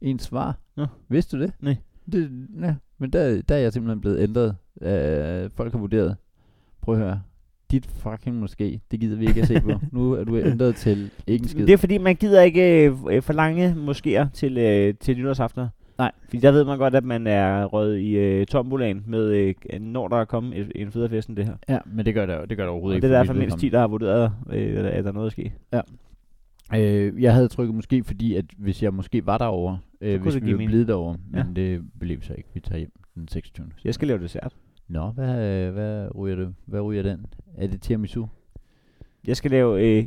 ens 0.00 0.22
svar. 0.22 0.58
Nå. 0.76 0.86
Vidste 1.08 1.36
du 1.36 1.42
det? 1.42 1.52
Nej. 1.60 1.76
Det, 2.12 2.30
ja, 2.62 2.74
men 2.98 3.10
der, 3.10 3.42
der 3.48 3.54
er 3.54 3.58
jeg 3.58 3.72
simpelthen 3.72 4.00
blevet 4.00 4.20
ændret. 4.22 4.56
Øh, 4.82 5.50
folk 5.56 5.72
har 5.72 5.78
vurderet. 5.78 6.16
Prøv 6.82 6.94
at 6.94 7.00
høre. 7.00 7.20
Dit 7.74 7.86
fucking 7.86 8.36
måske, 8.36 8.80
det 8.90 9.00
gider 9.00 9.16
vi 9.16 9.26
ikke 9.26 9.40
at 9.40 9.46
se 9.46 9.60
på. 9.60 9.70
nu 9.92 10.12
er 10.12 10.24
du 10.24 10.36
ændret 10.38 10.74
til 10.76 11.10
ikke 11.26 11.42
en 11.42 11.48
skid. 11.48 11.66
Det 11.66 11.72
er 11.72 11.76
fordi, 11.76 11.98
man 11.98 12.16
gider 12.16 12.42
ikke 12.42 12.84
øh, 13.10 13.22
for 13.22 13.32
lange 13.32 13.72
moskéer 13.88 14.30
til, 14.32 14.58
øh, 14.58 14.94
til 15.00 15.16
nytårsaftener. 15.18 15.68
Nej. 15.98 16.12
Fordi 16.24 16.38
der 16.38 16.52
ved 16.52 16.64
man 16.64 16.78
godt, 16.78 16.94
at 16.94 17.04
man 17.04 17.26
er 17.26 17.64
røget 17.64 17.98
i 18.00 18.10
øh, 18.16 18.46
tombolaen 18.46 19.04
med, 19.06 19.54
øh, 19.72 19.80
når 19.80 20.08
der 20.08 20.16
er 20.16 20.24
kommet 20.24 20.58
et, 20.58 20.72
en 20.74 20.90
federe 20.92 21.08
fest 21.08 21.28
end 21.28 21.36
det 21.36 21.44
her. 21.44 21.54
Ja, 21.68 21.78
men 21.86 22.06
det 22.06 22.14
gør 22.14 22.26
det, 22.26 22.50
det 22.50 22.56
gør 22.56 22.64
det 22.64 22.68
Og 22.68 22.74
overhovedet 22.74 23.02
det 23.02 23.08
ikke. 23.08 23.14
er 23.16 23.18
for 23.24 23.32
derfor 23.32 23.40
mindst 23.40 23.58
10, 23.58 23.68
der 23.68 23.78
har 23.80 23.86
vurderet, 23.86 24.32
øh, 24.52 24.84
at 24.92 25.04
der 25.04 25.10
er 25.10 25.14
noget 25.14 25.26
at 25.26 25.32
ske. 25.32 25.52
Øh, 26.74 27.22
jeg 27.22 27.34
havde 27.34 27.48
trykket 27.48 27.74
måske, 27.74 28.04
fordi 28.04 28.34
at 28.34 28.44
hvis 28.58 28.82
jeg 28.82 28.94
måske 28.94 29.26
var 29.26 29.38
derovre, 29.38 29.78
Så 30.02 30.06
øh, 30.08 30.22
hvis 30.22 30.34
det 30.34 30.46
vi 30.46 30.52
mening. 30.52 30.70
blevet 30.70 30.88
derovre, 30.88 31.16
Ja. 31.34 31.44
men 31.44 31.56
det 31.56 31.80
blev 32.00 32.22
så 32.22 32.34
ikke. 32.38 32.48
Vi 32.54 32.60
tager 32.60 32.78
hjem 32.78 32.92
den 33.14 33.28
26. 33.28 33.66
Jeg 33.84 33.94
skal 33.94 34.08
lave 34.08 34.20
dessert. 34.22 34.54
Nå, 34.88 35.10
hvad, 35.10 35.42
øh, 35.44 35.72
hvad 35.72 36.08
ryger 36.16 36.36
du? 36.36 36.52
Hvad 36.66 36.80
ryger 36.80 37.02
den? 37.02 37.26
Er 37.56 37.66
det 37.66 37.82
tiramisu? 37.82 38.26
Jeg 39.26 39.36
skal 39.36 39.50
lave 39.50 39.82
øh, 39.98 40.04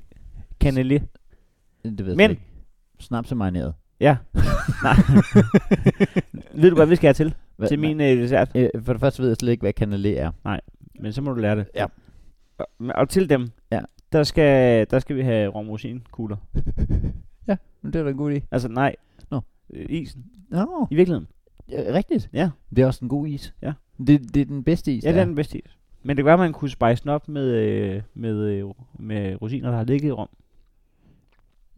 canelé. 0.63 0.99
Det 1.83 2.05
ved 2.05 2.15
Men- 2.15 2.17
slet 2.17 2.29
ikke. 2.29 2.41
Snaps 2.99 3.31
er 3.31 3.35
marineret. 3.35 3.73
Ja. 3.99 4.17
Nej. 4.83 4.93
ved 6.61 6.69
du 6.69 6.75
hvad 6.75 6.85
vi 6.85 6.95
skal 6.95 7.07
have 7.07 7.13
til? 7.13 7.35
Hva, 7.57 7.67
til 7.67 7.79
min 7.79 8.01
øh, 8.01 8.07
dessert. 8.17 8.51
Øh, 8.55 8.69
for 8.83 8.93
det 8.93 8.99
første 8.99 9.21
ved 9.21 9.29
jeg 9.29 9.37
slet 9.37 9.51
ikke, 9.51 9.61
hvad 9.61 9.73
kanalé 9.81 10.07
er. 10.07 10.59
Men 11.01 11.13
så 11.13 11.21
må 11.21 11.33
du 11.33 11.39
lære 11.39 11.55
det. 11.55 11.65
Ja. 11.75 11.85
Og, 12.57 12.67
og 12.95 13.09
til 13.09 13.29
dem, 13.29 13.47
Ja. 13.71 13.81
der, 14.11 14.23
skal, 14.23 14.87
der 14.91 14.99
skal 14.99 15.15
vi 15.15 15.21
have 15.21 15.49
romrosinkugler. 15.51 16.37
Men 17.81 17.93
det 17.93 17.99
er 17.99 18.03
da 18.03 18.09
en 18.09 18.17
god 18.17 18.33
idé. 18.35 18.39
Altså 18.51 18.67
nej. 18.67 18.95
Nå. 19.31 19.41
Øh, 19.73 19.85
isen. 19.89 20.25
Nå, 20.49 20.87
I 20.91 20.95
virkeligheden. 20.95 21.27
Ja, 21.71 21.93
rigtigt. 21.93 22.29
Ja. 22.33 22.49
Det 22.75 22.81
er 22.81 22.85
også 22.85 23.05
en 23.05 23.09
god 23.09 23.27
is. 23.27 23.53
Ja. 23.61 23.73
Det, 24.07 24.33
det 24.33 24.41
er 24.41 24.45
den 24.45 24.63
bedste 24.63 24.93
is, 24.93 25.03
Ja, 25.03 25.11
det 25.11 25.19
er 25.19 25.25
den 25.25 25.35
bedste 25.35 25.57
is. 25.57 25.77
Men 26.03 26.17
det 26.17 26.23
kan 26.23 26.25
være, 26.25 26.33
at 26.33 26.39
man 26.39 26.53
kunne 26.53 26.69
spice 26.69 27.03
den 27.03 27.09
op 27.09 27.27
med, 27.27 27.47
øh, 27.47 28.01
med, 28.13 28.37
øh, 28.37 28.65
med 28.99 29.41
rosiner, 29.41 29.69
der 29.69 29.77
har 29.77 29.83
ligget 29.83 30.07
i 30.07 30.11
rom. 30.11 30.29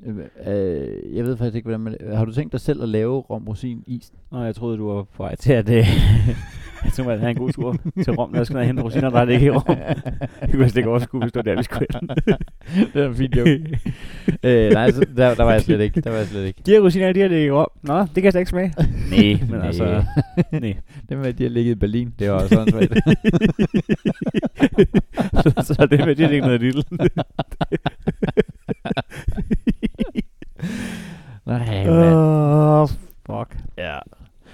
Øh, 0.05 0.17
øh, 0.47 1.15
jeg 1.15 1.25
ved 1.25 1.37
faktisk 1.37 1.55
ikke, 1.55 1.65
hvordan 1.65 1.79
man... 1.79 1.97
Har 2.13 2.25
du 2.25 2.33
tænkt 2.33 2.51
dig 2.51 2.61
selv 2.61 2.83
at 2.83 2.89
lave 2.89 3.19
rom 3.19 3.47
rosin 3.47 3.83
is? 3.87 4.11
Nå, 4.31 4.43
jeg 4.43 4.55
troede, 4.55 4.77
du 4.77 4.91
var 4.91 5.03
på 5.03 5.23
vej 5.23 5.35
til 5.35 5.53
at... 5.53 5.69
Øh, 5.69 5.75
jeg 6.83 6.93
tænkte, 6.93 7.13
at 7.13 7.19
have 7.19 7.29
en 7.29 7.37
god 7.37 7.51
tur 7.51 7.75
til 8.03 8.13
Rom, 8.13 8.31
når 8.31 8.39
jeg 8.39 8.55
og 8.55 8.65
hente 8.65 8.83
rosiner, 8.83 9.09
der 9.09 9.17
har 9.17 9.25
ligget 9.25 9.47
i 9.47 9.49
rom. 9.49 9.77
Det 10.41 10.51
kunne 10.51 10.61
jeg 10.61 10.69
slet 10.69 10.77
ikke 10.77 10.89
overskue, 10.89 11.21
hvis 11.21 11.31
det 11.31 11.45
var 11.45 11.51
der, 11.51 11.57
vi 11.57 11.63
skulle 11.63 11.85
hen. 11.93 12.09
det 12.93 13.03
er 13.03 13.07
en 13.07 13.15
fin 13.15 13.33
joke. 13.37 13.79
øh, 14.43 14.71
nej, 14.71 14.91
så, 14.91 15.05
der, 15.17 15.35
der 15.35 15.43
var 15.43 15.51
jeg 15.51 15.61
slet 15.61 15.81
ikke. 15.81 16.01
Der 16.01 16.09
var 16.09 16.17
jeg 16.17 16.27
slet 16.27 16.45
ikke. 16.45 16.61
De 16.65 16.71
her 16.71 16.79
rosiner, 16.79 17.13
de 17.13 17.19
har 17.19 17.27
ligget 17.27 17.47
i 17.47 17.51
rom. 17.51 17.67
Nå, 17.81 17.99
det 17.99 18.09
kan 18.15 18.23
jeg 18.23 18.31
slet 18.31 18.41
ikke 18.41 18.49
smage. 18.49 18.73
Nej, 19.11 19.39
men 19.49 19.61
altså... 19.61 20.03
Nej. 20.51 20.77
Det 21.09 21.17
med, 21.17 21.25
at 21.25 21.37
de 21.37 21.43
har 21.43 21.49
ligget 21.49 21.71
i 21.71 21.75
Berlin, 21.75 22.13
det 22.19 22.31
var 22.31 22.35
også 22.35 22.55
sådan 22.55 22.71
svært. 22.71 22.89
så, 25.65 25.73
så 25.73 25.87
det 25.91 25.99
med, 25.99 26.15
det 26.15 26.25
er 26.25 26.29
ikke 26.29 26.45
noget 26.45 26.61
lille. 26.61 26.83
Nej. 31.45 31.89
Åh, 31.89 32.87
fuck. 33.25 33.57
Ja. 33.77 33.97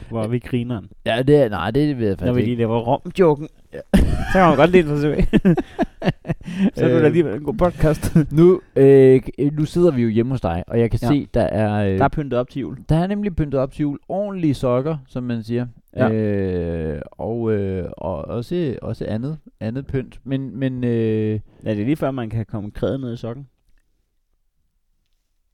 Hvor 0.09 0.23
er 0.23 0.27
vi 0.27 0.39
grineren. 0.39 0.89
Ja, 1.05 1.23
det 1.27 1.35
er, 1.35 1.49
nej, 1.49 1.71
det 1.71 1.97
ved 1.97 2.07
jeg 2.07 2.11
Når 2.11 2.17
faktisk 2.17 2.35
vi 2.35 2.39
ikke. 2.41 2.49
lige 2.51 2.57
laver 2.57 2.79
rom-joken. 2.79 3.47
så 4.31 4.31
kan 4.33 4.41
man 4.47 4.55
godt 4.55 4.69
lide 4.71 4.89
det 4.89 5.01
tilbage. 5.01 5.27
så 6.75 6.83
er 6.85 6.87
det 6.87 6.95
da 6.95 6.99
Øh, 6.99 7.05
alligevel 7.05 7.33
en 7.35 7.43
god 7.43 7.53
podcast. 7.53 8.15
Nu, 8.39 8.61
øh, 8.75 9.21
nu 9.53 9.65
sidder 9.65 9.91
vi 9.91 10.01
jo 10.01 10.09
hjemme 10.09 10.31
hos 10.31 10.41
dig, 10.41 10.63
og 10.67 10.79
jeg 10.79 10.91
kan 10.91 10.99
Ja. 11.03 11.07
se, 11.07 11.27
der 11.33 11.41
er, 11.41 11.91
øh, 11.91 11.97
Der 11.97 12.03
er 12.03 12.07
pyntet 12.09 12.39
op 12.39 12.49
til 12.49 12.59
jul. 12.59 12.77
der 12.89 12.95
er 12.95 13.07
nemlig 13.07 13.35
pyntet 13.35 13.59
op 13.59 13.71
til 13.71 13.81
jul. 13.81 13.99
Ordentlige 14.09 14.53
sokker, 14.53 14.97
som 15.07 15.23
man 15.23 15.43
siger. 15.43 15.67
Ja. 15.95 16.09
Øh, 16.11 17.01
og, 17.11 17.51
øh, 17.51 17.89
og 17.97 18.25
også, 18.27 18.77
også 18.81 19.05
andet, 19.07 19.37
andet 19.59 19.87
pynt. 19.87 20.19
Men, 20.23 20.59
men 20.59 20.83
øh, 20.83 21.39
Ja, 21.65 21.69
det 21.71 21.81
er 21.81 21.85
lige 21.85 21.95
før, 21.95 22.11
man 22.11 22.29
kan 22.29 22.45
komme 22.45 22.71
krædet 22.71 22.99
ned 22.99 23.13
i 23.13 23.17
sokken. 23.17 23.47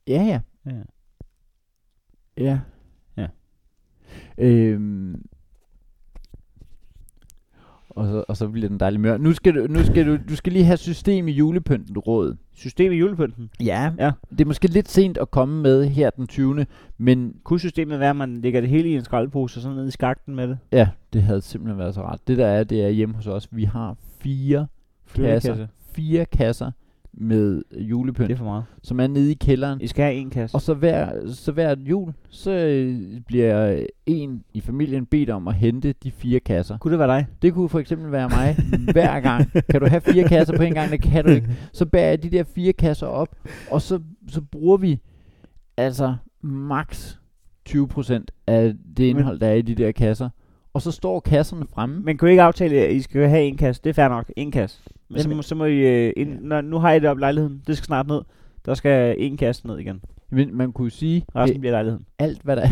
ja, 0.08 0.22
ja. 0.22 0.40
Ja. 0.66 0.72
Ja. 2.38 2.58
Ja. 3.16 3.26
Øhm, 4.38 5.22
og, 7.90 8.06
så, 8.06 8.24
og 8.28 8.36
så 8.36 8.48
bliver 8.48 8.68
den 8.68 8.80
dejlig 8.80 9.00
mør. 9.00 9.16
Nu 9.16 9.32
skal 9.32 9.54
du, 9.54 9.66
nu 9.72 9.84
skal 9.84 10.06
du, 10.06 10.18
du 10.28 10.36
skal 10.36 10.52
lige 10.52 10.64
have 10.64 10.76
system 10.76 11.28
i 11.28 11.32
julepynten, 11.32 11.98
råd. 11.98 12.36
System 12.54 12.92
i 12.92 12.96
julepynten. 12.96 13.50
Ja. 13.60 13.92
Ja. 13.98 14.10
Det 14.30 14.40
er 14.40 14.44
måske 14.44 14.66
lidt 14.68 14.88
sent 14.88 15.18
at 15.18 15.30
komme 15.30 15.62
med 15.62 15.86
her 15.86 16.10
den 16.10 16.26
20. 16.26 16.66
Men 16.98 17.36
Kunne 17.44 17.60
systemet 17.60 18.00
være, 18.00 18.10
at 18.10 18.16
man 18.16 18.40
lægger 18.40 18.60
det 18.60 18.70
hele 18.70 18.88
i 18.88 18.96
en 18.96 19.04
skraldepose 19.04 19.58
og 19.58 19.62
så 19.62 19.70
ned 19.70 19.88
i 19.88 19.90
skakten 19.90 20.34
med 20.34 20.48
det? 20.48 20.58
ja, 20.72 20.88
det 21.12 21.22
havde 21.22 21.40
simpelthen 21.42 21.78
været 21.78 21.94
så 21.94 22.02
rart. 22.02 22.20
Det 22.26 22.38
der 22.38 22.46
er, 22.46 22.64
det 22.64 22.84
er 22.84 22.88
hjemme 22.88 23.14
hos 23.14 23.26
os. 23.26 23.48
Vi 23.50 23.64
har 23.64 23.96
fire 24.20 24.66
kasser, 25.14 25.66
fire 25.92 26.24
kasser 26.24 26.70
med 27.14 27.62
julepynt, 27.78 28.28
Det 28.28 28.34
er 28.34 28.38
for 28.38 28.44
meget. 28.44 28.64
som 28.82 29.00
er 29.00 29.06
nede 29.06 29.30
i 29.30 29.34
kælderen. 29.34 29.80
I 29.80 29.86
skal 29.86 30.04
have 30.04 30.14
en 30.14 30.30
kasse. 30.30 30.54
Og 30.54 30.60
så 30.62 30.74
hver, 30.74 31.32
så 31.34 31.52
hver 31.52 31.76
jul, 31.78 32.12
så 32.30 32.50
øh, 32.50 33.20
bliver 33.26 33.84
en 34.06 34.44
i 34.54 34.60
familien 34.60 35.06
bedt 35.06 35.30
om 35.30 35.48
at 35.48 35.54
hente 35.54 35.94
de 36.02 36.10
fire 36.10 36.40
kasser. 36.40 36.78
Kunne 36.78 36.90
det 36.92 36.98
være 36.98 37.08
dig? 37.16 37.26
Det 37.42 37.54
kunne 37.54 37.68
for 37.68 37.78
eksempel 37.78 38.12
være 38.12 38.28
mig 38.28 38.56
hver 38.92 39.20
gang. 39.20 39.50
Kan 39.70 39.80
du 39.80 39.86
have 39.86 40.00
fire 40.00 40.28
kasser 40.28 40.56
på 40.56 40.62
en 40.62 40.74
gang? 40.74 40.90
Det 40.90 41.02
kan 41.02 41.24
du 41.24 41.30
ikke. 41.30 41.48
Så 41.72 41.86
bærer 41.86 42.08
jeg 42.08 42.22
de 42.22 42.30
der 42.30 42.44
fire 42.44 42.72
kasser 42.72 43.06
op, 43.06 43.28
og 43.70 43.82
så, 43.82 44.00
så 44.28 44.40
bruger 44.40 44.76
vi 44.76 45.00
altså 45.76 46.14
max 46.42 47.14
20% 47.68 48.24
af 48.46 48.74
det 48.96 49.04
indhold, 49.04 49.38
der 49.38 49.46
er 49.46 49.54
i 49.54 49.62
de 49.62 49.74
der 49.74 49.92
kasser. 49.92 50.28
Og 50.74 50.82
så 50.82 50.90
står 50.90 51.20
kasserne 51.20 51.66
fremme. 51.74 52.00
Men 52.00 52.18
kan 52.18 52.28
I 52.28 52.30
ikke 52.30 52.42
aftale, 52.42 52.76
at 52.76 52.92
I 52.94 53.00
skal 53.00 53.28
have 53.28 53.42
en 53.42 53.56
kasse? 53.56 53.82
Det 53.84 53.90
er 53.90 53.94
fair 53.94 54.08
nok. 54.08 54.32
En 54.36 54.50
kasse. 54.50 54.80
Men 55.12 55.20
så, 55.20 55.28
Jamen- 55.28 55.36
må, 55.36 55.42
så 55.42 55.54
må 55.54 55.64
I... 55.64 55.78
Øh, 56.06 56.12
ind, 56.16 56.38
når, 56.40 56.60
nu 56.60 56.78
har 56.78 56.92
I 56.92 57.00
det 57.00 57.08
op 57.08 57.18
lejligheden. 57.18 57.62
Det 57.66 57.76
skal 57.76 57.86
snart 57.86 58.06
ned. 58.06 58.20
Der 58.66 58.74
skal 58.74 59.14
en 59.18 59.36
kasse 59.36 59.66
ned 59.66 59.78
igen. 59.78 60.00
Men 60.30 60.56
man 60.56 60.72
kunne 60.72 60.90
sige, 60.90 61.24
Resten 61.36 61.56
øh, 61.56 61.60
bliver 61.60 61.72
lejligheden. 61.72 62.06
alt 62.18 62.42
hvad 62.42 62.56
der 62.56 62.68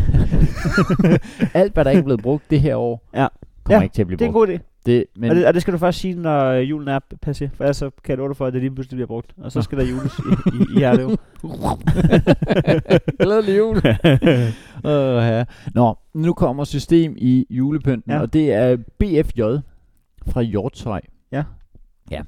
alt 1.61 1.75
hvad 1.75 1.85
der 1.85 1.91
ikke 1.91 2.01
er 2.01 2.05
blevet 2.05 2.23
brugt 2.23 2.45
det 2.51 2.61
her 2.61 2.77
år, 2.77 3.09
Ja. 3.15 3.27
kommer 3.65 3.79
Ja, 3.79 3.83
ikke 3.83 3.95
til 3.95 4.03
at 4.03 4.07
blive 4.07 4.19
Det 4.19 4.25
er 4.25 4.29
en 4.29 4.33
brugt. 4.33 4.49
god 4.49 4.57
idé. 4.57 4.59
Det, 4.87 5.05
Men, 5.17 5.31
og, 5.31 5.37
det, 5.37 5.47
og 5.47 5.55
det 5.55 5.63
skal 5.63 5.75
du 5.75 5.79
først 5.79 5.99
sige, 5.99 6.15
når 6.15 6.45
øh, 6.45 6.71
julen 6.71 6.89
er 6.89 6.99
passé. 7.27 7.49
For 7.55 7.65
ellers 7.65 7.77
så 7.77 7.91
kan 8.05 8.11
jeg 8.13 8.17
love 8.19 8.29
dig 8.29 8.37
for, 8.37 8.47
at 8.47 8.53
det 8.53 8.63
lige 8.63 8.75
pludselig 8.75 8.97
bliver 8.97 9.07
brugt. 9.07 9.33
Og 9.37 9.53
så 9.53 9.63
skal 9.63 9.79
der 9.79 9.85
jules 9.85 10.19
i, 10.19 10.23
i, 10.57 10.77
i 10.77 10.79
Herlev. 10.81 11.11
Glædelig 13.21 13.59
jul. 13.59 13.77
Åh, 14.85 15.23
ja. 15.23 15.45
Nå, 15.75 15.95
nu 16.15 16.33
kommer 16.33 16.65
system 16.65 17.15
i 17.19 17.47
julepynten, 17.51 18.11
Ja. 18.13 18.17
ja. 18.17 18.23
og 18.23 18.33
det 18.33 18.53
er 18.53 18.77
BFJ 18.77 19.43
fra 20.27 20.43
Hjortshøj. 20.43 21.01
Ja. 21.33 21.43
Ja. 22.11 22.23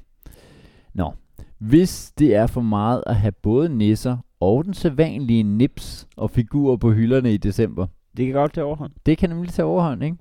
Nå, 0.93 1.13
hvis 1.57 2.11
det 2.17 2.35
er 2.35 2.47
for 2.47 2.61
meget 2.61 3.03
at 3.07 3.15
have 3.15 3.31
både 3.31 3.69
nisser 3.77 4.17
og 4.39 4.65
den 4.65 4.73
sædvanlige 4.73 5.43
nips 5.43 6.07
og 6.17 6.29
figurer 6.29 6.77
på 6.77 6.91
hylderne 6.91 7.33
i 7.33 7.37
december, 7.37 7.87
det 8.17 8.25
kan 8.25 8.33
godt 8.35 8.53
tage 8.53 8.65
overhånd. 8.65 8.91
det 9.05 9.17
kan 9.17 9.29
nemlig 9.29 9.49
tage 9.49 9.65
overhånd, 9.65 10.03
ikke? 10.03 10.17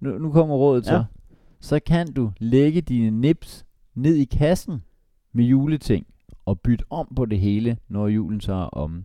Nu, 0.00 0.18
nu 0.18 0.30
kommer 0.32 0.54
rådet 0.56 0.86
så. 0.86 0.94
Ja. 0.94 1.04
Så 1.60 1.80
kan 1.86 2.12
du 2.12 2.32
lægge 2.38 2.80
dine 2.80 3.20
nips 3.20 3.64
ned 3.94 4.14
i 4.14 4.24
kassen 4.24 4.82
med 5.32 5.44
juleting 5.44 6.06
og 6.44 6.60
bytte 6.60 6.84
om 6.90 7.08
på 7.16 7.24
det 7.24 7.38
hele, 7.38 7.76
når 7.88 8.08
julen 8.08 8.40
så 8.40 8.52
er 8.52 8.66
om. 8.66 9.04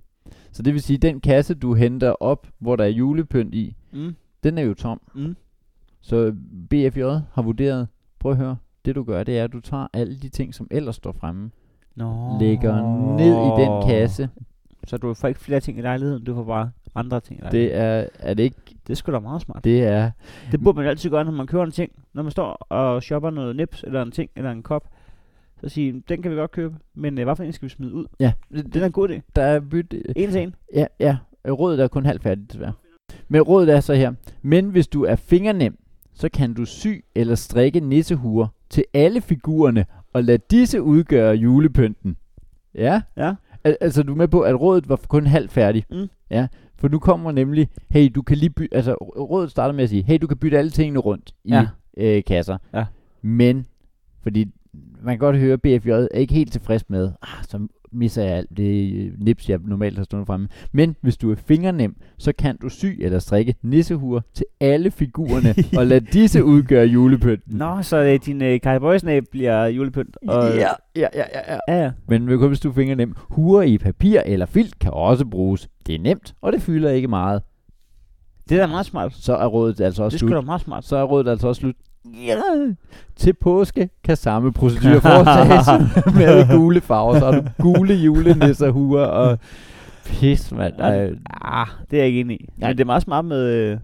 Så 0.52 0.64
det 0.64 0.74
vil 0.74 0.82
sige, 0.82 0.98
den 0.98 1.20
kasse, 1.22 1.54
du 1.54 1.74
henter 1.74 2.10
op, 2.12 2.48
hvor 2.60 2.76
der 2.76 2.84
er 2.84 2.88
julepynt 2.90 3.56
i, 3.56 3.76
Mm. 3.92 4.16
den 4.44 4.58
er 4.58 4.62
jo 4.62 4.74
tom. 4.74 5.02
Mm. 5.16 5.36
Så 6.02 6.36
BFJ 6.70 7.02
har 7.34 7.42
vurderet, 7.42 7.88
prøv 8.20 8.32
at 8.32 8.38
høre, 8.38 8.58
det 8.86 8.96
du 8.96 9.04
gør, 9.04 9.24
det 9.24 9.40
er, 9.40 9.44
at 9.44 9.54
du 9.54 9.60
tager 9.60 9.88
alle 9.94 10.16
de 10.20 10.30
ting, 10.30 10.54
som 10.56 10.68
ellers 10.72 10.96
står 10.96 11.12
fremme, 11.12 11.52
Nå. 11.96 12.38
lægger 12.40 12.76
ned 13.18 13.26
i 13.36 13.62
den 13.62 13.90
kasse. 13.90 14.30
Så 14.88 14.98
du 14.98 15.14
får 15.14 15.28
ikke 15.28 15.40
flere 15.40 15.60
ting 15.60 15.78
i 15.78 15.82
lejligheden, 15.82 16.24
du 16.24 16.36
får 16.36 16.44
bare 16.44 16.72
andre 16.96 17.20
ting 17.20 17.40
i 17.40 17.44
lejligheden. 17.44 17.72
Det 17.72 17.82
er, 17.82 18.06
er 18.20 18.34
det 18.34 18.44
ikke, 18.44 18.58
det 18.88 18.94
er 18.94 18.96
sgu 18.96 19.12
da 19.12 19.20
meget 19.20 19.42
smart. 19.42 19.64
det 19.64 19.84
er, 19.84 20.12
Det 20.52 20.64
burde 20.64 20.76
man 20.78 20.88
altid 20.88 21.10
gøre, 21.10 21.26
når 21.26 21.32
man 21.32 21.48
køber 21.48 21.64
en 21.64 21.72
ting. 21.72 21.92
Når 22.14 22.24
man 22.24 22.32
står 22.32 22.52
og 22.70 23.04
shopper 23.04 23.30
noget 23.30 23.56
nips, 23.56 23.84
eller 23.84 24.02
en 24.02 24.12
ting, 24.12 24.30
eller 24.36 24.52
en 24.52 24.64
kop. 24.64 24.88
Så 25.62 25.70
sige, 25.70 26.04
den 26.10 26.22
kan 26.22 26.32
vi 26.32 26.36
godt 26.36 26.52
købe, 26.52 26.76
men 26.94 27.18
øh, 27.18 27.24
hvad 27.24 27.36
for 27.36 27.44
en 27.44 27.54
skal 27.54 27.66
vi 27.66 27.70
smide 27.70 27.94
ud? 27.94 28.06
ja, 28.20 28.34
Det 28.52 28.76
er 28.76 28.86
en 28.86 28.92
god 28.92 29.10
idé. 29.10 29.20
der 29.36 29.42
er 29.44 29.60
bytte, 29.60 30.18
En 30.18 30.32
til 30.32 30.42
en. 30.42 30.56
Ja, 30.74 30.86
ja. 31.00 31.18
Rådet 31.48 31.80
er 31.80 31.88
kun 31.88 32.06
halvt 32.06 32.24
færdigt, 32.24 32.52
desværre. 32.52 32.74
Men 33.28 33.42
rådet 33.42 33.76
er 33.76 33.80
så 33.80 33.94
her. 33.94 34.14
Men 34.42 34.70
hvis 34.70 34.88
du 34.88 35.04
er 35.04 35.16
fingernem, 35.16 35.78
så 36.14 36.30
kan 36.30 36.54
du 36.54 36.66
sy 36.66 36.88
eller 37.16 37.36
strikke 37.36 37.80
nissehuer 37.80 38.48
til 38.74 38.86
alle 38.94 39.22
figurerne, 39.22 39.86
og 40.14 40.24
lad 40.24 40.40
disse 40.52 40.82
udgøre 40.82 41.36
julepynten. 41.36 42.18
Ja? 42.76 43.02
Ja. 43.18 43.34
Al- 43.64 43.78
altså, 43.82 44.04
du 44.04 44.12
er 44.12 44.18
med 44.18 44.28
på, 44.28 44.42
at 44.42 44.60
rådet 44.62 44.90
var 44.90 44.96
kun 45.08 45.26
halvt 45.28 45.52
færdigt. 45.52 45.92
Mm. 45.92 46.08
Ja. 46.30 46.48
For 46.76 46.88
nu 46.88 47.00
kommer 47.00 47.32
nemlig, 47.32 47.68
hey, 47.92 48.12
du 48.16 48.22
kan 48.22 48.38
lige 48.38 48.50
bytte, 48.50 48.76
altså 48.76 48.94
rådet 48.94 49.52
starter 49.52 49.74
med 49.74 49.84
at 49.84 49.90
sige, 49.90 50.04
hey, 50.04 50.18
du 50.22 50.28
kan 50.28 50.38
bytte 50.38 50.58
alle 50.58 50.72
tingene 50.72 51.00
rundt 51.00 51.32
i 51.44 51.50
Ja. 51.50 51.68
øh, 51.98 52.24
kasser. 52.28 52.58
Ja. 52.74 52.86
Men, 53.22 53.66
fordi 54.22 54.46
man 55.02 55.14
kan 55.14 55.20
godt 55.20 55.38
høre, 55.38 55.54
at 55.54 55.62
BFJ 55.62 55.90
er 55.90 56.08
ikke 56.08 56.34
helt 56.34 56.52
tilfreds 56.52 56.90
med, 56.90 57.12
ah, 57.22 57.44
så 57.48 57.68
misser 57.94 58.24
jeg 58.24 58.32
alt 58.38 58.50
det 58.58 58.94
øh, 58.96 59.12
nips, 59.20 59.50
jeg 59.50 59.60
normalt 59.66 59.98
har 59.98 60.04
stående 60.04 60.26
fremme. 60.26 60.48
Men 60.72 60.96
hvis 61.02 61.18
du 61.18 61.32
er 61.32 61.36
fingernem, 61.36 61.96
så 62.18 62.34
kan 62.38 62.58
du 62.58 62.70
sy 62.70 62.86
eller 63.00 63.20
strikke 63.20 63.56
nissehuer 63.62 64.22
til 64.34 64.46
alle 64.60 64.92
figurerne, 64.92 65.56
og 65.80 65.88
lad 65.88 66.02
disse 66.02 66.44
udgøre 66.44 66.86
julepynten. 66.86 67.58
Nå, 67.58 67.82
så 67.82 67.98
øh, 67.98 68.20
din 68.26 68.42
øh, 68.42 68.60
Kai 68.62 68.80
Boysnæb 68.80 69.24
bliver 69.32 69.66
julepynt. 69.66 70.18
Og, 70.28 70.44
Ja, 70.56 70.68
ja, 70.96 71.08
ja, 71.16 71.24
ja, 71.34 71.58
ja. 71.68 71.84
ja. 71.84 71.92
Men 72.08 72.28
kun 72.28 72.48
hvis 72.48 72.60
du 72.60 72.70
er 72.70 72.74
fingernem. 72.74 73.14
Huer 73.30 73.62
i 73.62 73.78
papir 73.78 74.20
eller 74.26 74.46
filt 74.46 74.80
kan 74.80 74.92
også 74.94 75.26
bruges. 75.26 75.70
Det 75.88 75.96
er 75.96 76.00
nemt, 76.00 76.36
og 76.42 76.54
det 76.54 76.62
fylder 76.62 76.90
ikke 76.90 77.08
meget. 77.08 77.42
Det 78.50 78.58
er 78.58 78.62
da 78.62 78.68
meget 78.68 78.86
smart. 78.86 79.14
Så 79.14 79.36
er 79.36 79.46
rådet 79.46 79.82
altså 79.82 80.04
også 80.04 80.16
Det 80.16 80.18
er 80.18 80.20
slut. 80.20 80.30
sgu 80.30 80.36
da 80.36 80.42
meget 80.46 80.62
smart. 80.62 80.86
Så 80.86 80.96
er 80.98 81.04
rådet 81.04 81.28
altså 81.32 81.48
også 81.48 81.60
slut. 81.60 81.76
Ja. 82.06 82.36
Til 83.16 83.34
påske 83.34 83.90
kan 84.04 84.18
samme 84.18 84.54
procedure 84.54 85.02
foretages 85.12 85.68
med 86.16 86.58
gule 86.58 86.82
farver. 86.82 87.20
Så 87.20 87.32
har 87.32 87.42
du 87.42 87.48
gule 87.60 87.94
julenisser, 87.94 88.70
huer 88.70 89.06
og 89.06 89.40
pis, 90.06 90.52
mand. 90.52 90.74
Ej, 90.80 91.14
Ah, 91.42 91.68
det 91.92 91.98
er 91.98 92.02
jeg 92.02 92.08
ikke 92.08 92.20
enig 92.20 92.42
i. 92.42 92.50
Nej. 92.58 92.72
Det 92.74 92.80
er 92.82 92.86
meget 92.86 93.04
smart 93.04 93.26
med... 93.26 93.46
Øh... 93.46 93.78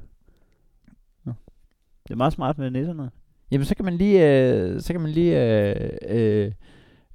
Det 2.07 2.13
er 2.13 2.17
meget 2.17 2.33
smart 2.33 2.57
med 2.57 2.71
nisserne. 2.71 3.09
Jamen, 3.51 3.65
så 3.65 3.75
kan 3.75 3.85
man 3.85 3.93
lige... 3.93 4.27
Øh, 4.51 4.81
så 4.81 4.93
kan 4.93 5.01
man 5.01 5.11
lige... 5.11 5.43
Øh, 5.69 5.89
øh, 6.09 6.51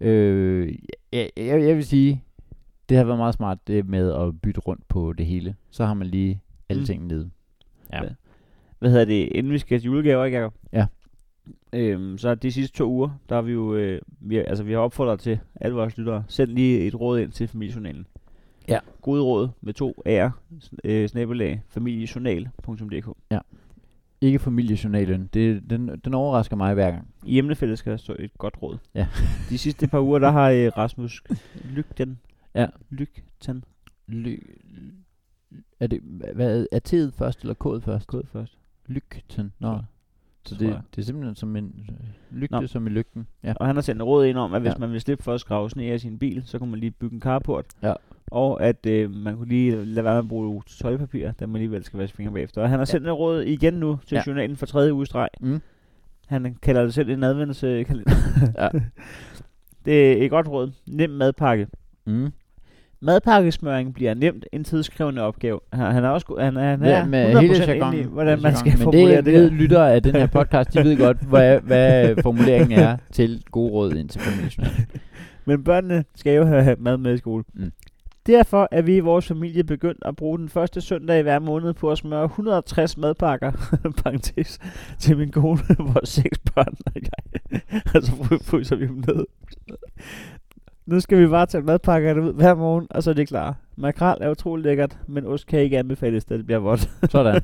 øh, 0.00 0.74
jeg, 1.12 1.30
jeg, 1.36 1.62
jeg 1.62 1.76
vil 1.76 1.84
sige, 1.84 2.22
det 2.88 2.96
har 2.96 3.04
været 3.04 3.18
meget 3.18 3.34
smart 3.34 3.58
det 3.66 3.88
med 3.88 4.12
at 4.12 4.40
bytte 4.42 4.60
rundt 4.60 4.88
på 4.88 5.12
det 5.18 5.26
hele. 5.26 5.54
Så 5.70 5.84
har 5.84 5.94
man 5.94 6.06
lige 6.06 6.40
alle 6.68 6.80
Mm. 6.80 6.86
tingene 6.86 7.08
nede. 7.08 7.30
Ja. 7.92 8.00
Hvad- 8.78 8.90
hedder 8.90 9.04
det? 9.04 9.28
Inden 9.34 9.52
vi 9.52 9.58
skal 9.58 9.80
til 9.80 9.86
julegaver, 9.86 10.24
ikke 10.24 10.38
Jacob? 10.38 10.54
Ja. 10.72 10.86
Øhm, 11.72 12.18
så 12.18 12.34
de 12.34 12.52
sidste 12.52 12.76
to 12.76 12.90
uger, 12.90 13.10
der 13.28 13.34
har 13.34 13.42
vi 13.42 13.52
jo... 13.52 13.74
Øh, 13.74 14.00
vi, 14.20 14.36
altså, 14.36 14.64
vi 14.64 14.72
har 14.72 14.78
opfordret 14.78 15.20
til 15.20 15.38
alle 15.60 15.76
vores 15.76 15.98
lyttere. 15.98 16.24
Send 16.28 16.50
lige 16.50 16.86
et 16.86 17.00
råd 17.00 17.18
ind 17.18 17.32
til 17.32 17.48
familiejournalen. 17.48 18.06
Ja. 18.68 18.78
Gode 19.02 19.22
råd 19.22 19.48
med 19.60 19.74
to 19.74 19.94
A'er. 20.08 20.30
Øh, 20.84 21.08
snabelag. 21.08 21.62
Familiejournal.dk 21.68 23.08
Ikke 24.20 24.38
familiejournalen. 24.38 25.30
Det, 25.34 25.70
den, 25.70 26.00
den 26.04 26.14
overrasker 26.14 26.56
mig 26.56 26.74
hver 26.74 26.90
gang. 26.90 27.08
I 27.24 27.38
emnefældet 27.38 27.78
skal 27.78 27.90
der 27.92 27.96
stå 27.96 28.16
et 28.18 28.38
godt 28.38 28.62
råd. 28.62 28.78
Ja. 28.94 29.06
De 29.50 29.58
sidste 29.58 29.88
par 29.88 30.00
uger, 30.00 30.18
der 30.18 30.30
har 30.30 30.50
øh, 30.50 30.72
Rasmus 30.76 31.22
Lygten. 31.64 32.18
Ja. 32.54 32.66
Lygten. 32.90 33.64
Ly, 34.06 34.38
er 35.80 35.86
det, 35.86 36.00
hvad, 36.34 36.66
er 36.72 36.80
T'et 36.88 37.18
først, 37.18 37.40
eller 37.40 37.54
K'et 37.64 37.80
først? 37.84 38.06
Kod 38.06 38.22
først. 38.32 38.58
Lygten. 38.86 39.52
Nå. 39.58 39.72
Jeg. 39.72 39.84
Så 40.46 40.54
det, 40.54 40.80
det 40.96 41.02
er 41.02 41.06
simpelthen 41.06 41.36
som 41.36 41.56
en 41.56 41.86
øh, 41.88 41.96
lygte, 42.40 42.60
Nå. 42.60 42.66
som 42.66 42.86
i 42.86 42.90
lygten. 42.90 43.26
Ja. 43.44 43.54
Og 43.56 43.66
han 43.66 43.76
har 43.76 43.82
sendt 43.82 44.02
råd 44.02 44.26
ind 44.26 44.38
om, 44.38 44.54
at 44.54 44.60
hvis 44.60 44.70
Ja. 44.72 44.78
man 44.78 44.92
vil 44.92 45.00
slippe 45.00 45.24
for 45.24 45.34
at 45.34 45.40
skrave 45.40 45.70
sne 45.70 45.84
af 45.84 46.00
sin 46.00 46.18
bil, 46.18 46.42
så 46.46 46.58
kunne 46.58 46.70
man 46.70 46.80
lige 46.80 46.90
bygge 46.90 47.14
en 47.14 47.20
carport. 47.20 47.64
Ja. 47.82 47.92
Og 48.26 48.62
at 48.62 48.86
øh, 48.86 49.10
man 49.14 49.36
kunne 49.36 49.48
lige 49.48 49.84
lade 49.84 50.04
være 50.04 50.14
med 50.14 50.18
at 50.24 50.28
bruge 50.28 50.62
toiletpapir, 50.66 51.30
da 51.32 51.46
man 51.46 51.56
alligevel 51.56 51.84
skal 51.84 51.98
vaske 51.98 52.16
fingre 52.16 52.32
bagefter. 52.32 52.62
Og 52.62 52.68
han 52.68 52.78
har 52.78 52.84
sendt 52.84 53.06
et 53.06 53.12
råd 53.18 53.42
igen 53.42 53.74
nu 53.74 53.98
til 54.06 54.14
Ja. 54.16 54.22
journalen 54.26 54.56
for 54.56 54.66
tredje 54.66 54.94
uge 54.94 55.06
streg. 55.06 55.28
Mm. 55.40 55.60
Han 56.26 56.56
kalder 56.62 56.82
det 56.82 56.94
selv 56.94 57.10
en 57.10 57.24
adventskalender. 57.24 58.12
Ja. 58.62 58.68
det 59.84 60.12
er 60.12 60.24
et 60.24 60.30
godt 60.30 60.48
råd. 60.48 60.70
Nem 60.86 61.10
madpakke. 61.10 61.68
Mm. 62.06 62.32
Madpakkesmøring 63.04 63.94
bliver 63.94 64.14
nemt 64.14 64.46
en 64.52 64.64
tidskrævende 64.64 65.22
opgave. 65.22 65.60
Han, 65.72 66.04
er 66.04 66.08
også 66.08 66.36
han, 66.40 66.56
er- 66.56 66.70
han 66.70 66.82
er 66.82 66.88
Ja, 66.98 67.04
med 67.06 67.40
hele 67.40 67.54
100% 67.54 67.68
jargonen. 67.70 67.98
inde 67.98 68.08
i, 68.08 68.12
hvordan 68.12 68.42
man 68.42 68.56
skal 68.56 68.72
Men 68.72 68.78
formulere 68.78 69.16
det, 69.16 69.24
det. 69.24 69.32
her. 69.40 69.50
lyttere 69.50 69.94
af 69.94 70.02
den 70.02 70.14
her 70.14 70.26
podcast, 70.26 70.74
de 70.74 70.78
ved 70.84 70.96
godt, 70.98 71.16
hvad, 71.28 71.60
hvad 71.66 72.14
formuleringen 72.22 72.78
er 72.78 72.96
til 73.12 73.42
gode 73.50 73.72
råd 73.72 73.92
ind 73.94 74.08
til 74.08 74.20
familien. 74.20 74.66
Men 75.46 75.64
børnene 75.64 76.04
skal 76.16 76.36
jo 76.36 76.44
have 76.44 76.76
mad 76.78 76.96
med 76.96 77.14
i 77.14 77.18
skole. 77.18 77.44
Mm. 77.54 77.72
Derfor 78.26 78.68
er 78.70 78.82
vi 78.82 78.96
i 78.96 79.00
vores 79.00 79.26
familie 79.28 79.64
begyndt 79.64 79.98
at 80.04 80.16
bruge 80.16 80.38
den 80.38 80.48
første 80.48 80.80
søndag 80.80 81.18
i 81.18 81.22
hver 81.22 81.38
måned 81.38 81.72
på 81.72 81.90
at 81.90 81.98
smøre 81.98 82.24
160 82.24 82.96
madpakker, 82.96 83.52
parentes, 84.04 84.58
til 84.98 85.16
min 85.16 85.30
kone, 85.30 85.58
vores 85.78 86.08
seks 86.08 86.38
børn 86.54 86.74
og 86.86 86.92
jeg. 86.94 87.60
og 87.94 88.02
så 88.02 88.12
fry- 88.12 88.44
fryser 88.50 88.76
vi 88.76 88.86
dem 88.86 89.04
ned. 89.08 89.24
Nu 90.86 91.00
skal 91.00 91.18
vi 91.18 91.26
bare 91.26 91.46
tage 91.46 91.62
madpakkerne 91.62 92.22
ud 92.22 92.32
hver 92.32 92.54
morgen, 92.54 92.86
og 92.90 93.02
så 93.02 93.10
er 93.10 93.14
det 93.14 93.28
klar. 93.28 93.56
Makrel 93.76 94.18
er 94.20 94.30
utrolig 94.30 94.64
lækkert, 94.64 94.98
men 95.06 95.26
ost 95.26 95.46
kan 95.46 95.60
ikke 95.60 95.78
anbefales, 95.78 96.24
da 96.24 96.36
det 96.36 96.46
bliver 96.46 96.58
vådt. 96.58 96.90
Sådan. 97.10 97.34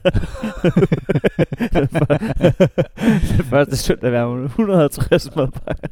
den 3.37 3.45
første 3.45 3.77
søndag 3.77 4.11
hver 4.11 4.27
måned. 4.27 4.45
150 4.45 5.37
madpakker. 5.37 5.89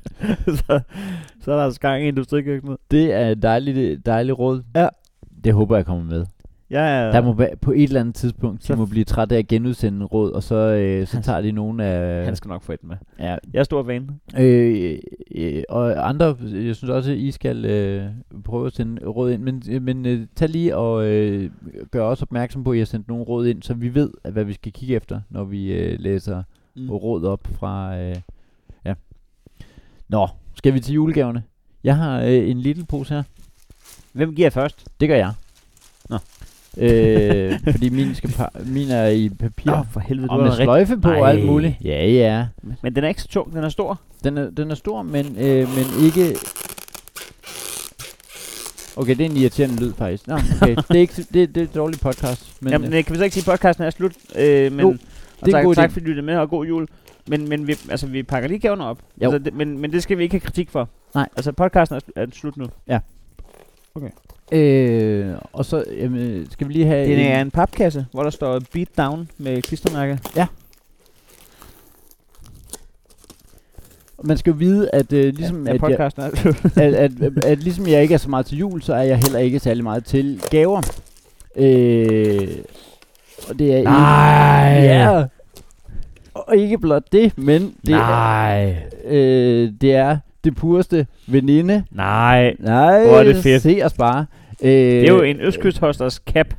så, 0.47 0.81
så 1.41 1.53
er 1.53 1.57
der 1.57 1.65
altså 1.65 1.81
gang 1.81 2.05
i 2.05 2.09
industrikøkkenet. 2.09 2.77
Det 2.91 3.13
er 3.13 3.29
et 3.29 3.43
dejligt, 3.43 4.07
dejligt 4.07 4.39
råd. 4.39 4.63
Ja. 4.77 4.89
Det 5.45 5.53
håber 5.55 5.77
jeg 5.77 5.87
kommer 5.87 6.05
med. 6.05 6.27
Jeg 6.71 7.01
er, 7.07 7.13
Der 7.13 7.21
må 7.21 7.33
være, 7.33 7.57
på 7.61 7.73
et 7.73 7.83
eller 7.83 8.01
andet 8.01 8.15
tidspunkt, 8.15 8.65
Så- 8.65 8.73
de 8.73 8.79
må 8.79 8.87
blive 8.87 9.05
trætte 9.05 9.35
af 9.35 9.39
at 9.39 9.49
genudsende 9.49 10.07
råd, 10.07 10.33
og 10.33 10.43
så, 10.43 10.55
øh, 10.55 11.07
så 11.13 11.21
tager 11.23 11.41
de 11.41 11.53
nogle 11.53 11.85
af... 11.85 12.25
han 12.25 12.37
skal 12.37 12.49
nok 12.49 12.63
få 12.63 12.73
et 12.73 12.85
med. 12.85 12.97
Ja, 13.19 13.37
Jeg 13.53 13.61
er 13.61 13.63
stor 13.65 13.85
fan. 13.85 14.11
Øh, 14.39 14.99
øh, 15.35 15.63
og 15.69 16.09
andre, 16.09 16.37
jeg 16.43 16.77
synes 16.77 16.91
også, 16.91 17.11
at 17.11 17.17
I 17.17 17.31
skal 17.31 17.65
øh, 17.65 18.05
prøve 18.45 18.67
at 18.67 18.73
sende 18.73 19.07
råd 19.07 19.31
ind, 19.31 19.43
men, 19.43 19.63
øh, 19.71 19.83
men 19.83 20.07
øh, 20.07 20.27
tag 20.37 20.49
lige 20.49 20.77
og 20.77 21.07
øh, 21.07 21.51
gør 21.91 22.03
også 22.03 22.23
opmærksom 22.23 22.65
på, 22.65 22.71
at 22.71 22.77
I 22.77 22.79
har 22.79 22.87
sendt 22.87 23.09
nogle 23.09 23.25
råd 23.25 23.47
ind, 23.47 23.63
så 23.63 23.75
vi 23.75 23.95
ved, 23.95 24.11
at 24.25 24.33
hvad 24.33 24.45
vi 24.45 24.53
skal 24.53 24.73
kigge 24.73 24.95
efter, 24.95 25.21
når 25.31 25.45
vi 25.45 25.73
øh, 25.73 26.01
læser 26.01 26.43
mm. 26.77 26.91
råd 26.91 27.25
op 27.25 27.47
fra... 27.53 27.99
Øh, 27.99 28.17
ja. 28.85 28.95
Nå, 30.09 30.29
skal 30.55 30.75
vi 30.75 30.81
til 30.81 30.95
julegaverne? 30.95 31.43
Jeg 31.85 31.97
har 31.97 32.21
øh, 32.23 32.51
en 32.51 32.59
lille 32.59 32.85
pose 32.85 33.15
her. 33.15 33.23
Hvem 34.13 34.35
giver 34.35 34.51
først? 34.51 34.85
Det 35.01 35.09
gør 35.09 35.17
jeg. 35.17 35.33
Øh, 36.77 37.59
fordi 37.73 37.89
min, 37.89 38.15
skal 38.15 38.31
pa- 38.31 38.65
min 38.69 38.91
er 38.91 39.07
i 39.07 39.29
papir. 39.29 39.71
Nå, 39.71 39.85
for 39.93 40.01
helvede, 40.01 40.29
og 40.31 40.39
du 40.39 40.43
med 40.43 40.51
har 40.51 40.65
sløjfe 40.65 40.97
på 41.01 41.09
og 41.09 41.31
alt 41.31 41.47
muligt. 41.47 41.75
Ja, 41.85 42.07
ja. 42.07 42.47
Men 42.83 42.95
den 42.97 43.05
er 43.05 43.09
ikke 43.09 43.23
så 43.23 43.29
tung, 43.29 43.53
den 43.53 43.65
er 43.65 43.69
stor. 43.69 44.01
Den 44.25 44.39
er, 44.39 44.51
den 44.51 44.71
er 44.71 44.75
stor, 44.75 45.03
men, 45.03 45.27
øh, 45.39 45.69
men 45.69 46.05
ikke... 46.05 46.37
Okay, 48.97 49.17
det 49.17 49.21
er 49.27 49.31
en 49.31 49.37
irriterende 49.37 49.77
lyd 49.81 49.93
faktisk. 49.93 50.27
Nå, 50.27 50.35
okay. 50.35 50.77
det, 50.77 50.97
er 50.97 51.01
ikke, 51.01 51.27
det, 51.33 51.55
det 51.55 51.57
er 51.57 51.65
et 51.65 51.75
dårligt 51.75 52.03
podcast. 52.03 52.57
Men, 52.61 52.65
Men, 52.65 52.73
Jamen, 52.73 52.95
øh, 52.95 53.05
kan 53.05 53.13
vi 53.13 53.19
så 53.19 53.25
ikke 53.25 53.35
sige, 53.35 53.53
at 53.53 53.59
podcasten 53.59 53.85
er 53.85 53.91
slut? 53.91 54.13
Øh, 54.37 54.73
men, 54.73 54.81
Jo, 54.81 54.89
og 54.89 54.97
det 54.97 55.43
er 55.43 55.47
en 55.47 55.53
tak, 55.53 55.65
god 55.65 55.75
tak 55.75 55.93
fordi 55.93 56.05
du 56.05 56.09
lyttede 56.09 56.27
med, 56.27 56.37
og 56.37 56.51
god 56.51 56.67
jul. 56.67 56.87
Men, 57.29 57.49
men 57.49 57.67
vi, 57.67 57.77
altså, 57.91 58.07
vi 58.07 58.23
pakker 58.23 58.49
lige 58.49 58.59
gaverne 58.59 58.85
op. 58.85 58.99
Jo. 59.23 59.25
Altså, 59.25 59.39
det, 59.39 59.55
men, 59.55 59.79
men 59.79 59.93
det 59.93 60.03
skal 60.03 60.19
vi 60.19 60.23
ikke 60.23 60.35
have 60.35 60.41
kritik 60.41 60.71
for. 60.71 60.89
Nej. 61.15 61.29
Altså, 61.37 61.53
podcasten 61.53 61.97
er, 62.17 62.23
er 62.23 62.27
slut 62.33 62.57
nu. 62.57 62.67
Øh, 64.53 65.35
og 65.53 65.65
så 65.65 65.85
jamen, 65.99 66.47
skal 66.51 66.69
vi 66.69 66.73
lige 66.73 66.87
have... 66.87 67.07
Det 67.07 67.27
er 67.27 67.41
en- 67.41 67.47
en 67.47 67.51
papkasse, 67.51 68.07
hvor 68.13 68.23
der 68.23 68.31
står 68.31 68.61
Beat 68.73 68.89
Down 68.99 69.31
med 69.39 69.63
klistermærke. 69.63 70.19
Man 74.25 74.37
skal 74.37 74.51
jo 74.51 74.57
vide, 74.57 74.91
at 74.93 75.13
øh, 75.13 75.35
ligesom, 75.35 75.67
ja, 75.67 75.75
at, 75.75 75.81
jeg, 75.83 76.01
at, 76.77 76.95
at, 76.95 77.23
at, 77.23 77.45
at 77.45 77.59
ligesom 77.59 77.87
jeg 77.87 78.03
ikke 78.03 78.15
er 78.15 78.19
så 78.19 78.31
meget 78.31 78.47
til 78.47 78.59
jul, 78.59 78.83
så 78.83 78.95
er 78.95 79.03
jeg 79.03 79.17
heller 79.19 79.39
ikke 79.39 79.59
særlig 79.59 79.85
meget 79.85 80.05
til 80.05 80.41
gaver. 80.51 80.83
Øh, 81.57 82.49
og 83.49 83.59
det 83.59 83.75
er 83.75 83.83
Nej. 83.83 84.81
Ja. 84.85 85.25
Og 86.35 86.57
ikke 86.57 86.79
blot 86.79 87.13
det, 87.13 87.39
men 87.39 87.63
det 87.63 87.91
Nej. 87.91 88.61
er, 88.71 88.75
øh, 89.05 89.73
det 89.81 89.95
er 89.95 90.19
det 90.45 90.55
pureste 90.57 91.07
veninde. 91.27 91.85
Nej. 91.91 92.57
Nej, 92.59 93.07
Hvor 93.07 93.17
er 93.19 93.25
det 93.25 93.37
fedt. 93.37 93.63
Se 93.63 93.81
os 93.85 93.93
bare. 93.95 94.27
Øh, 94.63 94.71
Det 94.71 95.09
er 95.09 95.13
jo 95.15 95.23
en 95.23 95.41
Østkysthosters 95.41 96.15
cap. 96.15 96.55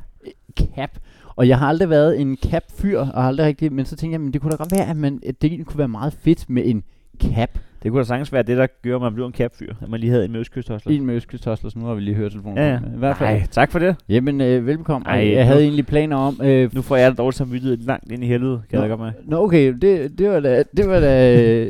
cap. 0.76 0.90
Og 1.36 1.48
jeg 1.48 1.58
har 1.58 1.66
aldrig 1.68 1.90
været 1.90 2.20
en 2.20 2.36
cap-fyr, 2.50 2.98
og 2.98 3.24
aldrig 3.26 3.46
rigtig, 3.46 3.72
men 3.72 3.84
så 3.84 3.96
tænkte 3.96 4.12
jeg, 4.14 4.20
men 4.20 4.32
det 4.32 4.40
kunne 4.40 4.50
da 4.50 4.56
godt 4.56 4.72
være, 4.72 4.86
at, 4.90 4.96
man, 4.96 5.20
at 5.26 5.42
det 5.42 5.66
kunne 5.66 5.78
være 5.78 5.88
meget 5.88 6.12
fedt 6.22 6.50
med 6.50 6.62
en 6.66 6.82
cap. 7.22 7.50
Det 7.82 7.90
kunne 7.90 7.98
da 8.00 8.04
sagtens 8.06 8.32
være 8.32 8.42
det, 8.42 8.56
der 8.56 8.66
gør, 8.82 8.96
at 8.96 9.00
man 9.02 9.14
bliver 9.14 9.26
en 9.26 9.32
kapfyr. 9.32 9.74
At 9.82 9.88
man 9.88 10.00
lige 10.00 10.10
havde 10.10 10.24
en 10.24 10.32
med 10.32 10.40
østkysthostler. 10.40 10.92
En 10.92 11.06
med 11.06 11.14
østkystostler, 11.14 11.70
så 11.70 11.78
nu 11.78 11.84
har 11.84 11.94
vi 11.94 12.00
lige 12.00 12.14
hørt 12.14 12.30
telefonen. 12.30 12.58
Ja, 12.58 12.68
ja. 12.68 12.76
I 12.76 12.98
hvert 12.98 13.16
fald. 13.16 13.30
Nej, 13.30 13.46
tak 13.50 13.72
for 13.72 13.78
det. 13.78 13.96
Jamen, 14.08 14.40
øh, 14.40 14.66
velbekomme. 14.66 15.06
Ej, 15.08 15.16
Ej, 15.20 15.28
jeg 15.32 15.44
nu- 15.44 15.46
havde 15.46 15.62
egentlig 15.62 15.86
planer 15.86 16.16
om... 16.16 16.40
Øh, 16.44 16.74
Nu 16.74 16.82
får 16.82 16.96
jeg 16.96 17.10
det 17.10 17.18
dårligt 17.18 17.36
samvittighed 17.36 17.76
langt 17.76 18.12
ind 18.12 18.24
i 18.24 18.26
helvede, 18.26 18.60
kan 18.70 18.78
Nå. 18.78 18.82
jeg 18.84 18.88
godt 18.90 19.00
med. 19.00 19.10
Nå, 19.24 19.44
okay, 19.44 19.74
det, 19.82 20.18
det 20.18 20.30
var 20.30 20.40
da, 20.40 20.62
det 20.76 20.88
var 20.88 21.00
da, 21.00 21.64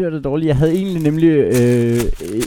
det 0.00 0.12
var 0.12 0.18
da 0.18 0.22
dårligt. 0.22 0.48
Jeg 0.48 0.56
havde 0.56 0.72
egentlig 0.74 1.02
nemlig 1.02 1.28
øh, 1.28 2.00
øh, 2.24 2.42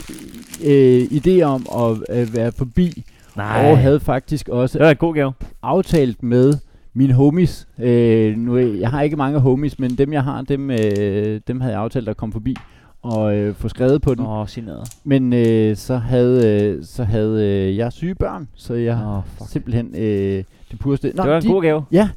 øh, 0.64 1.02
idé 1.02 1.42
om 1.42 1.66
at 1.76 2.20
øh, 2.20 2.34
være 2.34 2.52
forbi, 2.52 3.04
og 3.34 3.78
havde 3.78 4.00
faktisk 4.00 4.48
også 4.48 4.78
Det 4.78 4.84
var 4.84 4.90
en 4.90 4.96
god 4.96 5.14
gave. 5.14 5.32
aftalt 5.62 6.22
med 6.22 6.52
mine 6.94 7.12
homies. 7.12 7.68
Øh, 7.78 8.36
nu, 8.36 8.58
jeg 8.58 8.90
har 8.90 9.02
ikke 9.02 9.16
mange 9.16 9.38
homies, 9.38 9.78
men 9.78 9.90
dem 9.90 10.12
jeg 10.12 10.24
har, 10.24 10.42
dem, 10.42 10.70
øh, 10.70 11.40
dem 11.48 11.60
havde 11.60 11.74
jeg 11.74 11.82
aftalt 11.82 12.08
at 12.08 12.16
komme 12.16 12.32
forbi 12.32 12.56
og 13.02 13.36
øh, 13.36 13.54
få 13.54 13.68
skrevet 13.68 14.02
på 14.02 14.14
den. 14.14 14.26
Åh, 14.26 14.38
oh. 14.38 14.48
Men 15.04 15.32
øh, 15.32 15.76
så 15.76 15.96
havde, 15.96 16.62
øh, 16.62 16.84
så 16.84 17.04
havde 17.04 17.46
øh, 17.46 17.76
jeg 17.76 17.92
syge 17.92 18.14
børn, 18.14 18.48
så 18.54 18.74
jeg 18.74 18.98
oh, 19.06 19.22
fuck. 19.38 19.50
simpelthen 19.50 19.94
øh, 19.96 20.44
det 20.70 20.78
pureste. 20.80 21.08
det 21.08 21.18
var 21.18 21.36
en 21.36 21.42
de, 21.42 21.48
god 21.48 21.62
gave. 21.62 21.84
Ja. 21.92 22.08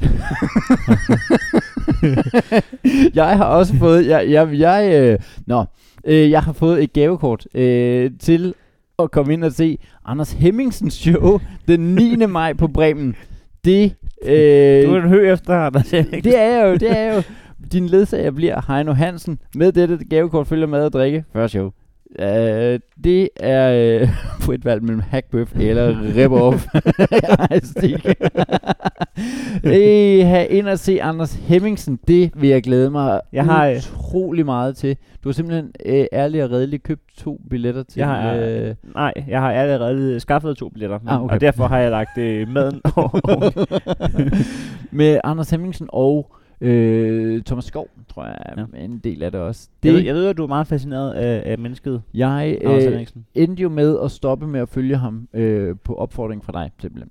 jeg 3.14 3.36
har 3.36 3.44
også 3.44 3.74
fået, 3.76 4.06
jeg, 4.06 4.30
jeg, 4.30 4.48
jeg, 4.58 4.92
øh, 4.94 5.18
nå, 5.46 5.64
øh, 6.04 6.30
jeg 6.30 6.42
har 6.42 6.52
fået 6.52 6.82
et 6.82 6.92
gavekort 6.92 7.46
øh, 7.54 8.10
til 8.20 8.54
at 8.98 9.10
komme 9.10 9.32
ind 9.32 9.44
og 9.44 9.52
se 9.52 9.78
Anders 10.04 10.32
Hemmingsens 10.32 10.94
show 10.94 11.40
den 11.68 11.80
9. 11.80 12.16
maj 12.26 12.52
på 12.52 12.68
Bremen. 12.68 13.14
Det, 13.64 13.94
øh, 14.24 14.86
Du 14.86 14.94
er 14.94 15.02
en 15.02 15.08
hø 15.08 15.32
efter, 15.32 15.54
Anders. 15.54 15.88
det 15.88 16.38
er 16.38 16.42
jeg 16.42 16.66
jo, 16.68 16.74
det 16.74 16.90
er 16.90 17.00
jeg 17.00 17.16
jo. 17.16 17.22
Din 17.72 17.86
ledsager 17.86 18.30
bliver 18.30 18.72
Heino 18.72 18.92
Hansen. 18.92 19.38
Med 19.54 19.72
dette 19.72 19.98
gavekort 20.10 20.46
følger 20.46 20.66
mad 20.66 20.84
og 20.84 20.92
drikke. 20.92 21.24
Før 21.32 21.46
show. 21.46 21.70
Uh, 22.22 22.80
det 23.04 23.28
er 23.36 24.02
uh, 24.02 24.08
på 24.44 24.52
et 24.52 24.64
valg 24.64 24.82
mellem 24.82 25.02
hackbøf 25.10 25.52
eller 25.56 25.96
rip-off. 26.14 26.68
Hey, 29.64 30.24
have 30.24 30.46
ind 30.48 30.68
og 30.68 30.78
se 30.78 31.02
Anders 31.02 31.34
Hemmingsen. 31.34 31.98
Det 32.08 32.30
vil 32.34 32.48
jeg 32.48 32.62
glæde 32.62 32.90
mig 32.90 33.20
Jeg 33.32 33.44
har, 33.44 33.66
øh, 33.66 33.76
utrolig 33.76 34.44
meget 34.44 34.76
til. 34.76 34.96
Du 35.24 35.28
har 35.28 35.32
simpelthen 35.32 35.72
uh, 35.86 36.04
ærligt 36.12 36.44
og 36.44 36.50
redeligt 36.50 36.82
købt 36.82 37.02
to 37.16 37.40
billetter 37.50 37.82
til. 37.82 37.98
Jeg 37.98 38.08
har, 38.08 38.34
øh, 38.34 38.74
Nej, 38.94 39.12
jeg 39.28 39.40
har 39.40 39.52
allerede 39.52 40.20
skaffet 40.20 40.56
to 40.56 40.68
billetter. 40.68 40.98
Ah, 41.06 41.22
okay. 41.22 41.34
Og 41.34 41.40
derfor 41.40 41.66
har 41.66 41.78
jeg 41.78 41.90
lagt 41.90 42.18
øh, 42.18 42.48
maden 42.48 42.80
over. 42.96 43.66
med 44.90 45.20
Anders 45.24 45.50
Hemmingsen 45.50 45.86
og 45.88 46.34
øh, 46.60 47.42
Thomas 47.42 47.64
Skov, 47.64 47.88
tror 48.08 48.24
jeg, 48.24 48.36
er 48.40 48.66
Ja. 48.74 48.84
en 48.84 48.98
del 48.98 49.22
af 49.22 49.32
det 49.32 49.40
også. 49.40 49.68
jeg, 49.84 49.92
ved, 49.92 50.00
Det, 50.00 50.06
jeg 50.06 50.14
ved, 50.14 50.26
at 50.26 50.36
du 50.36 50.42
er 50.42 50.46
meget 50.46 50.66
fascineret 50.66 51.12
af, 51.12 51.42
af 51.52 51.58
mennesket. 51.58 52.02
jeg 52.14 52.58
øh, 52.62 53.06
endte 53.34 53.62
jo 53.62 53.68
med 53.68 53.98
at 54.04 54.10
stoppe 54.10 54.46
med 54.46 54.60
at 54.60 54.68
følge 54.68 54.96
ham 54.96 55.28
øh, 55.34 55.76
på 55.84 55.94
opfordring 55.94 56.44
fra 56.44 56.52
dig, 56.52 56.70
simpelthen. 56.80 57.10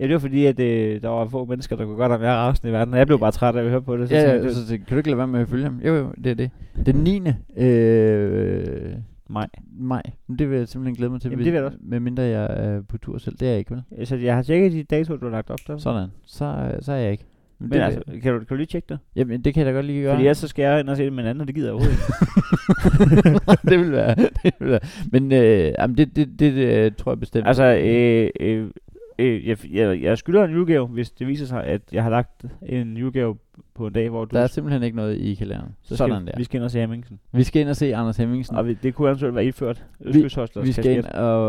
Ja, 0.00 0.04
det 0.04 0.12
var 0.12 0.18
fordi, 0.18 0.46
at 0.46 0.60
øh, 0.60 1.02
der 1.02 1.08
var 1.08 1.26
få 1.28 1.44
mennesker, 1.44 1.76
der 1.76 1.84
kunne 1.84 1.96
godt 1.96 2.12
have 2.12 2.20
mere 2.20 2.34
rasende 2.34 2.70
i 2.70 2.72
verden. 2.72 2.94
Jeg 2.94 3.06
blev 3.06 3.18
bare 3.18 3.32
træt 3.32 3.56
af 3.56 3.62
at 3.64 3.70
høre 3.70 3.82
på 3.82 3.96
det. 3.96 4.08
Så 4.08 4.14
Ja, 4.14 4.30
tænkte 4.30 4.48
ja, 4.48 4.54
så, 4.54 4.66
så 4.66 4.76
kan 4.76 4.86
du 4.90 4.96
ikke 4.96 5.08
lade 5.08 5.18
være 5.18 5.26
med 5.26 5.40
at 5.40 5.48
følge 5.48 5.64
ham? 5.64 5.80
Jo, 5.86 5.94
jo, 5.94 6.12
det 6.24 6.30
er 6.30 6.34
det. 6.34 6.50
Den 6.86 6.94
9. 6.96 7.22
Øh, 7.56 8.92
Maj. 9.30 9.46
maj. 9.78 10.02
Det 10.38 10.50
vil 10.50 10.58
jeg 10.58 10.68
simpelthen 10.68 10.96
glæde 10.96 11.10
mig 11.10 11.20
til. 11.20 11.30
Jamen, 11.30 11.44
det 11.44 11.52
vil 11.52 11.58
jeg 11.58 11.66
også. 11.66 11.78
Med 11.80 12.00
mindre 12.00 12.22
jeg 12.22 12.44
er 12.50 12.82
på 12.88 12.98
tur 12.98 13.18
selv. 13.18 13.36
Det 13.36 13.46
er 13.46 13.50
jeg 13.50 13.58
ikke, 13.58 13.74
vel? 13.90 14.06
Så 14.06 14.16
jeg 14.16 14.34
har 14.34 14.42
tjekket 14.42 14.72
de 14.72 14.82
datoer, 14.82 15.16
du 15.16 15.24
har 15.26 15.30
lagt 15.30 15.50
op 15.50 15.58
der. 15.66 15.76
Sådan. 15.78 16.08
Så, 16.26 16.44
øh, 16.44 16.82
så 16.82 16.92
er 16.92 16.96
jeg 16.96 17.12
ikke. 17.12 17.24
Men, 17.60 17.72
det, 17.72 17.80
altså, 17.80 18.00
kan 18.22 18.32
du, 18.32 18.38
kan 18.38 18.46
du 18.48 18.54
lige 18.54 18.66
tjekke 18.66 18.86
det? 18.88 18.98
jamen, 19.16 19.42
det 19.42 19.54
kan 19.54 19.60
jeg 19.60 19.72
da 19.72 19.76
godt 19.76 19.86
lige 19.86 20.02
gøre. 20.02 20.12
Fordi 20.12 20.22
ellers 20.22 20.38
så 20.38 20.48
skal 20.48 20.62
jeg 20.62 20.80
ind 20.80 20.88
og 20.90 20.96
se 20.96 21.04
det 21.04 21.12
med 21.12 21.24
en 21.24 21.30
anden, 21.30 21.40
og 21.40 21.46
det 21.46 21.54
gider 21.54 21.68
jeg 21.68 21.74
overhovedet 21.74 21.98
ikke. 21.98 23.68
det 23.70 23.78
vil 23.78 23.92
være. 23.92 24.14
Det 24.42 24.52
vil 24.60 24.70
være. 24.70 24.80
Men 25.12 25.32
øh, 25.32 25.72
jamen, 25.78 25.96
det, 25.96 26.16
det, 26.16 26.28
det, 26.38 26.54
det 26.54 26.96
tror 26.96 27.12
jeg 27.12 27.20
bestemt. 27.20 27.46
altså, 27.46 27.64
øh, 27.64 28.30
øh, 28.40 28.70
øh, 29.18 29.46
jeg, 29.46 29.58
jeg, 29.72 30.02
jeg 30.02 30.18
skylder 30.18 30.44
en 30.44 30.52
julegave, 30.52 30.86
hvis 30.86 31.10
det 31.10 31.26
viser 31.26 31.46
sig, 31.46 31.64
at 31.64 31.82
jeg 31.92 32.02
har 32.02 32.10
lagt 32.10 32.44
en 32.62 32.96
julegave 32.96 33.36
på 33.74 33.86
en 33.86 33.92
dag, 33.92 34.08
hvor 34.08 34.24
du... 34.24 34.36
der 34.36 34.42
er 34.42 34.46
simpelthen 34.46 34.82
ikke 34.82 34.96
noget 34.96 35.16
i 35.16 35.34
kalenderen. 35.34 35.74
så 35.82 35.96
Sådan 35.96 36.16
skal, 36.16 36.26
der. 36.26 36.32
Vi 36.36 36.44
skal 36.44 36.58
ind 36.58 36.64
og 36.64 36.70
se 36.70 36.80
Hemmingsen. 36.80 37.20
Vi 37.32 37.42
skal 37.42 37.60
ind 37.60 37.68
og 37.68 37.76
se 37.76 37.96
Anders 37.96 38.16
Hemmingsen. 38.16 38.56
Og 38.56 38.66
vi, 38.66 38.74
det 38.82 38.94
kunne 38.94 39.08
eventuelt 39.08 39.34
være 39.34 39.44
indført. 39.44 39.84
Østkysthostler. 40.00 40.62
Vi 40.62 40.72
skal 40.72 40.96
ind 40.96 41.04
og, 41.04 41.42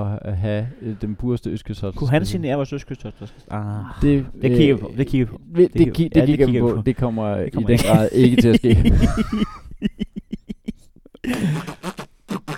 og 0.00 0.29
have 0.40 0.66
øh, 0.82 0.96
den 1.00 1.14
pureste 1.16 1.50
øskesot. 1.50 1.94
Kunne 1.94 2.10
han 2.10 2.26
signere 2.26 2.56
vores 2.56 2.72
østkysthostler? 2.72 3.28
Ah. 3.50 3.84
Det, 4.02 4.26
Det 4.42 4.50
kigger 4.56 4.74
vi 4.74 4.80
på, 4.80 4.92
det 4.96 5.06
kigger 5.06 5.26
vi 5.26 5.30
på. 5.32 5.40
Det, 5.56 5.72
det, 5.72 5.72
kigger- 5.72 5.92
det, 5.92 5.98
ki- 6.00 6.10
ja, 6.14 6.20
det, 6.20 6.28
det 6.28 6.38
kigger 6.38 6.52
vi 6.52 6.60
på. 6.70 6.76
på. 6.76 6.82
Det 6.86 6.96
kommer, 6.96 7.34
Det 7.36 7.46
i 7.46 7.50
kommer 7.50 7.66
den 7.66 7.72
ikke. 7.74 7.84
grad 7.88 8.08
ikke 8.12 8.42
til 8.42 8.48
at 8.48 8.56
ske. 8.56 8.92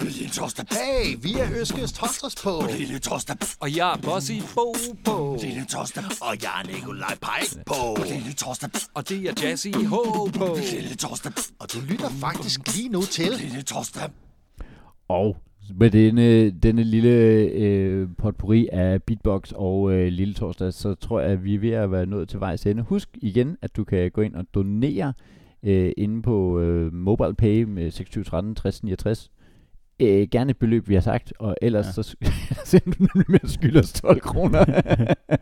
Lille 0.02 0.30
torsdag. 0.30 0.64
Hey, 0.70 1.16
vi 1.22 1.32
er 1.32 1.60
Øskes 1.60 1.92
Tosters 1.92 2.34
på. 2.42 2.62
Lille 2.78 2.98
torsdag. 2.98 3.36
Og 3.60 3.76
jeg 3.76 3.92
er 3.92 3.96
Bossy 4.02 4.32
Bo 4.54 4.74
på. 5.04 5.38
Lille 5.42 5.64
torsdag. 5.64 6.04
Og 6.20 6.36
jeg 6.42 6.50
er 6.64 6.66
Nikolaj 6.74 7.14
Pike 7.14 7.64
på. 7.66 7.96
Lille 8.12 8.32
torsdag. 8.32 8.70
Og 8.94 9.08
det 9.08 9.28
er 9.28 9.32
Jazzy 9.42 9.68
H 9.68 9.90
på. 10.38 10.56
Lille 10.72 10.94
torsdag. 10.96 11.32
Og 11.60 11.66
du 11.72 11.78
lytter 11.90 12.08
faktisk 12.20 12.76
lige 12.76 12.88
nu 12.88 13.00
til... 13.02 13.30
Lille 13.40 13.62
torsdag. 13.62 14.10
Og 15.08 15.36
med 15.76 15.90
denne, 15.90 16.50
denne 16.50 16.84
lille 16.84 17.10
øh, 17.54 18.08
potpourri 18.18 18.68
af 18.72 19.02
beatbox 19.02 19.52
og 19.52 19.92
øh, 19.92 20.08
lille 20.12 20.34
torsdag, 20.34 20.72
så 20.72 20.94
tror 20.94 21.20
jeg, 21.20 21.30
at 21.30 21.44
vi 21.44 21.54
er 21.54 21.58
ved 21.58 21.70
at 21.70 21.92
være 21.92 22.06
nået 22.06 22.28
til 22.28 22.40
vejs 22.40 22.66
ende. 22.66 22.82
Husk 22.82 23.08
igen, 23.14 23.56
at 23.62 23.76
du 23.76 23.84
kan 23.84 24.10
gå 24.10 24.20
ind 24.20 24.34
og 24.34 24.46
donere 24.54 25.12
øh, 25.62 25.92
inde 25.96 26.22
på 26.22 26.60
øh, 26.60 26.92
MobilePay 26.94 27.62
med 27.62 27.90
2613 27.90 28.56
6069 28.56 29.30
Øh, 30.02 30.28
gerne 30.30 30.50
et 30.50 30.56
beløb, 30.56 30.88
vi 30.88 30.94
har 30.94 31.00
sagt, 31.00 31.32
og 31.38 31.56
ellers 31.62 31.84
Ja. 31.86 31.88
ja. 31.88 31.92
så 32.02 32.16
sender 32.70 32.90
du 32.98 33.06
nemlig 33.14 33.24
med 33.30 33.38
at 33.42 33.50
skylde 33.50 33.78
os 33.80 33.92
12 33.92 34.20
kroner. 34.20 34.64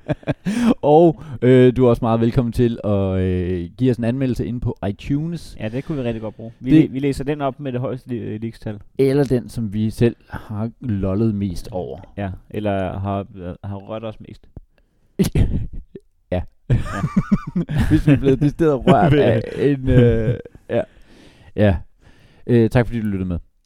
og 0.83 1.23
øh, 1.43 1.77
du 1.77 1.85
er 1.87 1.89
også 1.91 2.05
meget 2.05 2.21
velkommen 2.21 2.53
til 2.53 2.79
at 2.85 2.91
øh, 3.21 3.71
give 3.79 3.91
os 3.91 3.97
en 3.97 4.05
anmeldelse 4.05 4.47
inde 4.47 4.61
på 4.61 4.77
iTunes, 4.89 5.57
Ja, 5.61 5.69
det 5.69 5.85
kunne 5.85 5.99
vi 5.99 6.05
rigtig 6.05 6.23
godt 6.23 6.35
bruge. 6.35 6.53
Vi, 6.61 6.71
Det- 6.71 6.83
det, 6.83 6.93
vi 6.93 6.99
læser 6.99 7.25
den 7.25 7.41
op 7.41 7.61
med 7.61 7.73
det 7.73 7.81
højeste 7.81 8.11
li- 8.11 8.39
ligestal. 8.39 8.79
eller 8.99 9.25
den, 9.25 9.49
som 9.49 9.73
vi 9.73 9.91
selv 9.91 10.17
har 10.31 10.71
lollet 10.81 11.35
mest 11.35 11.69
over. 11.73 11.99
Ja, 12.17 12.31
eller 12.51 12.99
har, 12.99 13.27
har 13.67 13.77
rørt 13.77 14.05
os 14.05 14.21
mest. 14.21 14.47
ja. 16.33 16.41
Hvis 17.89 18.07
vi 18.07 18.13
er 18.13 18.17
blevet 18.17 18.41
decideret 18.41 18.87
rørt 18.87 19.13
af 19.15 19.43
en... 19.59 19.89
Øh, 19.89 20.35
ja. 20.71 20.83
ja. 21.57 21.77
Øh, 22.47 22.71
tak 22.71 22.87
fordi 22.87 23.01
du 23.01 23.07
lyttede 23.07 23.29
med. 23.29 23.39